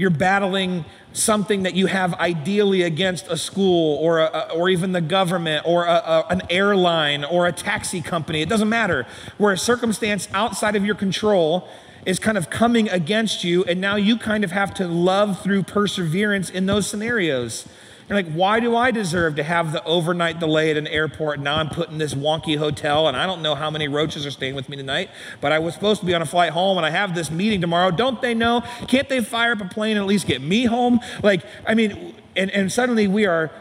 You're 0.00 0.08
battling 0.08 0.86
something 1.12 1.64
that 1.64 1.74
you 1.74 1.84
have 1.84 2.14
ideally 2.14 2.80
against 2.80 3.28
a 3.28 3.36
school 3.36 3.98
or, 3.98 4.20
a, 4.20 4.48
or 4.54 4.70
even 4.70 4.92
the 4.92 5.02
government 5.02 5.66
or 5.66 5.84
a, 5.84 5.92
a, 5.92 6.26
an 6.30 6.40
airline 6.48 7.22
or 7.22 7.46
a 7.46 7.52
taxi 7.52 8.00
company. 8.00 8.40
It 8.40 8.48
doesn't 8.48 8.70
matter. 8.70 9.06
Where 9.36 9.52
a 9.52 9.58
circumstance 9.58 10.26
outside 10.32 10.74
of 10.74 10.86
your 10.86 10.94
control 10.94 11.68
is 12.06 12.18
kind 12.18 12.38
of 12.38 12.48
coming 12.48 12.88
against 12.88 13.44
you, 13.44 13.62
and 13.64 13.78
now 13.78 13.96
you 13.96 14.16
kind 14.16 14.42
of 14.42 14.52
have 14.52 14.72
to 14.76 14.88
love 14.88 15.42
through 15.42 15.64
perseverance 15.64 16.48
in 16.48 16.64
those 16.64 16.86
scenarios. 16.86 17.68
You're 18.10 18.20
like, 18.20 18.32
why 18.32 18.58
do 18.58 18.74
I 18.74 18.90
deserve 18.90 19.36
to 19.36 19.44
have 19.44 19.70
the 19.70 19.84
overnight 19.84 20.40
delay 20.40 20.72
at 20.72 20.76
an 20.76 20.88
airport? 20.88 21.38
Now 21.38 21.58
I'm 21.58 21.68
put 21.68 21.90
in 21.90 21.98
this 21.98 22.12
wonky 22.12 22.58
hotel, 22.58 23.06
and 23.06 23.16
I 23.16 23.24
don't 23.24 23.40
know 23.40 23.54
how 23.54 23.70
many 23.70 23.86
roaches 23.86 24.26
are 24.26 24.32
staying 24.32 24.56
with 24.56 24.68
me 24.68 24.76
tonight, 24.76 25.10
but 25.40 25.52
I 25.52 25.60
was 25.60 25.74
supposed 25.74 26.00
to 26.00 26.06
be 26.06 26.12
on 26.12 26.20
a 26.20 26.26
flight 26.26 26.50
home, 26.50 26.76
and 26.76 26.84
I 26.84 26.90
have 26.90 27.14
this 27.14 27.30
meeting 27.30 27.60
tomorrow. 27.60 27.92
Don't 27.92 28.20
they 28.20 28.34
know? 28.34 28.64
Can't 28.88 29.08
they 29.08 29.20
fire 29.20 29.52
up 29.52 29.60
a 29.60 29.64
plane 29.66 29.92
and 29.92 30.00
at 30.00 30.08
least 30.08 30.26
get 30.26 30.42
me 30.42 30.64
home? 30.64 30.98
Like, 31.22 31.44
I 31.64 31.74
mean, 31.74 32.16
and, 32.34 32.50
and 32.50 32.72
suddenly 32.72 33.06
we 33.06 33.26
are 33.26 33.52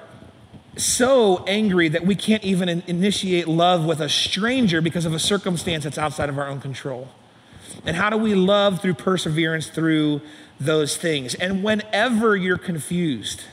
so 0.77 1.43
angry 1.45 1.87
that 1.89 2.03
we 2.03 2.15
can't 2.15 2.43
even 2.43 2.69
initiate 2.87 3.47
love 3.47 3.85
with 3.85 4.01
a 4.01 4.09
stranger 4.09 4.81
because 4.81 5.05
of 5.05 5.13
a 5.13 5.19
circumstance 5.19 5.83
that's 5.83 5.99
outside 5.99 6.27
of 6.27 6.39
our 6.39 6.47
own 6.47 6.59
control? 6.59 7.09
And 7.85 7.95
how 7.95 8.09
do 8.09 8.17
we 8.17 8.33
love 8.33 8.81
through 8.81 8.95
perseverance 8.95 9.67
through 9.67 10.21
those 10.59 10.97
things? 10.97 11.35
And 11.35 11.63
whenever 11.63 12.35
you're 12.35 12.57
confused, 12.57 13.43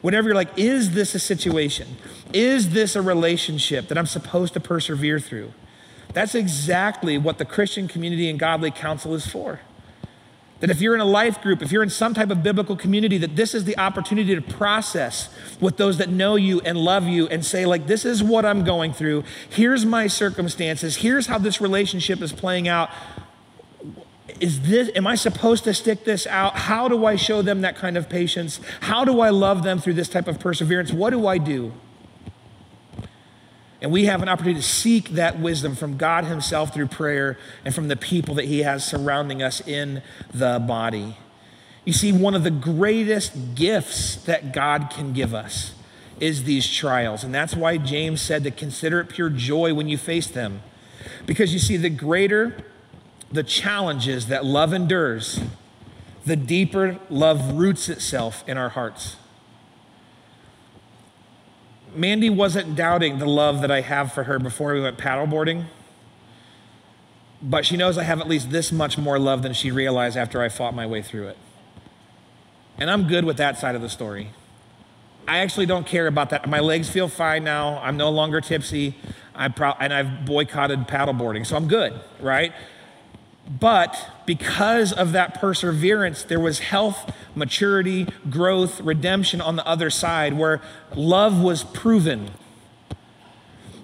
whenever 0.00 0.28
you're 0.28 0.34
like, 0.34 0.56
is 0.58 0.92
this 0.92 1.14
a 1.14 1.18
situation? 1.18 1.96
Is 2.32 2.70
this 2.70 2.96
a 2.96 3.02
relationship 3.02 3.88
that 3.88 3.98
I'm 3.98 4.06
supposed 4.06 4.54
to 4.54 4.60
persevere 4.60 5.18
through? 5.20 5.52
That's 6.12 6.34
exactly 6.34 7.18
what 7.18 7.38
the 7.38 7.44
Christian 7.44 7.88
community 7.88 8.28
and 8.28 8.38
godly 8.38 8.70
counsel 8.70 9.14
is 9.14 9.26
for. 9.26 9.60
That 10.60 10.70
if 10.70 10.80
you're 10.80 10.94
in 10.94 11.00
a 11.00 11.04
life 11.04 11.40
group, 11.40 11.62
if 11.62 11.70
you're 11.70 11.84
in 11.84 11.90
some 11.90 12.14
type 12.14 12.30
of 12.30 12.42
biblical 12.42 12.76
community, 12.76 13.16
that 13.18 13.36
this 13.36 13.54
is 13.54 13.64
the 13.64 13.78
opportunity 13.78 14.34
to 14.34 14.40
process 14.40 15.28
with 15.60 15.76
those 15.76 15.98
that 15.98 16.08
know 16.08 16.34
you 16.34 16.60
and 16.62 16.76
love 16.76 17.06
you 17.06 17.28
and 17.28 17.44
say, 17.44 17.64
like, 17.64 17.86
this 17.86 18.04
is 18.04 18.24
what 18.24 18.44
I'm 18.44 18.64
going 18.64 18.92
through. 18.92 19.22
Here's 19.48 19.86
my 19.86 20.08
circumstances. 20.08 20.96
Here's 20.96 21.28
how 21.28 21.38
this 21.38 21.60
relationship 21.60 22.20
is 22.22 22.32
playing 22.32 22.66
out. 22.66 22.90
Is 24.40 24.62
this, 24.62 24.90
am 24.94 25.06
I 25.06 25.14
supposed 25.14 25.64
to 25.64 25.74
stick 25.74 26.04
this 26.04 26.26
out? 26.26 26.54
How 26.54 26.88
do 26.88 27.04
I 27.06 27.16
show 27.16 27.42
them 27.42 27.62
that 27.62 27.76
kind 27.76 27.96
of 27.96 28.08
patience? 28.08 28.60
How 28.80 29.04
do 29.04 29.20
I 29.20 29.30
love 29.30 29.62
them 29.62 29.78
through 29.78 29.94
this 29.94 30.08
type 30.08 30.28
of 30.28 30.38
perseverance? 30.38 30.92
What 30.92 31.10
do 31.10 31.26
I 31.26 31.38
do? 31.38 31.72
And 33.80 33.92
we 33.92 34.06
have 34.06 34.22
an 34.22 34.28
opportunity 34.28 34.60
to 34.60 34.66
seek 34.66 35.10
that 35.10 35.38
wisdom 35.38 35.76
from 35.76 35.96
God 35.96 36.24
Himself 36.24 36.74
through 36.74 36.88
prayer 36.88 37.38
and 37.64 37.74
from 37.74 37.88
the 37.88 37.96
people 37.96 38.34
that 38.34 38.46
He 38.46 38.60
has 38.60 38.84
surrounding 38.84 39.42
us 39.42 39.66
in 39.66 40.02
the 40.34 40.58
body. 40.58 41.16
You 41.84 41.92
see, 41.92 42.12
one 42.12 42.34
of 42.34 42.42
the 42.42 42.50
greatest 42.50 43.54
gifts 43.54 44.16
that 44.24 44.52
God 44.52 44.90
can 44.90 45.12
give 45.12 45.32
us 45.32 45.74
is 46.20 46.44
these 46.44 46.68
trials. 46.68 47.22
And 47.22 47.32
that's 47.32 47.54
why 47.54 47.78
James 47.78 48.20
said 48.20 48.42
to 48.44 48.50
consider 48.50 49.00
it 49.00 49.08
pure 49.08 49.30
joy 49.30 49.72
when 49.74 49.88
you 49.88 49.96
face 49.96 50.26
them. 50.26 50.62
Because 51.24 51.52
you 51.52 51.60
see, 51.60 51.76
the 51.76 51.90
greater 51.90 52.64
the 53.30 53.42
challenges 53.42 54.26
that 54.28 54.44
love 54.44 54.72
endures, 54.72 55.40
the 56.24 56.36
deeper 56.36 56.98
love 57.10 57.52
roots 57.58 57.88
itself 57.88 58.44
in 58.46 58.56
our 58.56 58.70
hearts. 58.70 59.16
Mandy 61.94 62.30
wasn't 62.30 62.76
doubting 62.76 63.18
the 63.18 63.26
love 63.26 63.60
that 63.60 63.70
I 63.70 63.80
have 63.80 64.12
for 64.12 64.24
her 64.24 64.38
before 64.38 64.74
we 64.74 64.80
went 64.80 64.98
paddleboarding, 64.98 65.64
but 67.40 67.64
she 67.64 67.76
knows 67.76 67.96
I 67.96 68.02
have 68.04 68.20
at 68.20 68.28
least 68.28 68.50
this 68.50 68.72
much 68.72 68.98
more 68.98 69.18
love 69.18 69.42
than 69.42 69.52
she 69.52 69.70
realized 69.70 70.16
after 70.16 70.42
I 70.42 70.48
fought 70.48 70.74
my 70.74 70.86
way 70.86 71.02
through 71.02 71.28
it. 71.28 71.36
And 72.78 72.90
I'm 72.90 73.08
good 73.08 73.24
with 73.24 73.36
that 73.38 73.58
side 73.58 73.74
of 73.74 73.82
the 73.82 73.88
story. 73.88 74.30
I 75.26 75.38
actually 75.38 75.66
don't 75.66 75.86
care 75.86 76.06
about 76.06 76.30
that. 76.30 76.48
My 76.48 76.60
legs 76.60 76.88
feel 76.88 77.08
fine 77.08 77.44
now. 77.44 77.78
I'm 77.82 77.96
no 77.96 78.10
longer 78.10 78.40
tipsy. 78.40 78.94
I 79.34 79.48
pro- 79.48 79.74
and 79.78 79.92
I've 79.92 80.24
boycotted 80.24 80.88
paddleboarding, 80.88 81.46
so 81.46 81.56
I'm 81.56 81.68
good, 81.68 82.00
right? 82.20 82.52
But 83.48 83.96
because 84.26 84.92
of 84.92 85.12
that 85.12 85.40
perseverance, 85.40 86.22
there 86.22 86.40
was 86.40 86.58
health, 86.58 87.14
maturity, 87.34 88.06
growth, 88.28 88.80
redemption 88.80 89.40
on 89.40 89.56
the 89.56 89.66
other 89.66 89.88
side 89.88 90.34
where 90.34 90.60
love 90.94 91.40
was 91.40 91.64
proven. 91.64 92.30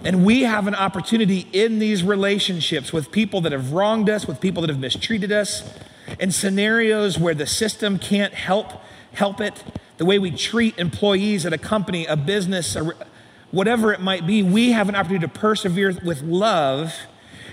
And 0.05 0.25
we 0.25 0.43
have 0.43 0.67
an 0.67 0.75
opportunity 0.75 1.49
in 1.53 1.79
these 1.79 2.03
relationships 2.03 2.93
with 2.93 3.11
people 3.11 3.41
that 3.41 3.53
have 3.53 3.73
wronged 3.73 4.11
us, 4.11 4.27
with 4.27 4.39
people 4.39 4.61
that 4.61 4.69
have 4.69 4.79
mistreated 4.79 5.33
us, 5.33 5.63
in 6.21 6.31
scenarios 6.31 7.19
where 7.19 7.35
the 7.35 7.47
system 7.47 7.99
can't 7.99 8.35
help 8.35 8.83
help 9.15 9.41
it, 9.41 9.65
the 9.97 10.05
way 10.05 10.19
we 10.19 10.31
treat 10.31 10.77
employees 10.77 11.47
at 11.47 11.53
a 11.53 11.59
company, 11.59 12.05
a 12.07 12.17
business, 12.17 12.77
or 12.77 12.97
whatever 13.51 13.93
it 13.93 14.01
might 14.01 14.27
be, 14.27 14.43
we 14.43 14.73
have 14.73 14.89
an 14.89 14.95
opportunity 14.97 15.27
to 15.27 15.33
persevere 15.33 15.97
with 16.05 16.21
love 16.23 16.93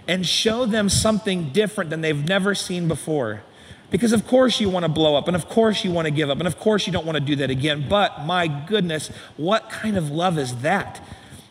and 0.08 0.26
show 0.26 0.66
them 0.66 0.90
something 0.90 1.50
different 1.50 1.90
than 1.90 2.02
they've 2.02 2.28
never 2.28 2.56
seen 2.56 2.88
before. 2.88 3.44
Because, 3.90 4.14
of 4.14 4.26
course, 4.26 4.62
you 4.62 4.70
want 4.70 4.84
to 4.86 4.90
blow 4.90 5.16
up, 5.16 5.28
and 5.28 5.36
of 5.36 5.50
course, 5.50 5.84
you 5.84 5.92
want 5.92 6.06
to 6.06 6.12
give 6.12 6.30
up, 6.30 6.38
and 6.40 6.48
of 6.48 6.58
course, 6.58 6.88
you 6.88 6.94
don't 6.94 7.06
want 7.06 7.18
to 7.18 7.24
do 7.24 7.36
that 7.38 7.50
again. 7.50 7.88
But 7.90 8.26
my 8.26 8.48
goodness, 8.48 9.10
what 9.36 9.70
kind 9.70 9.98
of 9.98 10.10
love 10.10 10.38
is 10.38 10.58
that? 10.58 11.04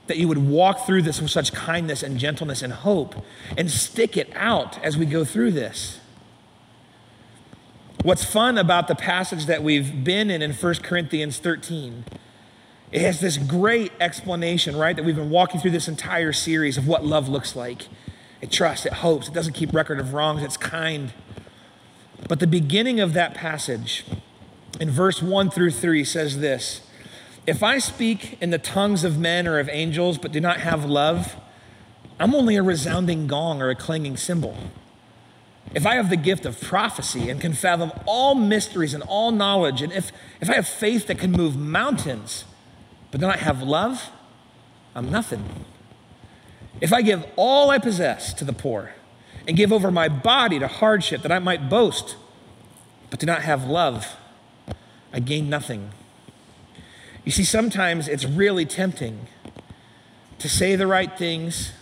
That 0.07 0.17
you 0.17 0.27
would 0.27 0.39
walk 0.39 0.87
through 0.87 1.03
this 1.03 1.21
with 1.21 1.31
such 1.31 1.53
kindness 1.53 2.03
and 2.03 2.19
gentleness 2.19 2.63
and 2.63 2.73
hope 2.73 3.15
and 3.57 3.71
stick 3.71 4.17
it 4.17 4.31
out 4.35 4.83
as 4.83 4.97
we 4.97 5.07
go 5.07 5.25
through 5.25 5.53
this. 5.53 6.01
What's 8.03 8.25
fun 8.25 8.57
about 8.57 8.89
the 8.89 8.95
passage 8.95 9.45
that 9.45 9.63
we've 9.63 10.03
been 10.03 10.31
in 10.31 10.41
in 10.41 10.53
1 10.55 10.75
Corinthians 10.77 11.39
13 11.39 12.05
it 12.93 13.03
has 13.03 13.21
this 13.21 13.37
great 13.37 13.93
explanation, 14.01 14.77
right? 14.77 14.97
That 14.97 15.05
we've 15.05 15.17
been 15.17 15.31
walking 15.31 15.61
through 15.61 15.71
this 15.71 15.87
entire 15.87 16.33
series 16.33 16.77
of 16.77 16.89
what 16.89 17.05
love 17.05 17.29
looks 17.29 17.55
like. 17.55 17.89
It 18.41 18.51
trusts, 18.51 18.87
it 18.87 18.95
hopes, 18.95 19.29
it 19.29 19.35
doesn't 19.35 19.53
keep 19.53 19.73
record 19.73 20.01
of 20.01 20.15
wrongs, 20.15 20.43
it's 20.43 20.57
kind. 20.57 21.13
But 22.29 22.41
the 22.41 22.47
beginning 22.47 23.01
of 23.01 23.13
that 23.13 23.35
passage, 23.35 24.05
in 24.79 24.91
verse 24.91 25.23
1 25.23 25.51
through 25.51 25.73
3, 25.73 26.05
says 26.05 26.39
this 26.39 26.81
If 27.47 27.63
I 27.63 27.79
speak 27.79 28.39
in 28.41 28.51
the 28.51 28.59
tongues 28.59 29.05
of 29.05 29.19
men 29.19 29.47
or 29.47 29.59
of 29.59 29.69
angels, 29.71 30.19
but 30.19 30.33
do 30.33 30.41
not 30.41 30.61
have 30.61 30.85
love, 30.85 31.37
I'm 32.19 32.35
only 32.35 32.57
a 32.57 32.63
resounding 32.63 33.27
gong 33.27 33.63
or 33.63 33.71
a 33.71 33.75
clanging 33.75 34.17
cymbal. 34.17 34.57
If 35.73 35.87
I 35.87 35.95
have 35.95 36.11
the 36.11 36.17
gift 36.17 36.47
of 36.47 36.61
prophecy 36.61 37.31
and 37.31 37.41
can 37.41 37.53
fathom 37.53 37.93
all 38.05 38.35
mysteries 38.35 38.93
and 38.93 39.03
all 39.05 39.31
knowledge, 39.31 39.83
and 39.83 39.93
if, 39.93 40.11
if 40.41 40.51
I 40.51 40.55
have 40.55 40.67
faith 40.67 41.07
that 41.07 41.19
can 41.19 41.31
move 41.31 41.57
mountains, 41.57 42.45
but 43.11 43.21
do 43.21 43.27
not 43.27 43.39
have 43.39 43.63
love, 43.63 44.11
I'm 44.95 45.11
nothing. 45.11 45.45
If 46.81 46.93
I 46.93 47.03
give 47.03 47.27
all 47.37 47.71
I 47.71 47.79
possess 47.79 48.33
to 48.35 48.45
the 48.45 48.53
poor 48.53 48.95
and 49.47 49.57
give 49.57 49.73
over 49.73 49.91
my 49.91 50.09
body 50.09 50.59
to 50.59 50.69
hardship 50.69 51.23
that 51.23 51.33
I 51.33 51.39
might 51.39 51.69
boast, 51.69 52.17
but 53.11 53.19
do 53.19 53.27
not 53.27 53.43
have 53.43 53.65
love, 53.65 54.17
I 55.13 55.21
gain 55.21 55.49
nothing. 55.49 55.91
You 57.25 57.33
see, 57.33 57.45
sometimes 57.45 58.09
it's 58.09 58.25
really 58.25 58.65
tempting 58.65 59.27
to 60.39 60.49
say 60.49 60.75
the 60.77 60.87
right 60.87 61.19
things, 61.19 61.73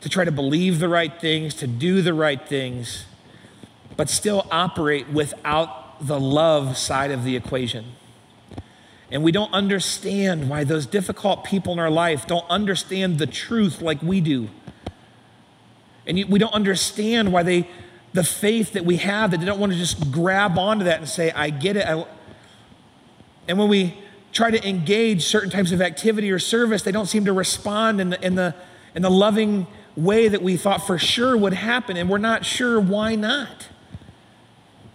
to 0.00 0.08
try 0.08 0.24
to 0.24 0.32
believe 0.32 0.78
the 0.78 0.88
right 0.88 1.20
things, 1.20 1.54
to 1.54 1.66
do 1.66 2.00
the 2.00 2.14
right 2.14 2.48
things, 2.48 3.04
but 3.96 4.08
still 4.08 4.46
operate 4.50 5.08
without 5.10 6.06
the 6.06 6.18
love 6.18 6.78
side 6.78 7.10
of 7.10 7.24
the 7.24 7.36
equation. 7.36 7.92
And 9.10 9.24
we 9.24 9.32
don't 9.32 9.52
understand 9.52 10.48
why 10.48 10.64
those 10.64 10.86
difficult 10.86 11.44
people 11.44 11.72
in 11.72 11.78
our 11.78 11.90
life 11.90 12.26
don't 12.26 12.48
understand 12.48 13.18
the 13.18 13.26
truth 13.26 13.82
like 13.82 14.02
we 14.02 14.20
do. 14.20 14.48
And 16.06 16.24
we 16.28 16.38
don't 16.38 16.54
understand 16.54 17.32
why 17.32 17.42
they, 17.42 17.68
the 18.12 18.24
faith 18.24 18.72
that 18.72 18.84
we 18.84 18.96
have, 18.98 19.32
that 19.32 19.40
they 19.40 19.46
don't 19.46 19.58
want 19.58 19.72
to 19.72 19.78
just 19.78 20.12
grab 20.12 20.58
onto 20.58 20.84
that 20.84 20.98
and 20.98 21.08
say, 21.08 21.30
I 21.32 21.50
get 21.50 21.76
it. 21.76 21.86
I, 21.86 22.04
and 23.48 23.58
when 23.58 23.68
we 23.68 23.98
try 24.32 24.50
to 24.50 24.68
engage 24.68 25.24
certain 25.24 25.50
types 25.50 25.72
of 25.72 25.82
activity 25.82 26.30
or 26.30 26.38
service, 26.38 26.82
they 26.82 26.92
don't 26.92 27.06
seem 27.06 27.24
to 27.24 27.32
respond 27.32 28.00
in 28.00 28.10
the, 28.10 28.24
in 28.24 28.36
the, 28.36 28.54
in 28.94 29.02
the 29.02 29.10
loving 29.10 29.66
way 29.96 30.28
that 30.28 30.40
we 30.40 30.56
thought 30.56 30.86
for 30.86 30.98
sure 30.98 31.36
would 31.36 31.52
happen. 31.52 31.96
And 31.96 32.08
we're 32.08 32.18
not 32.18 32.44
sure 32.44 32.80
why 32.80 33.16
not. 33.16 33.66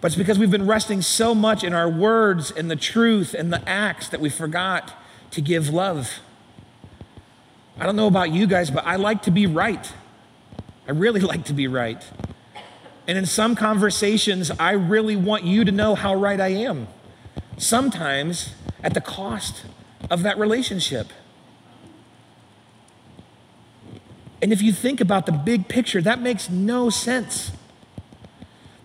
But 0.05 0.11
it's 0.11 0.19
because 0.19 0.37
we've 0.37 0.51
been 0.51 0.67
resting 0.67 1.01
so 1.01 1.33
much 1.33 1.63
in 1.63 1.73
our 1.73 1.89
words 1.89 2.51
and 2.51 2.69
the 2.69 2.75
truth 2.75 3.33
and 3.33 3.51
the 3.51 3.67
acts 3.67 4.07
that 4.09 4.21
we 4.21 4.29
forgot 4.29 4.93
to 5.31 5.41
give 5.41 5.69
love. 5.69 6.19
I 7.79 7.87
don't 7.87 7.95
know 7.95 8.05
about 8.05 8.29
you 8.29 8.45
guys, 8.45 8.69
but 8.69 8.85
I 8.85 8.97
like 8.97 9.23
to 9.23 9.31
be 9.31 9.47
right. 9.47 9.91
I 10.87 10.91
really 10.91 11.21
like 11.31 11.45
to 11.45 11.53
be 11.53 11.65
right. 11.65 12.05
And 13.07 13.17
in 13.17 13.25
some 13.25 13.55
conversations, 13.55 14.51
I 14.59 14.73
really 14.73 15.15
want 15.15 15.43
you 15.43 15.65
to 15.65 15.71
know 15.71 15.95
how 15.95 16.13
right 16.13 16.39
I 16.39 16.49
am. 16.49 16.87
Sometimes 17.57 18.53
at 18.83 18.93
the 18.93 19.01
cost 19.01 19.63
of 20.11 20.21
that 20.21 20.37
relationship. 20.37 21.07
And 24.39 24.53
if 24.53 24.61
you 24.61 24.71
think 24.71 25.01
about 25.01 25.25
the 25.25 25.31
big 25.31 25.67
picture, 25.67 25.99
that 25.99 26.21
makes 26.21 26.47
no 26.47 26.91
sense. 26.91 27.51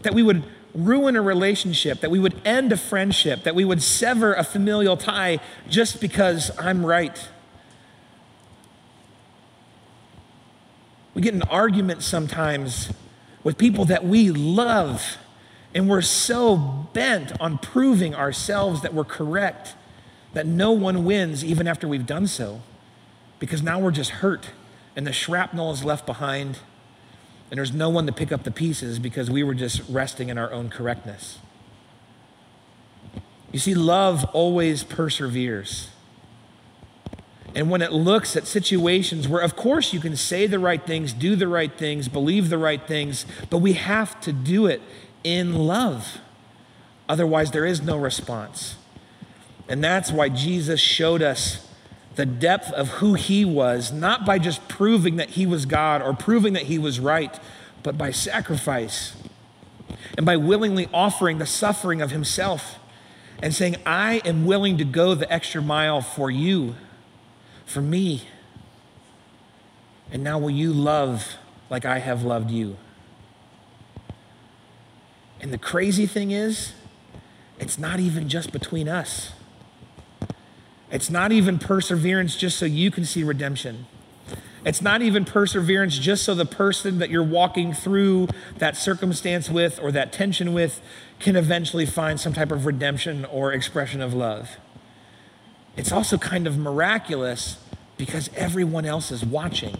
That 0.00 0.14
we 0.14 0.22
would 0.22 0.44
ruin 0.74 1.16
a 1.16 1.22
relationship, 1.22 2.00
that 2.00 2.10
we 2.10 2.18
would 2.18 2.40
end 2.44 2.72
a 2.72 2.76
friendship, 2.76 3.42
that 3.44 3.54
we 3.54 3.64
would 3.64 3.82
sever 3.82 4.34
a 4.34 4.44
familial 4.44 4.96
tie 4.96 5.38
just 5.68 6.00
because 6.00 6.50
I'm 6.58 6.84
right. 6.84 7.28
We 11.14 11.22
get 11.22 11.34
in 11.34 11.42
arguments 11.42 12.06
sometimes 12.06 12.92
with 13.42 13.58
people 13.58 13.84
that 13.86 14.04
we 14.04 14.30
love, 14.30 15.16
and 15.74 15.88
we're 15.88 16.02
so 16.02 16.56
bent 16.92 17.38
on 17.40 17.58
proving 17.58 18.14
ourselves 18.14 18.82
that 18.82 18.94
we're 18.94 19.04
correct 19.04 19.74
that 20.32 20.46
no 20.46 20.70
one 20.72 21.04
wins 21.04 21.44
even 21.44 21.66
after 21.66 21.88
we've 21.88 22.06
done 22.06 22.26
so, 22.26 22.62
because 23.38 23.62
now 23.62 23.78
we're 23.78 23.90
just 23.90 24.10
hurt 24.10 24.50
and 24.94 25.06
the 25.06 25.12
shrapnel 25.12 25.72
is 25.72 25.84
left 25.84 26.06
behind 26.06 26.58
and 27.50 27.58
there's 27.58 27.72
no 27.72 27.88
one 27.88 28.06
to 28.06 28.12
pick 28.12 28.30
up 28.30 28.44
the 28.44 28.50
pieces 28.50 28.98
because 28.98 29.30
we 29.30 29.42
were 29.42 29.54
just 29.54 29.82
resting 29.88 30.28
in 30.28 30.38
our 30.38 30.52
own 30.52 30.70
correctness. 30.70 31.38
You 33.52 33.58
see, 33.58 33.74
love 33.74 34.24
always 34.32 34.84
perseveres. 34.84 35.90
And 37.54 37.68
when 37.68 37.82
it 37.82 37.92
looks 37.92 38.36
at 38.36 38.46
situations 38.46 39.26
where, 39.26 39.42
of 39.42 39.56
course, 39.56 39.92
you 39.92 39.98
can 39.98 40.16
say 40.16 40.46
the 40.46 40.60
right 40.60 40.84
things, 40.86 41.12
do 41.12 41.34
the 41.34 41.48
right 41.48 41.72
things, 41.72 42.08
believe 42.08 42.48
the 42.48 42.58
right 42.58 42.80
things, 42.86 43.26
but 43.50 43.58
we 43.58 43.72
have 43.72 44.20
to 44.20 44.32
do 44.32 44.66
it 44.66 44.80
in 45.24 45.54
love. 45.54 46.18
Otherwise, 47.08 47.50
there 47.50 47.66
is 47.66 47.82
no 47.82 47.96
response. 47.96 48.76
And 49.68 49.82
that's 49.82 50.12
why 50.12 50.28
Jesus 50.28 50.78
showed 50.78 51.22
us 51.22 51.66
the 52.16 52.26
depth 52.26 52.72
of 52.72 52.88
who 52.88 53.14
he 53.14 53.44
was, 53.44 53.92
not 53.92 54.24
by 54.26 54.38
just 54.38 54.66
proving 54.68 55.16
that 55.16 55.30
he 55.30 55.46
was 55.46 55.66
God 55.66 56.02
or 56.02 56.14
proving 56.14 56.52
that 56.54 56.64
he 56.64 56.78
was 56.78 57.00
right, 57.00 57.38
but 57.82 57.96
by 57.96 58.10
sacrifice 58.10 59.16
and 60.16 60.26
by 60.26 60.36
willingly 60.36 60.88
offering 60.92 61.38
the 61.38 61.46
suffering 61.46 62.02
of 62.02 62.10
himself 62.10 62.78
and 63.42 63.54
saying, 63.54 63.76
I 63.86 64.20
am 64.24 64.44
willing 64.44 64.76
to 64.78 64.84
go 64.84 65.14
the 65.14 65.30
extra 65.32 65.62
mile 65.62 66.00
for 66.00 66.30
you 66.30 66.74
for 67.64 67.80
me. 67.80 68.28
And 70.12 70.24
now 70.24 70.38
will 70.38 70.50
you 70.50 70.72
love 70.72 71.36
like 71.70 71.84
I 71.84 72.00
have 72.00 72.24
loved 72.24 72.50
you? 72.50 72.76
And 75.40 75.52
the 75.52 75.58
crazy 75.58 76.06
thing 76.06 76.32
is, 76.32 76.72
it's 77.58 77.78
not 77.78 78.00
even 78.00 78.28
just 78.28 78.52
between 78.52 78.88
us. 78.88 79.32
It's 80.90 81.10
not 81.10 81.32
even 81.32 81.58
perseverance 81.58 82.36
just 82.36 82.58
so 82.58 82.66
you 82.66 82.90
can 82.90 83.04
see 83.04 83.22
redemption. 83.22 83.86
It's 84.64 84.82
not 84.82 85.00
even 85.00 85.24
perseverance 85.24 85.98
just 85.98 86.24
so 86.24 86.34
the 86.34 86.44
person 86.44 86.98
that 86.98 87.08
you're 87.08 87.22
walking 87.22 87.72
through 87.72 88.28
that 88.58 88.76
circumstance 88.76 89.48
with 89.48 89.80
or 89.80 89.90
that 89.92 90.12
tension 90.12 90.52
with 90.52 90.82
can 91.18 91.34
eventually 91.36 91.86
find 91.86 92.20
some 92.20 92.32
type 92.32 92.52
of 92.52 92.66
redemption 92.66 93.24
or 93.24 93.52
expression 93.52 94.02
of 94.02 94.12
love. 94.12 94.58
It's 95.76 95.92
also 95.92 96.18
kind 96.18 96.46
of 96.46 96.58
miraculous 96.58 97.56
because 97.96 98.28
everyone 98.34 98.84
else 98.84 99.10
is 99.10 99.24
watching. 99.24 99.76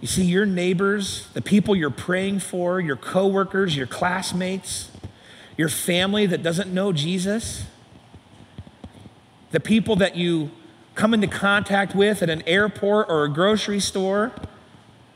You 0.00 0.06
see, 0.06 0.24
your 0.24 0.46
neighbors, 0.46 1.26
the 1.34 1.42
people 1.42 1.74
you're 1.74 1.90
praying 1.90 2.38
for, 2.38 2.80
your 2.80 2.96
coworkers, 2.96 3.76
your 3.76 3.86
classmates, 3.86 4.90
your 5.56 5.68
family 5.68 6.24
that 6.26 6.42
doesn't 6.42 6.72
know 6.72 6.92
Jesus, 6.92 7.64
the 9.50 9.60
people 9.60 9.96
that 9.96 10.16
you 10.16 10.50
come 10.94 11.14
into 11.14 11.28
contact 11.28 11.94
with 11.94 12.22
at 12.22 12.28
an 12.28 12.42
airport 12.42 13.08
or 13.08 13.24
a 13.24 13.28
grocery 13.28 13.80
store, 13.80 14.32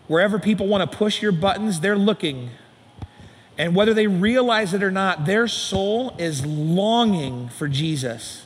wherever 0.06 0.38
people 0.38 0.66
want 0.66 0.88
to 0.88 0.96
push 0.96 1.20
your 1.20 1.32
buttons, 1.32 1.80
they're 1.80 1.98
looking. 1.98 2.50
And 3.58 3.74
whether 3.74 3.92
they 3.92 4.06
realize 4.06 4.72
it 4.74 4.82
or 4.82 4.90
not, 4.90 5.26
their 5.26 5.46
soul 5.48 6.14
is 6.18 6.46
longing 6.46 7.48
for 7.48 7.68
Jesus. 7.68 8.44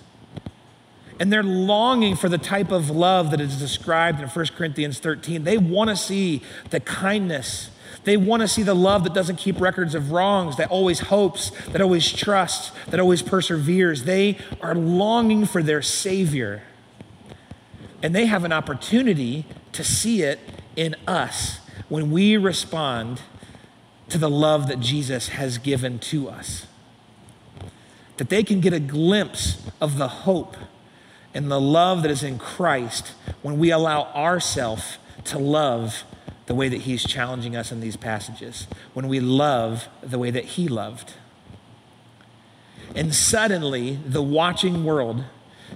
And 1.20 1.32
they're 1.32 1.42
longing 1.42 2.16
for 2.16 2.28
the 2.28 2.38
type 2.38 2.70
of 2.70 2.90
love 2.90 3.30
that 3.30 3.40
is 3.40 3.58
described 3.58 4.20
in 4.20 4.28
1 4.28 4.46
Corinthians 4.56 4.98
13. 4.98 5.44
They 5.44 5.58
want 5.58 5.90
to 5.90 5.96
see 5.96 6.42
the 6.70 6.80
kindness. 6.80 7.70
They 8.04 8.16
want 8.16 8.42
to 8.42 8.48
see 8.48 8.62
the 8.62 8.74
love 8.74 9.04
that 9.04 9.14
doesn't 9.14 9.36
keep 9.36 9.60
records 9.60 9.94
of 9.94 10.12
wrongs, 10.12 10.56
that 10.56 10.70
always 10.70 11.00
hopes, 11.00 11.50
that 11.68 11.80
always 11.80 12.12
trusts, 12.12 12.72
that 12.86 13.00
always 13.00 13.22
perseveres. 13.22 14.04
They 14.04 14.38
are 14.60 14.74
longing 14.74 15.46
for 15.46 15.62
their 15.62 15.82
Savior. 15.82 16.62
And 18.02 18.14
they 18.14 18.26
have 18.26 18.44
an 18.44 18.52
opportunity 18.52 19.46
to 19.72 19.82
see 19.82 20.22
it 20.22 20.38
in 20.76 20.94
us 21.06 21.60
when 21.88 22.10
we 22.10 22.36
respond 22.36 23.22
to 24.08 24.18
the 24.18 24.30
love 24.30 24.68
that 24.68 24.80
Jesus 24.80 25.28
has 25.30 25.58
given 25.58 25.98
to 25.98 26.28
us. 26.28 26.66
That 28.18 28.28
they 28.28 28.42
can 28.42 28.60
get 28.60 28.72
a 28.72 28.80
glimpse 28.80 29.62
of 29.80 29.98
the 29.98 30.08
hope 30.08 30.56
and 31.34 31.50
the 31.50 31.60
love 31.60 32.02
that 32.02 32.10
is 32.10 32.22
in 32.22 32.38
Christ 32.38 33.12
when 33.42 33.58
we 33.58 33.70
allow 33.70 34.04
ourselves 34.14 34.98
to 35.24 35.38
love 35.38 36.04
the 36.46 36.54
way 36.54 36.68
that 36.68 36.82
He's 36.82 37.04
challenging 37.04 37.56
us 37.56 37.72
in 37.72 37.80
these 37.80 37.96
passages, 37.96 38.66
when 38.94 39.08
we 39.08 39.20
love 39.20 39.88
the 40.02 40.18
way 40.18 40.30
that 40.30 40.44
He 40.44 40.68
loved. 40.68 41.14
And 42.94 43.14
suddenly, 43.14 43.96
the 44.06 44.22
watching 44.22 44.84
world 44.84 45.24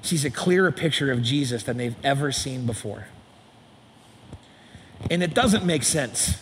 sees 0.02 0.24
a 0.24 0.30
clearer 0.30 0.70
picture 0.70 1.10
of 1.10 1.22
Jesus 1.22 1.64
than 1.64 1.76
they've 1.76 1.96
ever 2.04 2.32
seen 2.32 2.66
before. 2.66 3.06
And 5.10 5.22
it 5.22 5.34
doesn't 5.34 5.64
make 5.64 5.82
sense. 5.82 6.40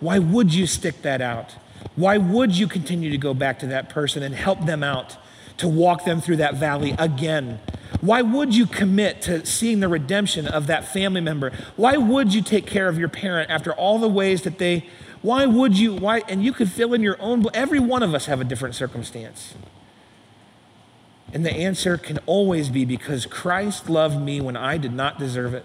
Why 0.00 0.18
would 0.18 0.54
you 0.54 0.66
stick 0.66 1.02
that 1.02 1.20
out? 1.20 1.56
Why 1.96 2.18
would 2.18 2.56
you 2.56 2.68
continue 2.68 3.10
to 3.10 3.18
go 3.18 3.34
back 3.34 3.58
to 3.60 3.66
that 3.68 3.88
person 3.88 4.22
and 4.22 4.34
help 4.34 4.66
them 4.66 4.82
out 4.82 5.16
to 5.58 5.68
walk 5.68 6.04
them 6.04 6.20
through 6.20 6.36
that 6.36 6.54
valley 6.54 6.94
again? 6.98 7.58
Why 8.00 8.22
would 8.22 8.54
you 8.54 8.66
commit 8.66 9.22
to 9.22 9.44
seeing 9.46 9.80
the 9.80 9.88
redemption 9.88 10.46
of 10.46 10.66
that 10.66 10.86
family 10.86 11.20
member? 11.20 11.52
Why 11.76 11.96
would 11.96 12.34
you 12.34 12.42
take 12.42 12.66
care 12.66 12.88
of 12.88 12.98
your 12.98 13.08
parent 13.08 13.50
after 13.50 13.72
all 13.72 13.98
the 13.98 14.08
ways 14.08 14.42
that 14.42 14.58
they, 14.58 14.86
why 15.22 15.46
would 15.46 15.78
you, 15.78 15.94
why, 15.94 16.22
and 16.28 16.44
you 16.44 16.52
could 16.52 16.70
fill 16.70 16.94
in 16.94 17.02
your 17.02 17.16
own, 17.20 17.44
every 17.54 17.80
one 17.80 18.02
of 18.02 18.14
us 18.14 18.26
have 18.26 18.40
a 18.40 18.44
different 18.44 18.74
circumstance. 18.74 19.54
And 21.32 21.44
the 21.44 21.52
answer 21.52 21.96
can 21.96 22.18
always 22.26 22.68
be 22.68 22.84
because 22.84 23.26
Christ 23.26 23.90
loved 23.90 24.20
me 24.20 24.40
when 24.40 24.56
I 24.56 24.78
did 24.78 24.92
not 24.92 25.18
deserve 25.18 25.54
it. 25.54 25.64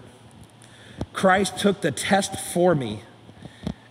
Christ 1.12 1.58
took 1.58 1.80
the 1.80 1.92
test 1.92 2.38
for 2.38 2.74
me 2.74 3.02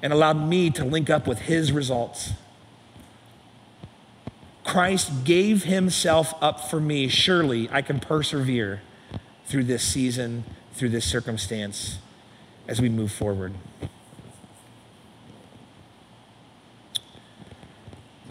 and 0.02 0.12
allowed 0.12 0.48
me 0.48 0.70
to 0.72 0.84
link 0.84 1.10
up 1.10 1.28
with 1.28 1.40
his 1.40 1.72
results. 1.72 2.34
Christ 4.64 5.24
gave 5.24 5.64
himself 5.64 6.34
up 6.41 6.70
for 6.70 6.80
me. 6.80 7.07
Surely 7.07 7.70
I 7.72 7.82
can 7.82 7.99
persevere 7.99 8.82
through 9.45 9.66
this 9.66 9.84
season, 9.84 10.43
through 10.74 10.89
this 10.89 11.05
circumstance 11.05 11.97
as 12.68 12.80
we 12.80 12.89
move 12.89 13.12
forward. 13.12 13.53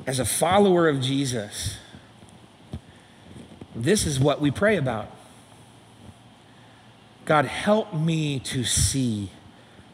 As 0.06 0.18
a 0.18 0.24
follower 0.24 0.88
of 0.88 1.00
Jesus, 1.00 1.76
this 3.74 4.06
is 4.06 4.18
what 4.18 4.40
we 4.40 4.50
pray 4.50 4.76
about. 4.76 5.10
God, 7.24 7.44
help 7.44 7.92
me 7.94 8.40
to 8.40 8.64
see 8.64 9.30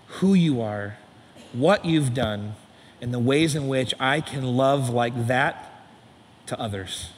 who 0.06 0.32
you 0.32 0.62
are, 0.62 0.96
what 1.52 1.84
you've 1.84 2.14
done, 2.14 2.54
and 3.00 3.12
the 3.12 3.18
ways 3.18 3.54
in 3.54 3.68
which 3.68 3.92
I 4.00 4.20
can 4.20 4.42
love 4.56 4.88
like 4.88 5.26
that 5.26 5.75
to 6.46 6.60
others. 6.60 7.10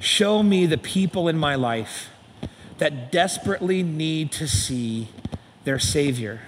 Show 0.00 0.42
me 0.42 0.66
the 0.66 0.78
people 0.78 1.28
in 1.28 1.36
my 1.36 1.54
life 1.54 2.10
that 2.78 3.10
desperately 3.10 3.82
need 3.82 4.30
to 4.32 4.46
see 4.46 5.08
their 5.64 5.78
Savior, 5.78 6.40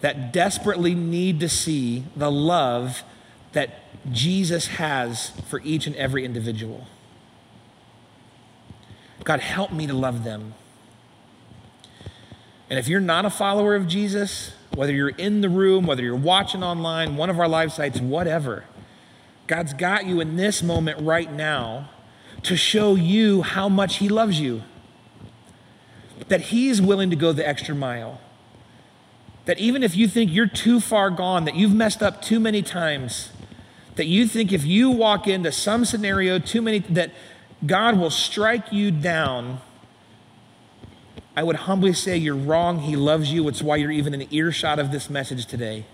that 0.00 0.32
desperately 0.32 0.94
need 0.94 1.40
to 1.40 1.48
see 1.48 2.04
the 2.16 2.30
love 2.30 3.02
that 3.52 3.80
Jesus 4.12 4.66
has 4.68 5.30
for 5.48 5.60
each 5.62 5.86
and 5.86 5.94
every 5.96 6.24
individual. 6.24 6.86
God, 9.24 9.40
help 9.40 9.72
me 9.72 9.86
to 9.86 9.94
love 9.94 10.24
them. 10.24 10.54
And 12.70 12.78
if 12.78 12.88
you're 12.88 13.00
not 13.00 13.24
a 13.24 13.30
follower 13.30 13.74
of 13.74 13.86
Jesus, 13.86 14.52
whether 14.74 14.92
you're 14.92 15.08
in 15.10 15.40
the 15.40 15.48
room, 15.48 15.86
whether 15.86 16.02
you're 16.02 16.16
watching 16.16 16.62
online, 16.62 17.16
one 17.16 17.30
of 17.30 17.38
our 17.38 17.48
live 17.48 17.72
sites, 17.72 18.00
whatever, 18.00 18.64
God's 19.46 19.74
got 19.74 20.06
you 20.06 20.20
in 20.20 20.36
this 20.36 20.62
moment 20.62 21.00
right 21.00 21.32
now 21.32 21.90
to 22.42 22.56
show 22.56 22.94
you 22.94 23.42
how 23.42 23.68
much 23.68 23.96
He 23.96 24.08
loves 24.08 24.40
you. 24.40 24.62
That 26.28 26.42
He's 26.42 26.80
willing 26.80 27.10
to 27.10 27.16
go 27.16 27.32
the 27.32 27.46
extra 27.46 27.74
mile. 27.74 28.20
That 29.44 29.58
even 29.58 29.82
if 29.82 29.96
you 29.96 30.08
think 30.08 30.32
you're 30.32 30.48
too 30.48 30.80
far 30.80 31.10
gone, 31.10 31.44
that 31.44 31.54
you've 31.54 31.74
messed 31.74 32.02
up 32.02 32.20
too 32.20 32.40
many 32.40 32.62
times, 32.62 33.30
that 33.94 34.06
you 34.06 34.26
think 34.26 34.52
if 34.52 34.64
you 34.64 34.90
walk 34.90 35.28
into 35.28 35.52
some 35.52 35.84
scenario 35.84 36.38
too 36.38 36.60
many, 36.60 36.80
that 36.80 37.12
God 37.64 37.96
will 37.98 38.10
strike 38.10 38.72
you 38.72 38.90
down. 38.90 39.60
I 41.36 41.42
would 41.42 41.56
humbly 41.56 41.92
say 41.92 42.16
you're 42.16 42.34
wrong. 42.34 42.80
He 42.80 42.96
loves 42.96 43.32
you. 43.32 43.46
It's 43.48 43.62
why 43.62 43.76
you're 43.76 43.90
even 43.90 44.14
in 44.14 44.32
earshot 44.32 44.78
of 44.78 44.90
this 44.90 45.08
message 45.08 45.46
today. 45.46 45.86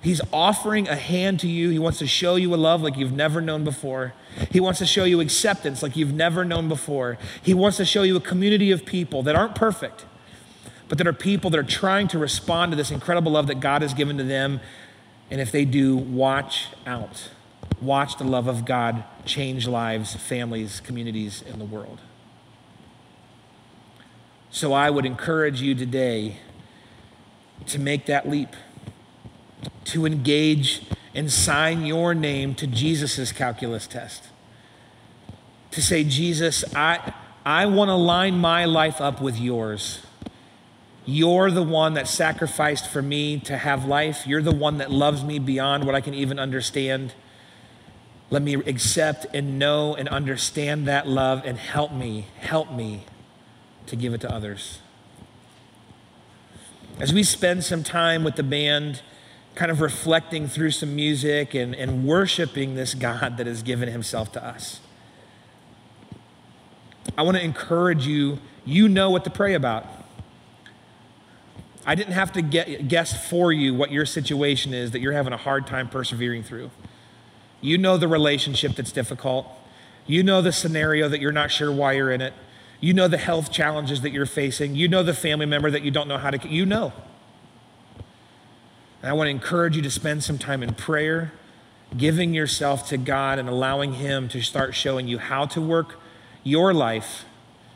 He's 0.00 0.20
offering 0.32 0.86
a 0.86 0.94
hand 0.94 1.40
to 1.40 1.48
you. 1.48 1.70
He 1.70 1.78
wants 1.78 1.98
to 1.98 2.06
show 2.06 2.36
you 2.36 2.54
a 2.54 2.56
love 2.56 2.82
like 2.82 2.96
you've 2.96 3.12
never 3.12 3.40
known 3.40 3.64
before. 3.64 4.14
He 4.50 4.60
wants 4.60 4.78
to 4.78 4.86
show 4.86 5.04
you 5.04 5.20
acceptance 5.20 5.82
like 5.82 5.96
you've 5.96 6.14
never 6.14 6.44
known 6.44 6.68
before. 6.68 7.18
He 7.42 7.52
wants 7.52 7.78
to 7.78 7.84
show 7.84 8.04
you 8.04 8.16
a 8.16 8.20
community 8.20 8.70
of 8.70 8.86
people 8.86 9.24
that 9.24 9.34
aren't 9.34 9.56
perfect, 9.56 10.06
but 10.88 10.98
that 10.98 11.06
are 11.08 11.12
people 11.12 11.50
that 11.50 11.58
are 11.58 11.64
trying 11.64 12.06
to 12.08 12.18
respond 12.18 12.70
to 12.72 12.76
this 12.76 12.92
incredible 12.92 13.32
love 13.32 13.48
that 13.48 13.58
God 13.58 13.82
has 13.82 13.92
given 13.92 14.16
to 14.18 14.24
them. 14.24 14.60
And 15.30 15.40
if 15.40 15.50
they 15.50 15.64
do, 15.64 15.96
watch 15.96 16.68
out. 16.86 17.30
Watch 17.82 18.18
the 18.18 18.24
love 18.24 18.46
of 18.46 18.64
God 18.64 19.02
change 19.24 19.66
lives, 19.66 20.14
families, 20.14 20.80
communities 20.80 21.42
in 21.42 21.58
the 21.58 21.64
world. 21.64 22.00
So 24.50 24.72
I 24.72 24.90
would 24.90 25.04
encourage 25.04 25.60
you 25.60 25.74
today 25.74 26.38
to 27.66 27.78
make 27.78 28.06
that 28.06 28.28
leap 28.28 28.54
to 29.84 30.06
engage 30.06 30.82
and 31.14 31.32
sign 31.32 31.86
your 31.86 32.14
name 32.14 32.54
to 32.56 32.66
Jesus' 32.66 33.32
calculus 33.32 33.86
test. 33.86 34.28
to 35.70 35.82
say, 35.82 36.04
Jesus, 36.04 36.64
I, 36.74 37.12
I 37.44 37.66
want 37.66 37.88
to 37.88 37.94
line 37.94 38.38
my 38.38 38.64
life 38.64 39.00
up 39.00 39.20
with 39.20 39.38
yours. 39.38 40.00
You're 41.04 41.50
the 41.50 41.62
one 41.62 41.94
that 41.94 42.08
sacrificed 42.08 42.88
for 42.88 43.00
me 43.00 43.38
to 43.40 43.56
have 43.56 43.86
life. 43.86 44.26
You're 44.26 44.42
the 44.42 44.54
one 44.54 44.78
that 44.78 44.90
loves 44.90 45.24
me 45.24 45.38
beyond 45.38 45.84
what 45.84 45.94
I 45.94 46.00
can 46.00 46.14
even 46.14 46.38
understand. 46.38 47.14
Let 48.30 48.42
me 48.42 48.54
accept 48.54 49.26
and 49.32 49.58
know 49.58 49.94
and 49.94 50.08
understand 50.08 50.86
that 50.86 51.08
love 51.08 51.42
and 51.44 51.56
help 51.58 51.92
me, 51.92 52.26
help 52.40 52.72
me 52.72 53.04
to 53.86 53.96
give 53.96 54.12
it 54.12 54.20
to 54.22 54.32
others. 54.32 54.80
As 57.00 57.12
we 57.12 57.22
spend 57.22 57.64
some 57.64 57.82
time 57.82 58.24
with 58.24 58.36
the 58.36 58.42
band, 58.42 59.02
kind 59.58 59.72
of 59.72 59.80
reflecting 59.80 60.46
through 60.46 60.70
some 60.70 60.94
music 60.94 61.52
and, 61.52 61.74
and 61.74 62.06
worshiping 62.06 62.76
this 62.76 62.94
God 62.94 63.38
that 63.38 63.48
has 63.48 63.64
given 63.64 63.88
himself 63.88 64.30
to 64.34 64.44
us, 64.44 64.78
I 67.16 67.22
want 67.22 67.38
to 67.38 67.42
encourage 67.42 68.06
you, 68.06 68.38
you 68.64 68.88
know 68.88 69.10
what 69.10 69.24
to 69.24 69.30
pray 69.30 69.54
about. 69.54 69.84
I 71.84 71.96
didn't 71.96 72.12
have 72.12 72.30
to 72.34 72.42
get, 72.42 72.86
guess 72.86 73.28
for 73.28 73.50
you 73.50 73.74
what 73.74 73.90
your 73.90 74.06
situation 74.06 74.72
is 74.72 74.92
that 74.92 75.00
you're 75.00 75.12
having 75.12 75.32
a 75.32 75.36
hard 75.38 75.66
time 75.66 75.88
persevering 75.88 76.44
through. 76.44 76.70
You 77.60 77.78
know 77.78 77.96
the 77.96 78.06
relationship 78.06 78.76
that's 78.76 78.92
difficult. 78.92 79.48
You 80.06 80.22
know 80.22 80.40
the 80.40 80.52
scenario 80.52 81.08
that 81.08 81.20
you're 81.20 81.32
not 81.32 81.50
sure 81.50 81.72
why 81.72 81.94
you're 81.94 82.12
in 82.12 82.20
it. 82.20 82.32
You 82.78 82.94
know 82.94 83.08
the 83.08 83.18
health 83.18 83.50
challenges 83.50 84.02
that 84.02 84.10
you're 84.10 84.24
facing. 84.24 84.76
You 84.76 84.86
know 84.86 85.02
the 85.02 85.14
family 85.14 85.46
member 85.46 85.68
that 85.68 85.82
you 85.82 85.90
don't 85.90 86.06
know 86.06 86.18
how 86.18 86.30
to, 86.30 86.48
you 86.48 86.64
know. 86.64 86.92
And 89.02 89.10
I 89.10 89.12
want 89.12 89.26
to 89.26 89.30
encourage 89.30 89.76
you 89.76 89.82
to 89.82 89.90
spend 89.90 90.24
some 90.24 90.38
time 90.38 90.62
in 90.62 90.74
prayer, 90.74 91.32
giving 91.96 92.34
yourself 92.34 92.88
to 92.88 92.96
God 92.96 93.38
and 93.38 93.48
allowing 93.48 93.94
Him 93.94 94.28
to 94.30 94.40
start 94.40 94.74
showing 94.74 95.08
you 95.08 95.18
how 95.18 95.46
to 95.46 95.60
work 95.60 96.00
your 96.42 96.74
life 96.74 97.24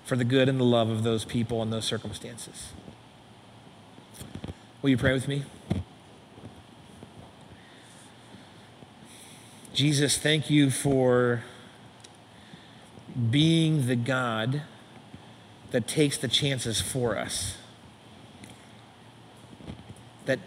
for 0.04 0.16
the 0.16 0.24
good 0.24 0.48
and 0.48 0.58
the 0.58 0.64
love 0.64 0.90
of 0.90 1.04
those 1.04 1.24
people 1.24 1.62
and 1.62 1.72
those 1.72 1.84
circumstances. 1.84 2.72
Will 4.82 4.90
you 4.90 4.96
pray 4.96 5.12
with 5.12 5.28
me? 5.28 5.44
Jesus, 9.72 10.18
thank 10.18 10.50
you 10.50 10.70
for 10.70 11.44
being 13.30 13.86
the 13.86 13.96
God 13.96 14.62
that 15.70 15.86
takes 15.86 16.18
the 16.18 16.28
chances 16.28 16.80
for 16.80 17.16
us, 17.16 17.56
that 20.26 20.40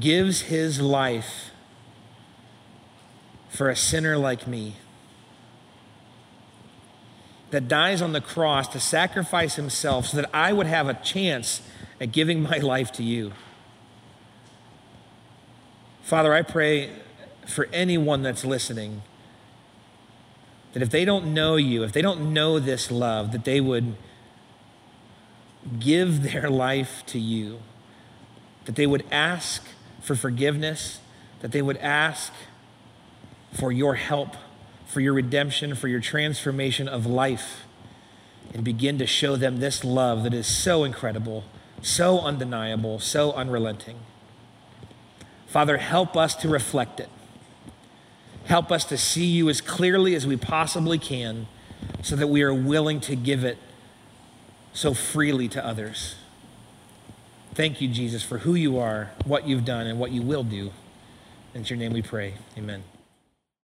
gives 0.00 0.42
his 0.42 0.80
life 0.80 1.50
for 3.48 3.68
a 3.70 3.76
sinner 3.76 4.16
like 4.16 4.46
me, 4.46 4.76
that 7.50 7.68
dies 7.68 8.02
on 8.02 8.12
the 8.12 8.20
cross 8.20 8.68
to 8.68 8.80
sacrifice 8.80 9.54
himself 9.54 10.06
so 10.08 10.16
that 10.16 10.28
I 10.34 10.52
would 10.52 10.66
have 10.66 10.88
a 10.88 10.94
chance 10.94 11.62
at 12.00 12.12
giving 12.12 12.42
my 12.42 12.58
life 12.74 12.92
to 12.92 13.02
you. 13.02 13.32
Father, 16.02 16.34
I 16.34 16.42
pray 16.42 16.90
for 17.46 17.68
anyone 17.72 18.22
that's 18.22 18.44
listening 18.44 19.02
that 20.72 20.82
if 20.82 20.90
they 20.90 21.04
don't 21.04 21.32
know 21.32 21.56
you, 21.56 21.84
if 21.84 21.92
they 21.92 22.02
don't 22.02 22.32
know 22.32 22.58
this 22.58 22.90
love, 22.90 23.32
that 23.32 23.44
they 23.44 23.60
would 23.60 23.96
give 25.78 26.22
their 26.22 26.50
life 26.50 27.02
to 27.06 27.18
you, 27.18 27.60
that 28.66 28.76
they 28.76 28.86
would 28.86 29.04
ask 29.10 29.64
for 30.06 30.14
forgiveness, 30.14 31.00
that 31.40 31.50
they 31.50 31.60
would 31.60 31.76
ask 31.78 32.32
for 33.52 33.72
your 33.72 33.96
help, 33.96 34.36
for 34.86 35.00
your 35.00 35.12
redemption, 35.12 35.74
for 35.74 35.88
your 35.88 35.98
transformation 35.98 36.86
of 36.86 37.06
life, 37.06 37.64
and 38.54 38.62
begin 38.62 38.98
to 38.98 39.06
show 39.06 39.34
them 39.34 39.58
this 39.58 39.82
love 39.82 40.22
that 40.22 40.32
is 40.32 40.46
so 40.46 40.84
incredible, 40.84 41.42
so 41.82 42.20
undeniable, 42.20 43.00
so 43.00 43.32
unrelenting. 43.32 43.98
Father, 45.48 45.78
help 45.78 46.16
us 46.16 46.36
to 46.36 46.48
reflect 46.48 47.00
it. 47.00 47.08
Help 48.44 48.70
us 48.70 48.84
to 48.84 48.96
see 48.96 49.26
you 49.26 49.48
as 49.48 49.60
clearly 49.60 50.14
as 50.14 50.24
we 50.24 50.36
possibly 50.36 51.00
can 51.00 51.48
so 52.02 52.14
that 52.14 52.28
we 52.28 52.42
are 52.42 52.54
willing 52.54 53.00
to 53.00 53.16
give 53.16 53.42
it 53.42 53.58
so 54.72 54.94
freely 54.94 55.48
to 55.48 55.66
others. 55.66 56.14
Thank 57.56 57.80
you, 57.80 57.88
Jesus, 57.88 58.22
for 58.22 58.36
who 58.36 58.54
you 58.54 58.76
are, 58.76 59.12
what 59.24 59.48
you've 59.48 59.64
done, 59.64 59.86
and 59.86 59.98
what 59.98 60.10
you 60.10 60.20
will 60.20 60.44
do. 60.44 60.72
In 61.54 61.64
your 61.64 61.78
name 61.78 61.94
we 61.94 62.02
pray. 62.02 62.34
Amen. 62.58 62.84